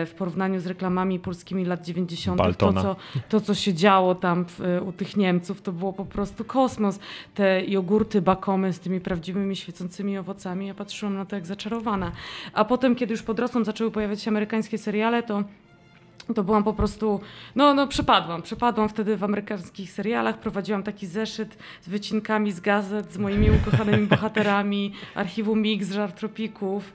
w 0.07 0.15
porównaniu 0.19 0.61
z 0.61 0.67
reklamami 0.67 1.19
polskimi 1.19 1.65
lat 1.65 1.85
90. 1.85 2.39
To 2.39 2.83
co, 2.83 2.97
to, 3.29 3.41
co 3.41 3.55
się 3.55 3.75
działo 3.75 4.15
tam 4.15 4.45
w, 4.49 4.61
u 4.87 4.93
tych 4.93 5.17
Niemców, 5.17 5.63
to 5.63 5.73
było 5.73 5.93
po 5.93 6.05
prostu 6.05 6.45
kosmos. 6.45 6.99
Te 7.35 7.65
jogurty 7.67 8.23
bakomy 8.23 8.73
z 8.73 8.81
tymi 8.81 9.01
prawdziwymi 9.01 9.57
świecącymi 9.57 10.19
owocami, 10.19 10.67
ja 10.67 10.75
patrzyłam 10.75 11.15
na 11.15 11.25
to 11.25 11.37
jak 11.37 11.47
zaczarowana. 11.47 12.13
A 12.53 12.65
potem, 12.65 12.95
kiedy 12.95 13.13
już 13.13 13.23
podrosłam, 13.23 13.65
zaczęły 13.65 13.91
pojawiać 13.91 14.23
się 14.23 14.34
amerykańskie 14.35 14.79
seriale, 14.79 15.23
to 15.23 15.45
to 16.35 16.45
byłam 16.45 16.65
po 16.65 16.73
prostu, 16.73 17.21
no, 17.55 17.75
no 17.75 17.87
przepadłam. 17.87 18.43
Przepadłam 18.43 18.89
wtedy 18.89 19.17
w 19.17 19.25
amerykańskich 19.25 19.91
serialach. 19.91 20.39
Prowadziłam 20.39 20.83
taki 20.83 21.07
zeszyt 21.07 21.59
z 21.83 21.89
wycinkami 21.89 22.53
z 22.53 22.61
gazet, 22.61 23.13
z 23.13 23.19
moimi 23.19 23.51
ukochanymi 23.51 24.07
bohaterami, 24.07 24.93
archiwum 25.15 25.63
Mix, 25.63 25.91
Żar 25.91 26.13
Tropików. 26.13 26.93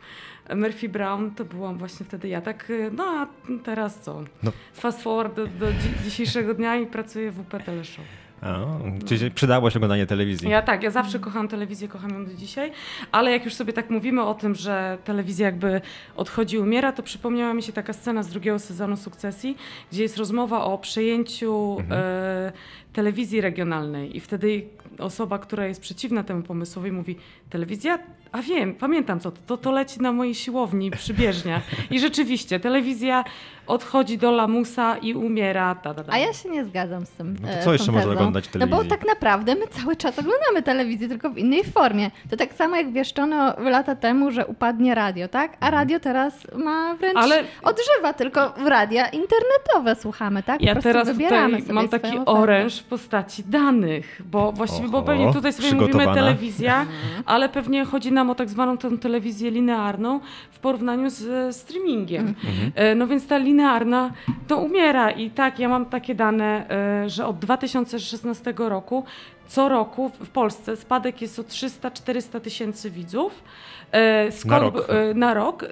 Murphy 0.56 0.90
Brown 0.90 1.32
to 1.32 1.46
byłam 1.46 1.78
właśnie 1.78 2.06
wtedy 2.06 2.28
ja. 2.28 2.42
Tak, 2.42 2.72
no 2.92 3.04
a 3.04 3.28
teraz 3.64 4.00
co? 4.00 4.24
No. 4.44 4.52
Fast 4.74 5.04
forward 5.04 5.36
do, 5.36 5.48
do 5.48 5.66
dzi- 5.66 6.04
dzisiejszego 6.04 6.54
dnia 6.54 6.76
i 6.76 6.86
pracuję 6.86 7.32
w 7.32 7.40
UP 7.40 7.64
Teleshow. 7.66 8.06
A, 8.42 8.60
czyli 9.06 9.32
przydało 9.32 9.70
się 9.70 9.80
oglądanie 9.80 10.06
telewizji. 10.06 10.50
Ja 10.50 10.62
tak, 10.62 10.84
ja 10.84 10.92
zawsze 10.92 11.20
kocham 11.20 11.48
telewizję, 11.48 11.88
kocham 11.88 12.10
ją 12.10 12.26
do 12.26 12.34
dzisiaj, 12.34 12.72
ale 13.12 13.32
jak 13.32 13.46
już 13.46 13.54
sobie 13.54 13.74
tak 13.74 13.90
mówimy 13.90 14.24
o 14.24 14.34
tym, 14.34 14.56
że 14.56 14.98
telewizja 15.04 15.46
jakby 15.46 15.82
odchodzi, 16.16 16.58
umiera, 16.58 16.92
to 16.92 17.04
przypomniała 17.04 17.54
mi 17.54 17.64
się 17.64 17.74
taka 17.74 17.94
scena 17.94 18.24
z 18.24 18.30
drugiego 18.30 18.60
sezonu 18.60 18.98
Sukcesji, 18.98 19.58
gdzie 19.92 20.04
jest 20.04 20.18
rozmowa 20.18 20.64
o 20.64 20.78
przejęciu 20.78 21.78
e, 21.92 22.52
telewizji 22.94 23.42
regionalnej 23.42 24.18
i 24.18 24.20
wtedy 24.20 24.64
osoba, 25.00 25.40
która 25.40 25.68
jest 25.68 25.82
przeciwna 25.82 26.24
temu 26.24 26.44
pomysłowi 26.44 26.92
mówi, 26.92 27.16
telewizja? 27.50 28.00
A 28.32 28.42
wiem, 28.42 28.76
pamiętam 28.76 29.20
co 29.20 29.32
to, 29.32 29.38
to, 29.48 29.58
to 29.58 29.72
leci 29.72 30.02
na 30.02 30.12
mojej 30.12 30.36
siłowni 30.36 30.92
przy 30.92 31.14
bieżniach. 31.14 31.64
I 31.92 32.00
rzeczywiście, 32.00 32.60
telewizja 32.60 33.24
odchodzi 33.68 34.18
do 34.18 34.32
lamusa 34.32 34.98
i 34.98 35.14
umiera. 35.14 35.76
Ta, 35.76 35.94
ta, 35.94 36.04
ta. 36.04 36.14
A 36.14 36.18
ja 36.18 36.34
się 36.34 36.50
nie 36.50 36.66
zgadzam 36.66 37.06
z 37.06 37.10
tym. 37.10 37.38
No 37.42 37.48
to 37.48 37.54
e, 37.54 37.64
co 37.64 37.74
jeszcze 37.74 37.92
można. 37.92 38.28
Oglądać 38.30 38.47
w 38.49 38.55
No 38.55 38.59
bo 38.59 38.65
telewizji? 38.67 38.89
tak 38.89 39.07
naprawdę 39.07 39.55
my 39.55 39.67
cały 39.67 39.95
czas 39.95 40.19
oglądamy 40.19 40.63
telewizję, 40.63 41.07
tylko 41.07 41.30
w 41.30 41.38
innej 41.38 41.63
formie. 41.63 42.11
To 42.30 42.38
tak 42.38 42.53
samo 42.53 42.75
jak 42.75 42.91
wieszczono 42.91 43.53
lata 43.59 43.95
temu, 43.95 44.32
że 44.32 44.45
upadnie 44.47 44.95
radio, 44.95 45.27
tak? 45.27 45.53
Mhm. 45.53 45.73
A 45.73 45.77
radio 45.77 45.99
teraz 45.99 46.47
ma 46.55 46.95
wręcz 46.95 47.17
Ale- 47.17 47.43
odżywa, 47.63 48.13
tylko 48.13 48.49
w 48.49 48.67
radia 48.67 49.07
internetowe 49.07 49.95
słuchamy, 50.01 50.43
tak? 50.43 50.59
Po 50.59 50.65
Ja 50.65 50.75
teraz 50.75 51.07
wybieramy 51.07 51.47
tutaj 51.49 51.61
sobie 51.61 51.73
mam 51.73 51.89
taki 51.89 52.07
ofertę. 52.07 52.25
oręż 52.32 52.80
w 52.80 52.84
postaci 52.84 53.43
danych, 53.43 54.21
bo 54.25 54.51
właściwie, 54.51 54.88
bo 54.89 54.97
Oho, 54.97 55.07
pewnie 55.07 55.34
tutaj 55.34 55.53
sobie 55.53 55.73
mówimy 55.75 56.05
telewizja, 56.13 56.86
ale 57.25 57.49
pewnie 57.49 57.86
chodzi 57.86 58.11
nam 58.11 58.30
o 58.30 58.36
tak 58.36 58.49
zwaną 58.49 58.77
tę 58.77 58.97
telewizję 58.97 59.51
linearną 59.51 60.19
w 60.51 60.59
porównaniu 60.59 61.09
z 61.09 61.27
e, 61.27 61.53
streamingiem. 61.53 62.36
E, 62.75 62.95
No 62.95 63.07
więc 63.07 63.27
ta 63.27 63.38
linearna 63.38 64.11
to 64.47 64.57
umiera 64.57 65.11
i 65.11 65.30
tak, 65.30 65.59
ja 65.59 65.69
mam 65.69 65.86
takie 65.86 66.15
dane, 66.15 66.69
e, 67.05 67.09
że 67.09 67.25
od 67.25 67.39
2016 67.39 68.18
roku 68.57 69.03
co 69.47 69.70
roku 69.70 70.09
w- 70.09 70.30
Polsce 70.30 70.76
spadek 70.78 71.22
jest 71.22 71.39
o 71.39 71.43
300-400 71.43 72.39
tysięcy 72.41 72.91
widzów. 72.91 73.43
E, 73.91 74.32
Skok, 74.32 74.51
Na 74.51 74.59
rok. 74.59 74.86
e, 74.89 75.13
na 75.13 75.34
rok. 75.34 75.65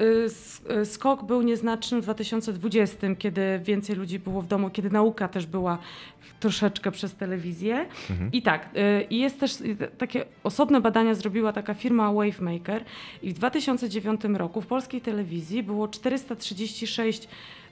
E, 0.69 0.85
Skok 0.85 1.23
był 1.23 1.41
nieznaczny 1.41 2.01
w 2.01 2.03
2020, 2.03 3.15
kiedy 3.15 3.59
więcej 3.63 3.95
ludzi 3.95 4.19
było 4.19 4.41
w 4.41 4.47
domu, 4.47 4.69
kiedy 4.69 4.89
nauka 4.89 5.27
też 5.27 5.45
była 5.45 5.77
troszeczkę 6.39 6.91
przez 6.91 7.15
telewizję. 7.15 7.85
I 8.33 8.41
tak, 8.41 8.69
i 9.09 9.19
jest 9.19 9.39
też 9.39 9.51
takie 9.97 10.25
osobne 10.43 10.81
badania 10.81 11.13
zrobiła 11.15 11.53
taka 11.53 11.73
firma 11.73 12.13
Wavemaker 12.13 12.83
i 13.23 13.29
w 13.29 13.33
2009 13.33 14.21
roku 14.33 14.61
w 14.61 14.67
polskiej 14.67 15.01
telewizji 15.01 15.63
było 15.63 15.87
436 15.87 17.27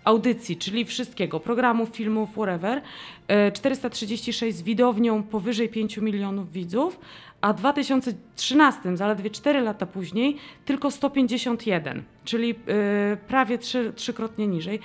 audycji, 0.05 0.57
czyli 0.57 0.85
wszystkiego, 0.85 1.39
programów, 1.39 1.89
filmów, 1.89 2.29
whatever, 2.31 2.81
e, 3.27 3.51
436 3.51 4.57
z 4.57 4.61
widownią 4.61 5.23
powyżej 5.23 5.69
5 5.69 5.97
milionów 6.01 6.51
widzów, 6.51 6.99
a 7.41 7.53
w 7.53 7.57
2013, 7.57 8.97
zaledwie 8.97 9.29
4 9.29 9.61
lata 9.61 9.85
później, 9.85 10.37
tylko 10.65 10.91
151, 10.91 12.03
czyli 12.25 12.51
e, 12.51 13.17
prawie 13.27 13.57
trzy, 13.57 13.93
trzykrotnie 13.95 14.47
niżej. 14.47 14.79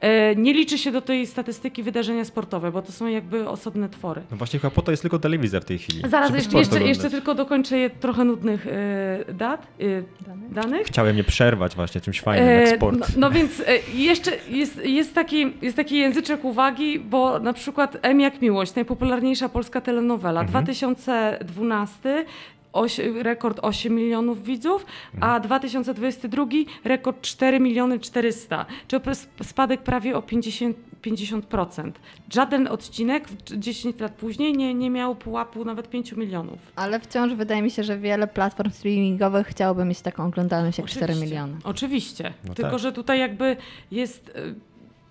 E, 0.00 0.36
nie 0.36 0.54
liczy 0.54 0.78
się 0.78 0.92
do 0.92 1.00
tej 1.00 1.26
statystyki 1.26 1.82
wydarzenia 1.82 2.24
sportowe, 2.24 2.72
bo 2.72 2.82
to 2.82 2.92
są 2.92 3.06
jakby 3.06 3.48
osobne 3.48 3.88
twory. 3.88 4.22
No 4.30 4.36
właśnie 4.36 4.58
chyba 4.58 4.70
po 4.70 4.82
to 4.82 4.90
jest 4.90 5.02
tylko 5.02 5.18
telewizja 5.18 5.60
w 5.60 5.64
tej 5.64 5.78
chwili. 5.78 6.02
Zaraz 6.08 6.34
jeszcze, 6.34 6.58
jeszcze, 6.58 6.82
jeszcze 6.82 7.10
tylko 7.10 7.34
dokończę 7.34 7.78
je 7.78 7.90
trochę 7.90 8.24
nudnych 8.24 8.66
e, 8.66 9.34
dat, 9.34 9.66
e, 9.80 9.84
danych. 10.54 10.86
Chciałem 10.86 11.16
je 11.16 11.24
przerwać 11.24 11.74
właśnie 11.74 12.00
czymś 12.00 12.20
fajnym 12.20 12.48
jak 12.48 12.68
sport. 12.68 12.98
No, 12.98 13.06
no 13.16 13.30
więc 13.30 13.62
jeszcze 13.94 14.30
jest, 14.48 14.84
jest, 14.84 15.14
taki, 15.14 15.52
jest 15.62 15.76
taki 15.76 15.98
języczek 15.98 16.44
uwagi, 16.44 17.00
bo 17.00 17.38
na 17.38 17.52
przykład 17.52 17.96
M 18.02 18.20
jak 18.20 18.42
miłość, 18.42 18.74
najpopularniejsza 18.74 19.48
polska 19.48 19.80
telenowela, 19.80 20.44
2012 20.44 22.24
rekord 23.22 23.58
8 23.62 23.94
milionów 23.94 24.42
widzów, 24.44 24.86
a 25.20 25.40
2022 25.40 26.46
rekord 26.84 27.20
4 27.20 27.60
miliony 27.60 28.00
400, 28.00 28.66
czyli 28.88 29.02
spadek 29.42 29.82
prawie 29.82 30.16
o 30.16 30.22
50, 30.22 30.76
50%. 31.02 31.92
Żaden 32.32 32.68
odcinek 32.68 33.28
w- 33.28 33.58
10 33.58 34.00
lat 34.00 34.12
później 34.12 34.52
nie, 34.52 34.74
nie 34.74 34.90
miał 34.90 35.14
pułapu 35.14 35.64
nawet 35.64 35.90
5 35.90 36.12
milionów. 36.12 36.58
Ale 36.76 37.00
wciąż 37.00 37.32
wydaje 37.34 37.62
mi 37.62 37.70
się, 37.70 37.82
że 37.84 37.98
wiele 37.98 38.26
platform 38.26 38.70
streamingowych 38.70 39.46
chciałoby 39.46 39.84
mieć 39.84 40.00
taką 40.00 40.26
oglądalność 40.26 40.78
jak 40.78 40.86
4 40.86 41.04
Oczywiście, 41.04 41.24
miliony. 41.26 41.56
Oczywiście, 41.64 42.32
No 42.48 42.54
tylko 42.54 42.70
tak. 42.70 42.80
że 42.80 42.92
tutaj 42.92 43.18
jakby 43.18 43.56
jest 43.90 44.28
y, 44.28 44.54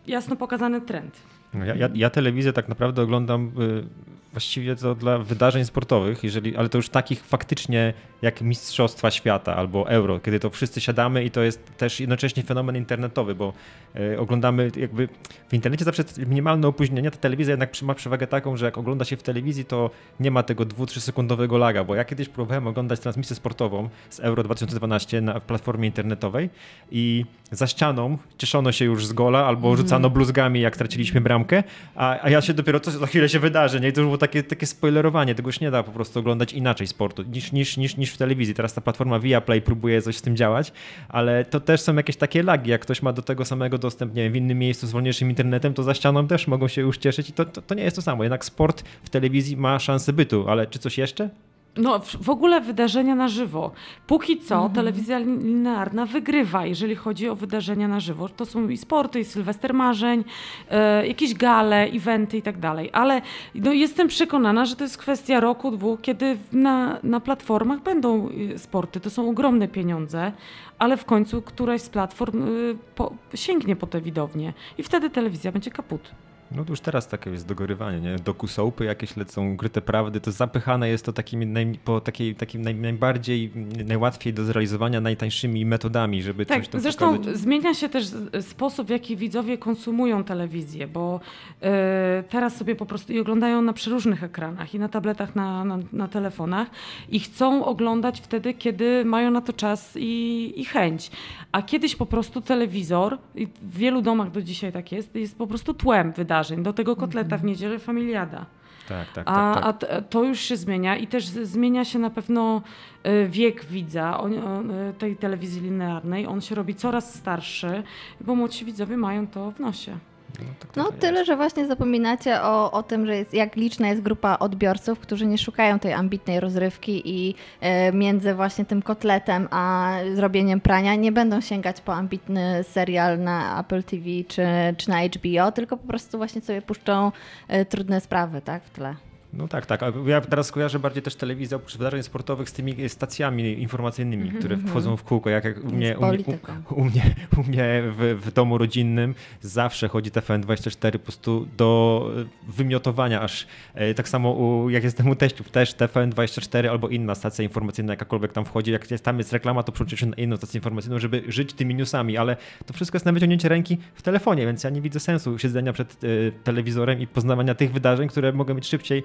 jasno 0.07 0.35
pokazany 0.35 0.81
trend. 0.81 1.17
No 1.53 1.65
Ja, 1.65 1.75
ja, 1.75 1.89
ja 1.93 2.09
telewizję 2.09 2.53
tak 2.53 2.69
naprawdę 2.69 3.01
oglądam 3.01 3.51
y, 3.61 3.83
właściwie 4.31 4.75
to 4.75 4.95
dla 4.95 5.17
wydarzeń 5.17 5.65
sportowych, 5.65 6.23
jeżeli, 6.23 6.55
ale 6.55 6.69
to 6.69 6.77
już 6.77 6.89
takich 6.89 7.25
faktycznie 7.25 7.93
jak 8.21 8.41
Mistrzostwa 8.41 9.11
Świata 9.11 9.55
albo 9.55 9.89
Euro, 9.89 10.19
kiedy 10.19 10.39
to 10.39 10.49
wszyscy 10.49 10.81
siadamy 10.81 11.23
i 11.23 11.31
to 11.31 11.41
jest 11.41 11.77
też 11.77 11.99
jednocześnie 11.99 12.43
fenomen 12.43 12.75
internetowy, 12.75 13.35
bo 13.35 13.53
y, 13.95 14.19
oglądamy 14.19 14.71
jakby 14.77 15.09
w 15.49 15.53
internecie 15.53 15.85
zawsze 15.85 16.03
minimalne 16.17 16.67
opóźnienie, 16.67 17.11
ta 17.11 17.17
telewizja 17.17 17.51
jednak 17.51 17.81
ma 17.81 17.93
przewagę 17.95 18.27
taką, 18.27 18.57
że 18.57 18.65
jak 18.65 18.77
ogląda 18.77 19.05
się 19.05 19.17
w 19.17 19.23
telewizji, 19.23 19.65
to 19.65 19.89
nie 20.19 20.31
ma 20.31 20.43
tego 20.43 20.63
2-3 20.63 20.99
sekundowego 20.99 21.57
laga, 21.57 21.83
bo 21.83 21.95
ja 21.95 22.05
kiedyś 22.05 22.29
próbowałem 22.29 22.67
oglądać 22.67 22.99
transmisję 22.99 23.35
sportową 23.35 23.89
z 24.09 24.19
Euro 24.19 24.43
2012 24.43 25.21
na 25.21 25.39
w 25.39 25.43
platformie 25.43 25.87
internetowej 25.87 26.49
i 26.91 27.25
za 27.51 27.67
ścianą 27.67 28.17
cieszono 28.37 28.71
się 28.71 28.85
już 28.85 29.05
z 29.05 29.13
gola 29.13 29.45
albo 29.45 29.75
rzucano 29.75 30.09
bluzgami, 30.09 30.61
jak 30.61 30.77
traciliśmy 30.77 31.21
bramkę, 31.21 31.63
a, 31.95 32.23
a 32.23 32.29
ja 32.29 32.41
się 32.41 32.53
dopiero, 32.53 32.79
co 32.79 32.91
za 32.91 33.07
chwilę 33.07 33.29
się 33.29 33.39
wydarzy, 33.39 33.79
nie? 33.79 33.87
I 33.87 33.93
to 33.93 34.01
już 34.01 34.07
było 34.07 34.17
takie, 34.21 34.43
takie 34.43 34.65
spoilerowanie, 34.65 35.35
tego 35.35 35.49
już 35.49 35.59
nie 35.59 35.71
da 35.71 35.83
po 35.83 35.91
prostu 35.91 36.19
oglądać 36.19 36.53
inaczej 36.53 36.87
sportu 36.87 37.23
niż, 37.23 37.51
niż, 37.51 37.77
niż, 37.77 37.97
niż 37.97 38.13
w 38.13 38.17
telewizji. 38.17 38.53
Teraz 38.53 38.73
ta 38.73 38.81
platforma 38.81 39.19
Viaplay 39.19 39.61
próbuje 39.61 40.01
coś 40.01 40.17
z 40.17 40.21
tym 40.21 40.35
działać, 40.35 40.71
ale 41.09 41.45
to 41.45 41.59
też 41.59 41.81
są 41.81 41.95
jakieś 41.95 42.15
takie 42.15 42.43
lagi, 42.43 42.71
jak 42.71 42.81
ktoś 42.81 43.01
ma 43.01 43.13
do 43.13 43.21
tego 43.21 43.45
samego 43.45 43.77
dostęp, 43.77 44.15
nie 44.15 44.23
wiem, 44.23 44.33
w 44.33 44.35
innym 44.35 44.59
miejscu 44.59 44.87
z 44.87 44.91
wolniejszym 44.91 45.29
internetem, 45.29 45.73
to 45.73 45.83
za 45.83 45.93
ścianą 45.93 46.27
też 46.27 46.47
mogą 46.47 46.67
się 46.67 46.81
już 46.81 46.97
cieszyć 46.97 47.29
i 47.29 47.33
to, 47.33 47.45
to, 47.45 47.61
to 47.61 47.75
nie 47.75 47.83
jest 47.83 47.95
to 47.95 48.01
samo. 48.01 48.23
Jednak 48.23 48.45
sport 48.45 48.83
w 49.03 49.09
telewizji 49.09 49.57
ma 49.57 49.79
szansę 49.79 50.13
bytu, 50.13 50.49
ale 50.49 50.67
czy 50.67 50.79
coś 50.79 50.97
jeszcze? 50.97 51.29
No, 51.77 51.99
w, 51.99 52.29
ogóle 52.29 52.61
wydarzenia 52.61 53.15
na 53.15 53.27
żywo. 53.27 53.71
Póki 54.07 54.39
co 54.39 54.69
telewizja 54.69 55.19
lin- 55.19 55.43
linearna 55.43 56.05
wygrywa, 56.05 56.65
jeżeli 56.65 56.95
chodzi 56.95 57.29
o 57.29 57.35
wydarzenia 57.35 57.87
na 57.87 57.99
żywo. 57.99 58.29
To 58.29 58.45
są 58.45 58.69
i 58.69 58.77
sporty, 58.77 59.19
i 59.19 59.25
Sylwester 59.25 59.73
Marzeń, 59.73 60.23
e, 60.69 61.07
jakieś 61.07 61.33
gale, 61.33 61.83
eventy 61.83 62.37
i 62.37 62.41
tak 62.41 62.59
dalej. 62.59 62.89
Ale 62.93 63.21
no, 63.55 63.71
jestem 63.73 64.07
przekonana, 64.07 64.65
że 64.65 64.75
to 64.75 64.83
jest 64.83 64.97
kwestia 64.97 65.39
roku, 65.39 65.71
dwóch, 65.71 66.01
kiedy 66.01 66.37
na, 66.51 66.99
na 67.03 67.19
platformach 67.19 67.83
będą 67.83 68.29
y, 68.29 68.57
sporty. 68.59 68.99
To 68.99 69.09
są 69.09 69.29
ogromne 69.29 69.67
pieniądze, 69.67 70.31
ale 70.79 70.97
w 70.97 71.05
końcu 71.05 71.41
któraś 71.41 71.81
z 71.81 71.89
platform 71.89 72.47
y, 72.47 72.75
po, 72.95 73.13
sięgnie 73.35 73.75
po 73.75 73.87
te 73.87 74.01
widownie 74.01 74.53
i 74.77 74.83
wtedy 74.83 75.09
telewizja 75.09 75.51
będzie 75.51 75.71
kaput. 75.71 76.11
No 76.55 76.65
to 76.65 76.69
już 76.71 76.79
teraz 76.79 77.07
takie 77.07 77.29
jest 77.29 77.47
dogorywanie, 77.47 77.99
nie? 77.99 78.15
Dokusołpy 78.15 78.85
jakieś 78.85 79.17
lecą, 79.17 79.53
ukryte 79.53 79.81
prawdy, 79.81 80.21
to 80.21 80.31
zapychane 80.31 80.89
jest 80.89 81.05
to 81.05 81.13
takimi 81.13 81.45
naj, 81.45 81.79
po 81.85 82.01
takiej, 82.01 82.35
takim 82.35 82.61
naj, 82.61 82.75
najbardziej, 82.75 83.51
najłatwiej 83.85 84.33
do 84.33 84.43
zrealizowania, 84.43 85.01
najtańszymi 85.01 85.65
metodami, 85.65 86.23
żeby 86.23 86.45
tak, 86.45 86.57
coś 86.57 86.67
tam 86.67 86.81
zresztą 86.81 87.17
pokazać. 87.17 87.37
zmienia 87.37 87.73
się 87.73 87.89
też 87.89 88.05
sposób, 88.41 88.87
w 88.87 88.89
jaki 88.89 89.17
widzowie 89.17 89.57
konsumują 89.57 90.23
telewizję, 90.23 90.87
bo 90.87 91.19
e, 91.61 92.23
teraz 92.29 92.55
sobie 92.55 92.75
po 92.75 92.85
prostu 92.85 93.13
i 93.13 93.19
oglądają 93.19 93.61
na 93.61 93.73
przeróżnych 93.73 94.23
ekranach 94.23 94.73
i 94.73 94.79
na 94.79 94.89
tabletach, 94.89 95.35
na, 95.35 95.65
na, 95.65 95.79
na 95.93 96.07
telefonach 96.07 96.67
i 97.09 97.19
chcą 97.19 97.65
oglądać 97.65 98.21
wtedy, 98.21 98.53
kiedy 98.53 99.05
mają 99.05 99.31
na 99.31 99.41
to 99.41 99.53
czas 99.53 99.93
i, 99.95 100.53
i 100.55 100.65
chęć. 100.65 101.11
A 101.51 101.61
kiedyś 101.61 101.95
po 101.95 102.05
prostu 102.05 102.41
telewizor, 102.41 103.17
i 103.35 103.47
w 103.47 103.77
wielu 103.77 104.01
domach 104.01 104.31
do 104.31 104.41
dzisiaj 104.41 104.71
tak 104.71 104.91
jest, 104.91 105.15
jest 105.15 105.37
po 105.37 105.47
prostu 105.47 105.73
tłem 105.73 106.11
wydarzeń. 106.11 106.40
Do 106.63 106.73
tego 106.73 106.95
kotleta 106.95 107.37
w 107.37 107.43
niedzielę 107.43 107.79
familiada. 107.79 108.45
Tak, 108.89 109.11
tak, 109.13 109.23
A, 109.27 109.53
tak, 109.53 109.79
tak. 109.79 109.93
a 109.93 110.01
to 110.01 110.23
już 110.23 110.39
się 110.39 110.57
zmienia 110.57 110.97
i 110.97 111.07
też 111.07 111.25
zmienia 111.25 111.85
się 111.85 111.99
na 111.99 112.09
pewno 112.09 112.61
e, 113.03 113.27
wiek 113.27 113.65
widza 113.65 114.19
on, 114.19 114.43
on, 114.43 114.71
e, 114.71 114.93
tej 114.93 115.15
telewizji 115.15 115.61
linearnej. 115.61 116.27
On 116.27 116.41
się 116.41 116.55
robi 116.55 116.75
coraz 116.75 117.15
starszy, 117.15 117.83
bo 118.21 118.35
młodsi 118.35 118.65
widzowie 118.65 118.97
mają 118.97 119.27
to 119.27 119.51
w 119.51 119.59
nosie. 119.59 119.97
No, 120.39 120.45
tak 120.59 120.75
No 120.75 120.91
tyle, 120.91 121.13
jest. 121.13 121.27
że 121.27 121.35
właśnie 121.35 121.67
zapominacie 121.67 122.41
o, 122.41 122.71
o 122.71 122.83
tym, 122.83 123.05
że 123.05 123.15
jest, 123.15 123.33
jak 123.33 123.55
liczna 123.55 123.87
jest 123.87 124.01
grupa 124.01 124.37
odbiorców, 124.39 124.99
którzy 124.99 125.25
nie 125.25 125.37
szukają 125.37 125.79
tej 125.79 125.93
ambitnej 125.93 126.39
rozrywki 126.39 127.01
i 127.05 127.35
e, 127.61 127.91
między 127.91 128.33
właśnie 128.33 128.65
tym 128.65 128.81
kotletem 128.81 129.47
a 129.51 129.93
zrobieniem 130.15 130.61
prania 130.61 130.95
nie 130.95 131.11
będą 131.11 131.41
sięgać 131.41 131.81
po 131.81 131.93
ambitny 131.93 132.63
serial 132.63 133.19
na 133.19 133.59
Apple 133.59 133.83
TV 133.83 134.05
czy, 134.27 134.45
czy 134.77 134.89
na 134.89 135.01
HBO, 135.03 135.51
tylko 135.51 135.77
po 135.77 135.87
prostu 135.87 136.17
właśnie 136.17 136.41
sobie 136.41 136.61
puszczą 136.61 137.11
e, 137.47 137.65
trudne 137.65 138.01
sprawy 138.01 138.41
tak, 138.41 138.63
w 138.63 138.69
tle. 138.69 138.95
No 139.33 139.47
tak, 139.47 139.65
tak. 139.65 139.81
Ja 140.05 140.21
teraz 140.21 140.51
kojarzę 140.51 140.79
bardziej 140.79 141.03
też 141.03 141.15
telewizję 141.15 141.57
oprócz 141.57 141.77
wydarzeń 141.77 142.03
sportowych 142.03 142.49
z 142.49 142.53
tymi 142.53 142.89
stacjami 142.89 143.61
informacyjnymi, 143.61 144.31
które 144.31 144.57
wchodzą 144.57 144.97
w 144.97 145.03
kółko. 145.03 145.29
Jak, 145.29 145.43
jak 145.45 145.63
u, 145.63 145.67
mnie, 145.71 145.97
u, 145.97 146.05
mnie, 146.05 146.23
u, 146.69 146.73
u 146.73 146.83
mnie, 146.85 147.15
u 147.37 147.43
mnie 147.43 147.83
w, 147.97 148.19
w 148.25 148.31
domu 148.31 148.57
rodzinnym 148.57 149.15
zawsze 149.41 149.87
chodzi 149.87 150.11
TFN24 150.11 150.91
po 150.91 150.99
prostu 150.99 151.47
do 151.57 152.11
e, 152.47 152.51
wymiotowania 152.51 153.21
aż. 153.21 153.47
E, 153.73 153.93
Tak 153.93 154.09
samo 154.09 154.31
u, 154.31 154.69
jak 154.69 154.83
jestem 154.83 155.09
u 155.09 155.15
teściów 155.15 155.49
też 155.49 155.75
TFN24 155.75 156.67
albo 156.67 156.89
inna 156.89 157.15
stacja 157.15 157.43
informacyjna, 157.43 157.93
jakakolwiek 157.93 158.31
tam 158.31 158.45
wchodzi. 158.45 158.71
Jak 158.71 158.87
tam 158.87 159.17
jest 159.17 159.33
reklama, 159.33 159.63
to 159.63 159.71
przełączę 159.71 159.97
się 159.97 160.05
na 160.05 160.15
inną 160.15 160.37
stację 160.37 160.57
informacyjną, 160.57 160.99
żeby 160.99 161.23
żyć 161.27 161.53
tymi 161.53 161.75
newsami, 161.75 162.17
ale 162.17 162.37
to 162.65 162.73
wszystko 162.73 162.95
jest 162.95 163.05
na 163.05 163.11
wyciągnięcie 163.11 163.49
ręki 163.49 163.77
w 163.95 164.01
telefonie, 164.01 164.45
więc 164.45 164.63
ja 164.63 164.69
nie 164.69 164.81
widzę 164.81 164.99
sensu 164.99 165.39
siedzenia 165.39 165.73
przed 165.73 165.93
e, 166.03 166.07
telewizorem 166.43 166.99
i 166.99 167.07
poznawania 167.07 167.55
tych 167.55 167.71
wydarzeń, 167.71 168.09
które 168.09 168.33
mogę 168.33 168.53
mieć 168.53 168.67
szybciej 168.67 169.03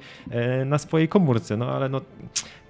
na 0.65 0.79
swojej 0.79 1.09
komórce. 1.09 1.57
No 1.57 1.69
ale 1.71 1.89
no, 1.89 2.01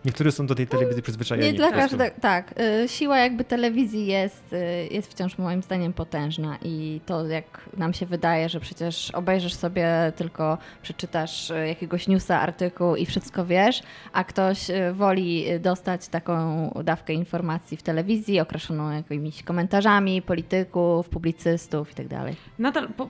niektórzy 0.06 0.32
są 0.32 0.46
do 0.46 0.54
tej 0.54 0.66
telewizji 0.66 1.02
przyzwyczajeni. 1.02 1.52
Nie 1.52 1.54
dla 1.54 1.72
każdego, 1.72 2.16
tak. 2.20 2.54
y, 2.84 2.88
Siła 2.88 3.18
jakby 3.18 3.44
telewizji 3.44 4.06
jest, 4.06 4.52
y, 4.52 4.88
jest 4.90 5.10
wciąż 5.10 5.38
moim 5.38 5.62
zdaniem 5.62 5.92
potężna 5.92 6.58
i 6.62 7.00
to 7.06 7.26
jak 7.26 7.68
nam 7.76 7.94
się 7.94 8.06
wydaje, 8.06 8.48
że 8.48 8.60
przecież 8.60 9.10
obejrzysz 9.10 9.54
sobie 9.54 10.12
tylko, 10.16 10.58
przeczytasz 10.82 11.50
y, 11.50 11.68
jakiegoś 11.68 12.08
newsa, 12.08 12.40
artykuł 12.40 12.96
i 12.96 13.06
wszystko 13.06 13.46
wiesz, 13.46 13.82
a 14.12 14.24
ktoś 14.24 14.66
woli 14.92 15.44
dostać 15.60 16.08
taką 16.08 16.70
dawkę 16.84 17.12
informacji 17.12 17.76
w 17.76 17.82
telewizji, 17.82 18.40
okraszoną 18.40 18.90
jakimiś 18.90 19.42
komentarzami 19.42 20.22
polityków, 20.22 21.08
publicystów 21.08 21.88
itd. 21.88 22.34
Nadal, 22.58 22.88
po, 22.88 23.08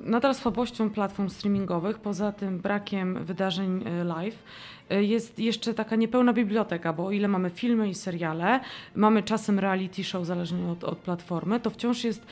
nadal 0.00 0.34
słabością 0.34 0.90
platform 0.90 1.28
streamingowych, 1.28 1.98
poza 1.98 2.32
tym 2.32 2.58
brakiem 2.58 3.24
wydarzeń 3.24 3.84
live, 4.04 4.42
jest 4.90 5.38
jeszcze 5.38 5.74
taka 5.74 5.96
niepełna 5.96 6.32
biblioteka, 6.32 6.92
bo 6.92 7.06
o 7.06 7.10
ile 7.10 7.28
mamy 7.28 7.50
filmy 7.50 7.88
i 7.88 7.94
seriale, 7.94 8.60
mamy 8.94 9.22
czasem 9.22 9.58
reality 9.58 10.04
show 10.04 10.26
zależnie 10.26 10.70
od, 10.72 10.84
od 10.84 10.98
platformy, 10.98 11.60
to 11.60 11.70
wciąż 11.70 12.04
jest 12.04 12.26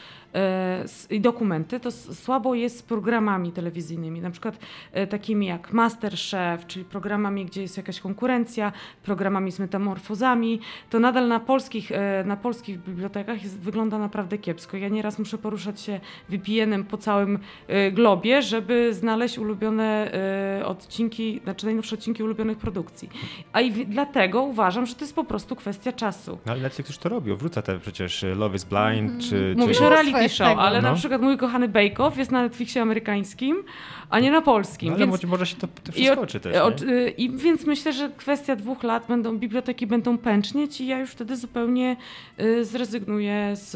i 1.11 1.21
dokumenty, 1.21 1.81
to 1.81 1.91
słabo 1.91 2.55
jest 2.55 2.79
z 2.79 2.83
programami 2.83 3.53
telewizyjnymi, 3.53 4.21
na 4.21 4.31
przykład 4.31 4.59
e, 4.93 5.07
takimi 5.07 5.47
jak 5.47 5.73
Masterchef, 5.73 6.67
czyli 6.67 6.85
programami, 6.85 7.45
gdzie 7.45 7.63
jest 7.63 7.77
jakaś 7.77 8.01
konkurencja, 8.01 8.73
programami 9.03 9.53
z 9.53 9.59
metamorfozami, 9.59 10.61
to 10.91 11.01
nadal 11.01 11.29
na 11.29 11.41
polskich, 11.41 11.93
e, 11.93 12.25
na 12.27 12.37
polskich 12.37 12.79
bibliotekach 12.79 13.43
jest, 13.43 13.59
wygląda 13.59 13.99
naprawdę 13.99 14.39
kiepsko. 14.39 14.77
Ja 14.77 14.89
nieraz 14.89 15.19
muszę 15.19 15.39
poruszać 15.39 15.81
się 15.81 16.01
VPN-em 16.29 16.85
po 16.85 16.97
całym 16.97 17.39
e, 17.69 17.93
globie, 17.93 18.43
żeby 18.43 18.95
znaleźć 18.95 19.39
ulubione 19.39 20.13
e, 20.61 20.67
odcinki, 20.67 21.41
znaczy 21.45 21.67
najnowsze 21.67 21.97
odcinki 21.97 22.23
ulubionych 22.23 22.59
produkcji. 22.59 23.11
A 23.53 23.61
i 23.61 23.87
dlatego 23.87 24.43
uważam, 24.43 24.87
że 24.87 24.95
to 24.95 25.01
jest 25.01 25.15
po 25.15 25.25
prostu 25.25 25.57
kwestia 25.57 25.93
czasu. 25.93 26.39
No 26.47 26.53
ale 26.53 26.61
Netflix 26.61 26.91
już 26.91 26.99
to 26.99 27.09
robi, 27.09 27.37
wrzuca 27.37 27.63
te 27.63 27.79
przecież 27.79 28.25
e, 28.25 28.35
Love 28.35 28.57
is 28.57 28.65
Blind, 28.65 29.23
czy... 29.31 29.55
Mówisz 29.59 29.79
czy... 29.79 29.87
o 29.87 29.89
reality 29.89 30.18
show, 30.29 30.49
tego. 30.49 30.61
ale 30.61 30.83
na 30.83 30.91
No. 30.91 30.97
przykład 30.97 31.23
mój 31.23 31.37
kochany 31.37 31.69
Bake 31.69 32.05
Off 32.05 32.17
jest 32.19 32.31
na 32.31 32.43
Netflixie 32.43 32.83
amerykańskim, 32.83 33.65
a 34.11 34.21
nie 34.21 34.31
na 34.31 34.43
polskim. 34.43 34.89
No, 34.89 34.95
ale 34.97 35.07
więc 35.07 35.25
może, 35.25 35.47
się 35.47 35.57
to, 35.57 35.67
to 35.67 35.93
I, 35.97 36.05
przeskoczy 36.05 36.41
też, 36.41 36.55
nie? 36.83 36.89
y, 36.91 37.11
I 37.11 37.31
więc 37.31 37.67
myślę, 37.67 37.93
że 37.93 38.11
kwestia 38.17 38.57
dwóch 38.57 38.83
lat 38.83 39.07
będą, 39.09 39.39
biblioteki 39.39 39.87
będą 39.87 40.19
pęcznieć 40.19 40.81
i 40.81 40.87
ja 40.87 40.99
już 40.99 41.11
wtedy 41.11 41.37
zupełnie 41.37 41.97
y, 42.41 42.65
zrezygnuję 42.65 43.51
z, 43.57 43.71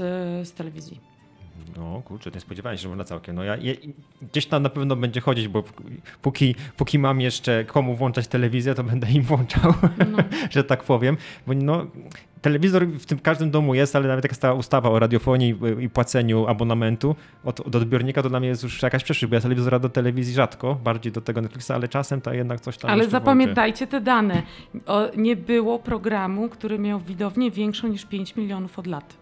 z 0.48 0.52
telewizji. 0.52 1.11
No 1.76 2.02
kurczę, 2.04 2.30
nie 2.34 2.40
spodziewałem 2.40 2.78
się, 2.78 2.82
że 2.82 2.88
można 2.88 3.04
całkiem. 3.04 3.36
No 3.36 3.44
ja, 3.44 3.56
je, 3.56 3.74
gdzieś 4.22 4.46
tam 4.46 4.62
na 4.62 4.68
pewno 4.68 4.96
będzie 4.96 5.20
chodzić, 5.20 5.48
bo 5.48 5.64
póki, 6.22 6.54
póki 6.76 6.98
mam 6.98 7.20
jeszcze 7.20 7.64
komu 7.64 7.94
włączać 7.94 8.28
telewizję, 8.28 8.74
to 8.74 8.84
będę 8.84 9.10
im 9.10 9.22
włączał, 9.22 9.74
że 10.50 10.64
tak 10.64 10.84
powiem. 10.84 11.16
Bo 11.46 11.54
no, 11.54 11.86
telewizor 12.42 12.86
w 12.86 13.06
tym 13.06 13.18
każdym 13.18 13.50
domu 13.50 13.74
jest, 13.74 13.96
ale 13.96 14.08
nawet 14.08 14.24
jak 14.24 14.36
ta 14.36 14.52
ustawa 14.52 14.90
o 14.90 14.98
radiofonii 14.98 15.54
i, 15.80 15.88
płaceniu 15.88 16.46
abonamentu 16.46 17.16
od, 17.44 17.60
od 17.60 17.76
odbiornika, 17.76 18.22
to 18.22 18.28
dla 18.28 18.40
mnie 18.40 18.48
jest 18.48 18.62
już 18.62 18.82
jakaś 18.82 19.04
przeszłość, 19.04 19.30
bo 19.30 19.34
ja 19.34 19.40
telewizora 19.40 19.78
do 19.78 19.88
telewizji 19.88 20.34
rzadko, 20.34 20.74
bardziej 20.74 21.12
do 21.12 21.20
tego 21.20 21.40
Netflixa, 21.40 21.70
ale 21.70 21.88
czasem 21.88 22.20
to 22.20 22.32
jednak 22.32 22.60
coś 22.60 22.78
tam 22.78 22.90
Ale 22.90 23.08
zapamiętajcie 23.08 23.86
te 23.86 24.00
dane. 24.00 24.42
O, 24.86 25.08
nie 25.16 25.36
było 25.36 25.78
programu, 25.78 26.48
który 26.48 26.78
miał 26.78 27.00
widownię 27.00 27.50
większą 27.50 27.88
niż 27.88 28.06
5 28.06 28.36
milionów 28.36 28.78
od 28.78 28.86
lat. 28.86 29.16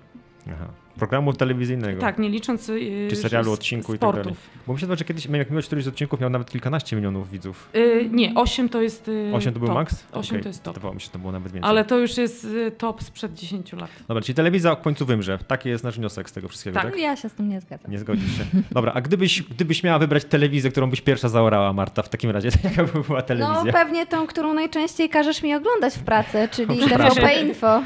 Aha. 0.52 0.66
Programu 1.00 1.32
telewizyjnego. 1.32 2.00
Tak, 2.00 2.18
nie 2.18 2.28
licząc 2.28 2.68
y, 2.68 3.06
Czy 3.10 3.16
serialu, 3.16 3.52
odcinku 3.52 3.94
i 3.94 3.98
tak 3.98 4.10
dalej. 4.10 4.22
sportów. 4.24 4.50
Bo 4.66 4.74
wydaje, 4.74 4.96
że 4.98 5.04
kiedyś, 5.04 5.26
jak 5.26 5.50
miłość 5.50 5.66
któryś 5.66 5.84
z 5.84 5.88
odcinków 5.88 6.20
miał 6.20 6.30
nawet 6.30 6.50
kilkanaście 6.50 6.96
milionów 6.96 7.30
widzów. 7.30 7.68
Y, 7.74 8.08
nie, 8.12 8.34
8 8.34 8.68
to 8.68 8.82
jest 8.82 9.08
y, 9.08 9.30
8 9.34 9.52
to 9.52 9.58
był 9.58 9.68
top. 9.68 9.74
max? 9.74 10.04
8 10.12 10.30
Okej, 10.30 10.42
to 10.42 10.48
jest 10.48 10.62
top. 10.62 10.74
Wydawało 10.74 10.94
mi 10.94 11.00
się, 11.00 11.04
że 11.04 11.10
to 11.12 11.18
było 11.18 11.32
nawet 11.32 11.52
więcej. 11.52 11.70
Ale 11.70 11.84
to 11.84 11.98
już 11.98 12.16
jest 12.16 12.44
y, 12.44 12.70
top 12.78 13.02
sprzed 13.02 13.34
10 13.34 13.72
lat. 13.72 13.90
Dobra, 14.08 14.22
czyli 14.22 14.34
telewizja 14.34 14.74
w 14.74 14.80
końcu 14.82 15.06
wymrze. 15.06 15.38
Taki 15.46 15.68
jest 15.68 15.84
nasz 15.84 15.96
wniosek 15.98 16.30
z 16.30 16.32
tego 16.32 16.48
wszystkiego, 16.48 16.80
tak? 16.80 16.90
Tak. 16.90 17.00
Ja 17.00 17.16
się 17.16 17.28
z 17.28 17.32
tym 17.32 17.48
nie 17.48 17.60
zgadzam. 17.60 17.90
Nie 17.90 17.98
zgodzisz 17.98 18.38
się. 18.38 18.44
Dobra, 18.70 18.92
a 18.94 19.00
gdybyś, 19.00 19.42
gdybyś 19.42 19.82
miała 19.82 19.98
wybrać 19.98 20.24
telewizję, 20.24 20.70
którą 20.70 20.90
byś 20.90 21.00
pierwsza 21.00 21.28
zaorała, 21.28 21.72
Marta, 21.72 22.02
w 22.02 22.08
takim 22.08 22.30
razie, 22.30 22.50
to 22.52 22.58
jaka 22.64 22.84
by 22.84 22.92
była 23.02 23.18
No 23.20 23.22
telewizja? 23.26 23.72
pewnie 23.72 24.06
tą, 24.06 24.26
którą 24.26 24.54
najczęściej 24.54 25.08
każesz 25.08 25.42
mi 25.42 25.54
oglądać 25.54 25.94
w 25.94 26.02
pracy, 26.02 26.48
czyli. 26.50 26.78
TVP 26.78 27.34
Info. 27.42 27.82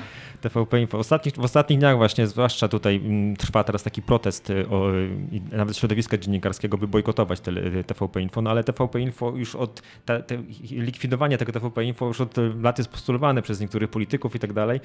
TVP 0.48 0.80
Info. 0.80 0.96
W 0.98 1.00
ostatnich, 1.00 1.34
w 1.34 1.44
ostatnich 1.44 1.78
dniach 1.78 1.96
właśnie, 1.96 2.26
zwłaszcza 2.26 2.68
tutaj 2.68 2.96
mm, 2.96 3.36
trwa 3.36 3.64
teraz 3.64 3.82
taki 3.82 4.02
protest 4.02 4.50
y, 4.50 4.68
o, 4.68 4.90
i 5.32 5.42
nawet 5.52 5.76
środowiska 5.76 6.18
dziennikarskiego, 6.18 6.78
by 6.78 6.88
bojkotować 6.88 7.40
tele, 7.40 7.60
y, 7.60 7.84
TVP 7.84 8.20
Info, 8.20 8.42
no 8.42 8.50
ale 8.50 8.64
TVP 8.64 9.00
Info 9.00 9.30
już 9.30 9.54
od, 9.54 9.82
te, 10.04 10.22
te, 10.22 10.36
likwidowanie 10.70 11.38
tego 11.38 11.52
TVP 11.52 11.84
Info 11.84 12.06
już 12.06 12.20
od 12.20 12.38
y, 12.38 12.52
lat 12.62 12.78
jest 12.78 12.90
postulowane 12.90 13.42
przez 13.42 13.60
niektórych 13.60 13.90
polityków 13.90 14.36
i 14.36 14.38
tak 14.38 14.52
dalej, 14.52 14.80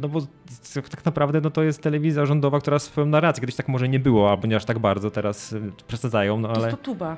no 0.00 0.08
bo 0.08 0.20
z- 0.20 0.28
tak 0.90 1.04
naprawdę 1.04 1.40
no 1.40 1.50
to 1.50 1.62
jest 1.62 1.82
telewizja 1.82 2.26
rządowa, 2.26 2.60
która 2.60 2.78
swoją 2.78 3.06
narrację, 3.06 3.40
kiedyś 3.40 3.54
tak 3.56 3.68
może 3.68 3.88
nie 3.88 4.00
było, 4.00 4.30
albo 4.30 4.46
nie 4.46 4.56
aż 4.56 4.64
tak 4.64 4.78
bardzo, 4.78 5.10
teraz 5.10 5.54
przesadzają, 5.86 6.40
no 6.40 6.48
To 6.48 6.54
ale 6.54 6.66
jest 6.66 6.78
to 6.78 6.84
tuba. 6.84 7.16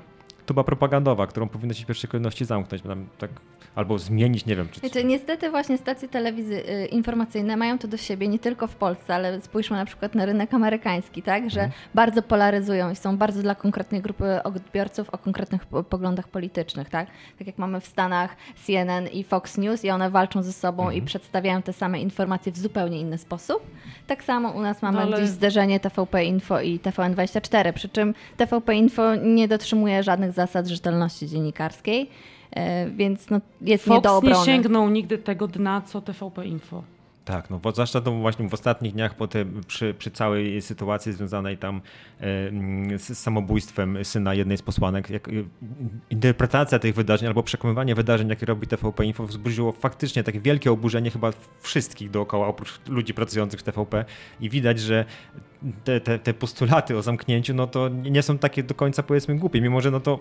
Tuba 0.49 0.65
propagandowa, 0.65 1.27
którą 1.27 1.49
powinno 1.49 1.75
się 1.75 1.85
w 1.85 1.87
pierwszej 1.87 2.11
kolejności 2.11 2.45
zamknąć, 2.45 2.83
bo 2.83 2.89
tam 2.89 3.07
tak, 3.19 3.31
albo 3.75 3.99
zmienić, 3.99 4.47
nie 4.47 4.57
wiem, 4.57 4.69
czy... 4.73 4.81
Wiecie, 4.81 5.05
niestety 5.05 5.51
właśnie 5.51 5.79
stacje 5.79 6.09
telewizji 6.09 6.55
y, 6.55 6.87
informacyjne 6.87 7.57
mają 7.57 7.79
to 7.79 7.89
do 7.89 7.97
siebie 7.97 8.29
nie 8.29 8.39
tylko 8.39 8.67
w 8.67 8.75
Polsce, 8.77 9.15
ale 9.15 9.41
spójrzmy 9.41 9.77
na 9.77 9.85
przykład 9.85 10.15
na 10.15 10.27
rynek 10.27 10.55
amerykański, 10.55 11.23
tak, 11.23 11.51
że 11.51 11.71
bardzo 11.95 12.23
polaryzują 12.23 12.91
i 12.91 12.97
są 12.97 13.17
bardzo 13.17 13.43
dla 13.43 13.55
konkretnej 13.55 14.01
grupy 14.03 14.43
odbiorców 14.43 15.11
o 15.11 15.19
konkretnych 15.19 15.67
po- 15.67 15.85
poglądach 15.85 16.29
politycznych, 16.29 16.89
tak? 16.91 17.07
Tak 17.39 17.47
jak 17.47 17.59
mamy 17.59 17.81
w 17.81 17.87
Stanach 17.87 18.37
CNN 18.67 19.07
i 19.07 19.25
Fox 19.25 19.59
News 19.59 19.85
i 19.85 19.91
one 19.91 20.11
walczą 20.11 20.43
ze 20.43 20.53
sobą 20.53 20.91
i 20.91 21.03
przedstawiają 21.03 21.63
te 21.63 21.73
same 21.73 22.01
informacje 22.01 22.53
w 22.53 22.59
zupełnie 22.59 23.01
inny 23.01 23.19
sposób. 23.19 23.63
Tak 24.07 24.25
samo 24.25 24.51
u 24.51 24.61
nas 24.61 24.83
mamy 24.83 24.97
No 24.99 25.03
ale- 25.03 25.17
gdzieś 25.17 25.29
zderzenie 25.29 25.81
TVP 25.81 26.25
Info 26.25 26.61
i 26.61 26.81
TVN24, 26.81 27.73
przy 27.73 27.89
czym 27.89 28.15
TVP 28.37 28.75
Info 28.75 29.15
nie 29.15 29.49
dotrzymuje 29.49 30.03
żadnych 30.03 30.33
zasad 30.39 30.67
rzetelności 30.67 31.27
dziennikarskiej. 31.29 32.11
e, 32.51 32.91
Więc 32.91 33.31
no, 33.31 33.41
jest 33.61 33.87
nie 33.87 34.01
do 34.01 34.09
Fox 34.09 34.23
nie 34.25 34.31
obrony. 34.31 34.47
sięgnął 34.47 34.89
nigdy 34.91 35.19
tego 35.19 35.49
dna, 35.49 35.81
co 35.87 36.01
TVP 36.01 36.47
Info. 36.47 36.83
Tak, 37.29 37.51
no 37.51 37.59
bo 37.59 37.73
zwłaszcza 37.73 38.01
to 38.01 38.13
właśnie 38.13 38.49
w 38.49 38.55
ostatnich 38.55 38.93
dniach 38.93 39.15
po 39.15 39.29
te, 39.29 39.45
przy, 39.67 39.95
przy 39.95 40.11
całej 40.11 40.63
sytuacji 40.63 41.13
związanej 41.13 41.59
tam 41.59 41.77
e, 41.77 42.21
z 42.99 43.19
samobójstwem 43.19 44.05
syna 44.05 44.35
jednej 44.35 44.59
z 44.59 44.63
posłanek, 44.63 45.11
jak, 45.11 45.29
e, 45.29 45.33
interpretacja 46.11 46.79
tych 46.79 46.95
wydarzeń 46.95 47.29
albo 47.29 47.43
przekonywanie 47.43 47.95
wydarzeń, 47.95 48.29
jakie 48.29 48.47
robi 48.47 48.67
TVP 48.67 49.05
Info 49.05 49.27
wzbudziło 49.27 49.73
faktycznie 49.73 50.25
takie 50.25 50.41
wielkie 50.41 50.73
oburzenie 50.73 51.11
chyba 51.11 51.31
wszystkich 51.61 52.11
dookoła, 52.11 52.47
oprócz 52.47 52.81
ludzi 52.89 53.15
pracujących 53.15 53.61
w 53.61 53.63
TVP 53.63 54.05
i 54.41 54.51
widać, 54.51 54.81
że 54.81 55.05
te, 55.85 56.01
te, 56.01 56.19
te 56.19 56.35
postulaty 56.35 56.97
o 56.97 57.03
zamknięciu, 57.03 57.55
no 57.55 57.67
to 57.67 57.89
nie 57.89 58.23
są 58.23 58.39
takie 58.39 58.63
do 58.63 58.75
końca 58.75 59.03
powiedzmy 59.03 59.39
głupie, 59.39 59.61
mimo 59.61 59.81
że 59.81 59.91
no 59.91 60.01
to 60.01 60.19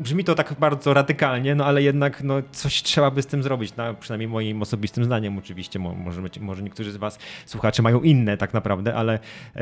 brzmi 0.00 0.24
to 0.24 0.34
tak 0.34 0.54
bardzo 0.60 0.94
radykalnie, 0.94 1.54
no 1.54 1.64
ale 1.66 1.82
jednak 1.82 2.22
no, 2.22 2.34
coś 2.52 2.82
trzeba 2.82 3.10
by 3.10 3.22
z 3.22 3.26
tym 3.26 3.42
zrobić, 3.42 3.76
no, 3.76 3.94
przynajmniej 3.94 4.28
moim 4.28 4.62
osobistym 4.62 5.04
zdaniem 5.04 5.38
oczywiście, 5.38 5.78
może, 5.78 6.22
być, 6.22 6.38
może 6.38 6.62
niektórzy 6.62 6.92
z 6.92 6.96
was 6.96 7.18
słuchacze 7.46 7.82
mają 7.82 8.00
inne 8.00 8.36
tak 8.36 8.54
naprawdę, 8.54 8.94
ale 8.94 9.18
e, 9.56 9.60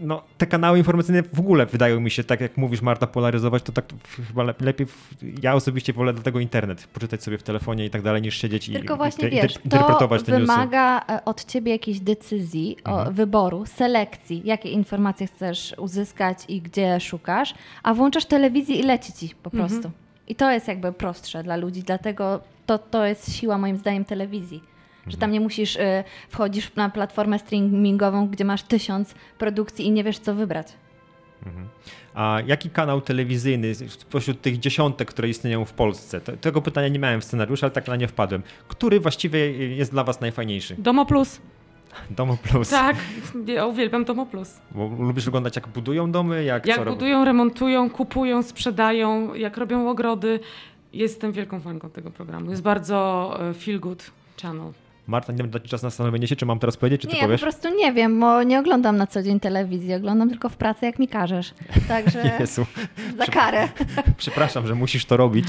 no, 0.00 0.22
te 0.38 0.46
kanały 0.46 0.78
informacyjne 0.78 1.22
w 1.22 1.40
ogóle 1.40 1.66
wydają 1.66 2.00
mi 2.00 2.10
się, 2.10 2.24
tak 2.24 2.40
jak 2.40 2.56
mówisz 2.56 2.82
Marta, 2.82 3.06
polaryzować, 3.06 3.62
to 3.62 3.72
tak 3.72 3.84
chyba 4.28 4.54
lepiej, 4.60 4.86
ja 5.42 5.54
osobiście 5.54 5.92
wolę 5.92 6.12
do 6.12 6.22
tego 6.22 6.40
internet, 6.40 6.86
poczytać 6.86 7.22
sobie 7.22 7.38
w 7.38 7.42
telefonie 7.42 7.86
i 7.86 7.90
tak 7.90 8.02
dalej, 8.02 8.22
niż 8.22 8.36
siedzieć 8.36 8.70
Tylko 8.72 8.94
i, 8.94 8.96
właśnie 8.96 9.28
i, 9.28 9.30
wiesz, 9.30 9.58
interpretować 9.64 10.20
to 10.20 10.26
te 10.26 10.32
newsy. 10.32 10.52
wymaga 10.52 11.00
e, 11.08 11.24
od 11.24 11.44
ciebie 11.44 11.72
jakiejś 11.72 12.00
decyzji, 12.00 12.76
mhm. 12.84 13.14
wyboru, 13.14 13.66
selekcji, 13.66 14.42
jakie 14.44 14.68
informacje 14.68 15.26
chcesz 15.26 15.74
uzyskać 15.78 16.38
i 16.48 16.60
gdzie 16.60 17.00
szukasz, 17.00 17.54
a 17.82 17.94
włączasz 17.94 18.24
telewizję 18.24 18.76
i 18.76 18.82
leci 18.82 19.12
ci 19.12 19.34
po 19.42 19.50
prostu. 19.50 19.76
Mhm. 19.76 19.77
I 20.28 20.34
to 20.34 20.50
jest 20.50 20.68
jakby 20.68 20.92
prostsze 20.92 21.42
dla 21.42 21.56
ludzi, 21.56 21.82
dlatego 21.82 22.40
to, 22.66 22.78
to 22.78 23.06
jest 23.06 23.32
siła 23.32 23.58
moim 23.58 23.76
zdaniem 23.76 24.04
telewizji. 24.04 24.62
Że 25.06 25.16
tam 25.16 25.32
nie 25.32 25.40
musisz, 25.40 25.76
y, 25.76 26.04
wchodzisz 26.28 26.74
na 26.74 26.90
platformę 26.90 27.38
streamingową, 27.38 28.28
gdzie 28.28 28.44
masz 28.44 28.62
tysiąc 28.62 29.14
produkcji 29.38 29.86
i 29.86 29.90
nie 29.90 30.04
wiesz 30.04 30.18
co 30.18 30.34
wybrać. 30.34 30.66
Mhm. 31.46 31.68
A 32.14 32.38
jaki 32.46 32.70
kanał 32.70 33.00
telewizyjny 33.00 33.74
spośród 33.74 34.40
tych 34.40 34.58
dziesiątek, 34.58 35.08
które 35.08 35.28
istnieją 35.28 35.64
w 35.64 35.72
Polsce? 35.72 36.20
Tego 36.20 36.62
pytania 36.62 36.88
nie 36.88 36.98
miałem 36.98 37.20
w 37.20 37.24
scenariuszu, 37.24 37.64
ale 37.64 37.70
tak 37.70 37.88
na 37.88 37.96
nie 37.96 38.08
wpadłem. 38.08 38.42
Który 38.68 39.00
właściwie 39.00 39.52
jest 39.68 39.90
dla 39.90 40.04
was 40.04 40.20
najfajniejszy? 40.20 40.76
Domo 40.78 41.06
Plus. 41.06 41.40
Domo 42.16 42.36
Plus. 42.36 42.68
Tak, 42.68 42.96
ja 43.46 43.66
uwielbiam 43.66 44.04
Domo 44.04 44.26
Plus. 44.26 44.60
Bo 44.70 44.90
lubisz 44.98 45.28
oglądać, 45.28 45.56
jak 45.56 45.68
budują 45.68 46.12
domy? 46.12 46.44
Jak, 46.44 46.66
jak 46.66 46.84
budują, 46.84 47.12
robią? 47.12 47.24
remontują, 47.24 47.90
kupują, 47.90 48.42
sprzedają, 48.42 49.34
jak 49.34 49.56
robią 49.56 49.90
ogrody. 49.90 50.40
Jestem 50.92 51.32
wielką 51.32 51.60
fanką 51.60 51.90
tego 51.90 52.10
programu. 52.10 52.50
Jest 52.50 52.62
bardzo 52.62 53.38
e, 53.50 53.54
feel 53.54 53.80
good 53.80 54.10
channel. 54.42 54.72
Marta, 55.08 55.32
nie 55.32 55.38
będę 55.38 55.58
dać 55.58 55.70
czas 55.70 55.82
na 55.82 55.90
zastanowienie 55.90 56.28
się, 56.28 56.36
czy 56.36 56.46
mam 56.46 56.58
teraz 56.58 56.76
powiedzieć, 56.76 57.00
czy 57.00 57.06
nie, 57.08 57.14
ty 57.14 57.20
powiesz? 57.20 57.40
Ja 57.40 57.46
po 57.46 57.52
prostu 57.52 57.76
nie 57.76 57.92
wiem, 57.92 58.20
bo 58.20 58.42
nie 58.42 58.58
oglądam 58.58 58.96
na 58.96 59.06
co 59.06 59.22
dzień 59.22 59.40
telewizji, 59.40 59.94
oglądam 59.94 60.30
tylko 60.30 60.48
w 60.48 60.56
pracy, 60.56 60.86
jak 60.86 60.98
mi 60.98 61.08
każesz. 61.08 61.54
Także 61.88 62.30
Jezu. 62.40 62.66
za 63.18 63.26
karę. 63.26 63.68
Przepraszam, 64.16 64.66
że 64.66 64.74
musisz 64.74 65.04
to 65.04 65.16
robić. 65.16 65.46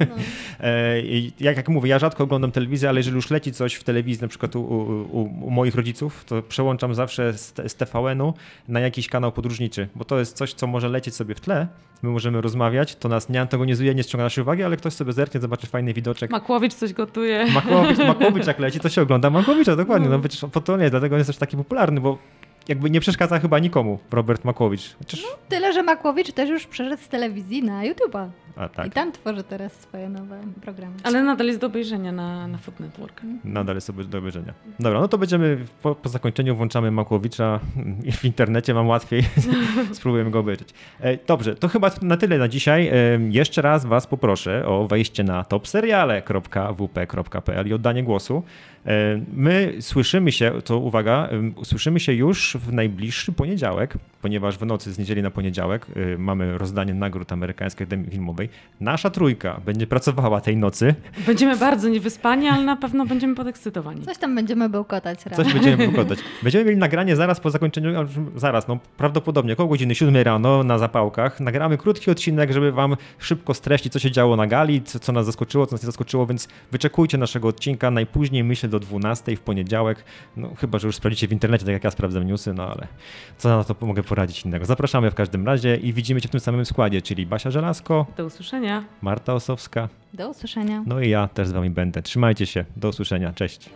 No. 0.00 0.06
E, 0.60 1.00
jak, 1.40 1.56
jak 1.56 1.68
mówię, 1.68 1.90
ja 1.90 1.98
rzadko 1.98 2.24
oglądam 2.24 2.52
telewizję, 2.52 2.88
ale 2.88 2.98
jeżeli 3.00 3.16
już 3.16 3.30
leci 3.30 3.52
coś 3.52 3.74
w 3.74 3.84
telewizji, 3.84 4.22
na 4.22 4.28
przykład 4.28 4.56
u, 4.56 4.60
u, 4.60 5.46
u 5.46 5.50
moich 5.50 5.74
rodziców, 5.74 6.24
to 6.24 6.42
przełączam 6.42 6.94
zawsze 6.94 7.32
z, 7.32 7.54
z 7.66 7.74
TVN-u 7.74 8.34
na 8.68 8.80
jakiś 8.80 9.08
kanał 9.08 9.32
podróżniczy, 9.32 9.88
bo 9.94 10.04
to 10.04 10.18
jest 10.18 10.36
coś, 10.36 10.54
co 10.54 10.66
może 10.66 10.88
lecieć 10.88 11.14
sobie 11.14 11.34
w 11.34 11.40
tle, 11.40 11.66
my 12.02 12.10
możemy 12.10 12.40
rozmawiać, 12.40 12.96
to 12.96 13.08
nas 13.08 13.28
nie 13.28 13.40
antagonizuje, 13.40 13.94
nie 13.94 14.02
ściąga 14.02 14.24
naszej 14.24 14.42
uwagi, 14.42 14.62
ale 14.62 14.76
ktoś 14.76 14.92
sobie 14.92 15.12
zerknie, 15.12 15.40
zobaczy 15.40 15.66
fajny 15.66 15.94
widoczek. 15.94 16.30
Makłowicz 16.30 16.74
coś 16.74 16.92
gotuje. 16.92 17.46
Makłowicz, 17.54 17.98
Makłowicz 18.18 18.46
jak 18.46 18.58
leci, 18.58 18.80
to 18.80 18.88
się 18.88 19.02
ogląda 19.02 19.30
Makłowicza, 19.30 19.76
dokładnie, 19.76 20.08
no, 20.08 20.16
no 20.16 20.20
przecież 20.20 20.50
po 20.52 20.60
to 20.60 20.76
nie, 20.76 20.90
dlatego 20.90 21.16
jest 21.16 21.26
też 21.28 21.36
taki 21.36 21.56
popularny, 21.56 22.00
bo 22.00 22.18
jakby 22.68 22.90
nie 22.90 23.00
przeszkadza 23.00 23.38
chyba 23.38 23.58
nikomu 23.58 23.98
Robert 24.10 24.44
Makłowicz. 24.44 24.96
Chociaż... 24.98 25.22
No, 25.22 25.28
tyle, 25.48 25.72
że 25.72 25.82
Makłowicz 25.82 26.32
też 26.32 26.50
już 26.50 26.66
przeszedł 26.66 27.02
z 27.02 27.08
telewizji 27.08 27.62
na 27.62 27.82
YouTube'a. 27.82 28.28
A, 28.56 28.68
tak. 28.68 28.86
I 28.86 28.90
tam 28.90 29.12
tworzy 29.12 29.42
teraz 29.42 29.72
swoje 29.72 30.08
nowe 30.08 30.40
programy. 30.62 30.94
Ale 31.02 31.22
nadal 31.22 31.46
jest 31.46 31.58
do 31.58 31.66
obejrzenia 31.66 32.12
na, 32.12 32.48
na 32.48 32.58
Food 32.58 32.80
Network. 32.80 33.24
Mhm. 33.24 33.52
Nadal 33.52 33.74
jest 33.74 33.86
sobie 33.86 34.04
do 34.04 34.18
obejrzenia. 34.18 34.54
Dobra, 34.80 35.00
no 35.00 35.08
to 35.08 35.18
będziemy 35.18 35.58
po, 35.82 35.94
po 35.94 36.08
zakończeniu 36.08 36.56
włączamy 36.56 36.90
Makłowicza 36.90 37.60
w 38.20 38.24
internecie, 38.24 38.74
mam 38.74 38.88
łatwiej. 38.88 39.22
Spróbujemy 39.92 40.30
go 40.30 40.38
obejrzeć. 40.38 40.68
E, 41.00 41.18
dobrze, 41.26 41.54
to 41.54 41.68
chyba 41.68 41.90
na 42.02 42.16
tyle 42.16 42.38
na 42.38 42.48
dzisiaj. 42.48 42.88
E, 42.88 42.92
jeszcze 43.30 43.62
raz 43.62 43.86
Was 43.86 44.06
poproszę 44.06 44.66
o 44.66 44.88
wejście 44.88 45.24
na 45.24 45.44
topseriale.wp.pl 45.44 47.68
i 47.68 47.72
oddanie 47.72 48.02
głosu. 48.02 48.42
E, 48.86 49.20
my 49.32 49.74
słyszymy 49.80 50.32
się, 50.32 50.52
to 50.64 50.78
uwaga, 50.78 51.28
słyszymy 51.64 52.00
się 52.00 52.12
już 52.12 52.51
w 52.58 52.72
najbliższy 52.72 53.32
poniedziałek, 53.32 53.94
ponieważ 54.22 54.58
w 54.58 54.66
nocy 54.66 54.92
z 54.92 54.98
niedzieli 54.98 55.22
na 55.22 55.30
poniedziałek 55.30 55.86
mamy 56.18 56.58
rozdanie 56.58 56.94
nagród 56.94 57.32
Amerykańskiej 57.32 57.84
Akademii 57.84 58.10
Filmowej. 58.10 58.48
Nasza 58.80 59.10
trójka 59.10 59.60
będzie 59.64 59.86
pracowała 59.86 60.40
tej 60.40 60.56
nocy. 60.56 60.94
Będziemy 61.26 61.56
bardzo 61.56 61.88
niewyspani, 61.88 62.48
ale 62.48 62.64
na 62.64 62.76
pewno 62.76 63.06
będziemy 63.06 63.34
podekscytowani. 63.34 64.02
Coś 64.02 64.18
tam 64.18 64.34
będziemy 64.34 64.68
bełkotać. 64.68 65.26
Rano. 65.26 65.44
Coś 65.44 65.52
będziemy 65.52 65.76
bełkotać. 65.76 66.18
Będziemy 66.42 66.64
mieli 66.64 66.76
nagranie 66.76 67.16
zaraz 67.16 67.40
po 67.40 67.50
zakończeniu, 67.50 67.90
zaraz, 68.36 68.68
no 68.68 68.78
prawdopodobnie 68.96 69.52
około 69.52 69.68
godziny 69.68 69.94
7 69.94 70.16
rano 70.16 70.64
na 70.64 70.78
zapałkach. 70.78 71.40
Nagramy 71.40 71.78
krótki 71.78 72.10
odcinek, 72.10 72.52
żeby 72.52 72.72
wam 72.72 72.96
szybko 73.18 73.54
streścić, 73.54 73.92
co 73.92 73.98
się 73.98 74.10
działo 74.10 74.36
na 74.36 74.46
gali, 74.46 74.82
co, 74.82 74.98
co 74.98 75.12
nas 75.12 75.26
zaskoczyło, 75.26 75.66
co 75.66 75.74
nas 75.74 75.82
nie 75.82 75.86
zaskoczyło, 75.86 76.26
więc 76.26 76.48
wyczekujcie 76.72 77.18
naszego 77.18 77.48
odcinka 77.48 77.90
najpóźniej, 77.90 78.44
myślę, 78.44 78.68
do 78.68 78.80
12 78.80 79.36
w 79.36 79.40
poniedziałek. 79.40 80.04
No 80.36 80.54
chyba, 80.58 80.78
że 80.78 80.86
już 80.86 80.96
sprawdzicie 80.96 81.28
w 81.28 81.32
internecie, 81.32 81.64
tak 81.64 81.72
jak 81.72 81.84
ja 81.84 81.90
sprawdzam 81.90 82.24
no 82.46 82.62
ale 82.62 82.86
co 83.38 83.48
na 83.48 83.64
to 83.64 83.86
mogę 83.86 84.02
poradzić 84.02 84.44
innego. 84.44 84.64
Zapraszamy 84.64 85.10
w 85.10 85.14
każdym 85.14 85.46
razie 85.46 85.76
i 85.76 85.92
widzimy 85.92 86.20
cię 86.20 86.28
w 86.28 86.30
tym 86.30 86.40
samym 86.40 86.64
składzie, 86.64 87.02
czyli 87.02 87.26
Basia 87.26 87.50
Żelazko. 87.50 88.06
Do 88.16 88.24
usłyszenia. 88.24 88.84
Marta 89.02 89.34
Osowska. 89.34 89.88
Do 90.14 90.28
usłyszenia. 90.28 90.82
No 90.86 91.00
i 91.00 91.10
ja 91.10 91.28
też 91.28 91.48
z 91.48 91.52
wami 91.52 91.70
będę. 91.70 92.02
Trzymajcie 92.02 92.46
się. 92.46 92.64
Do 92.76 92.88
usłyszenia. 92.88 93.32
Cześć. 93.32 93.70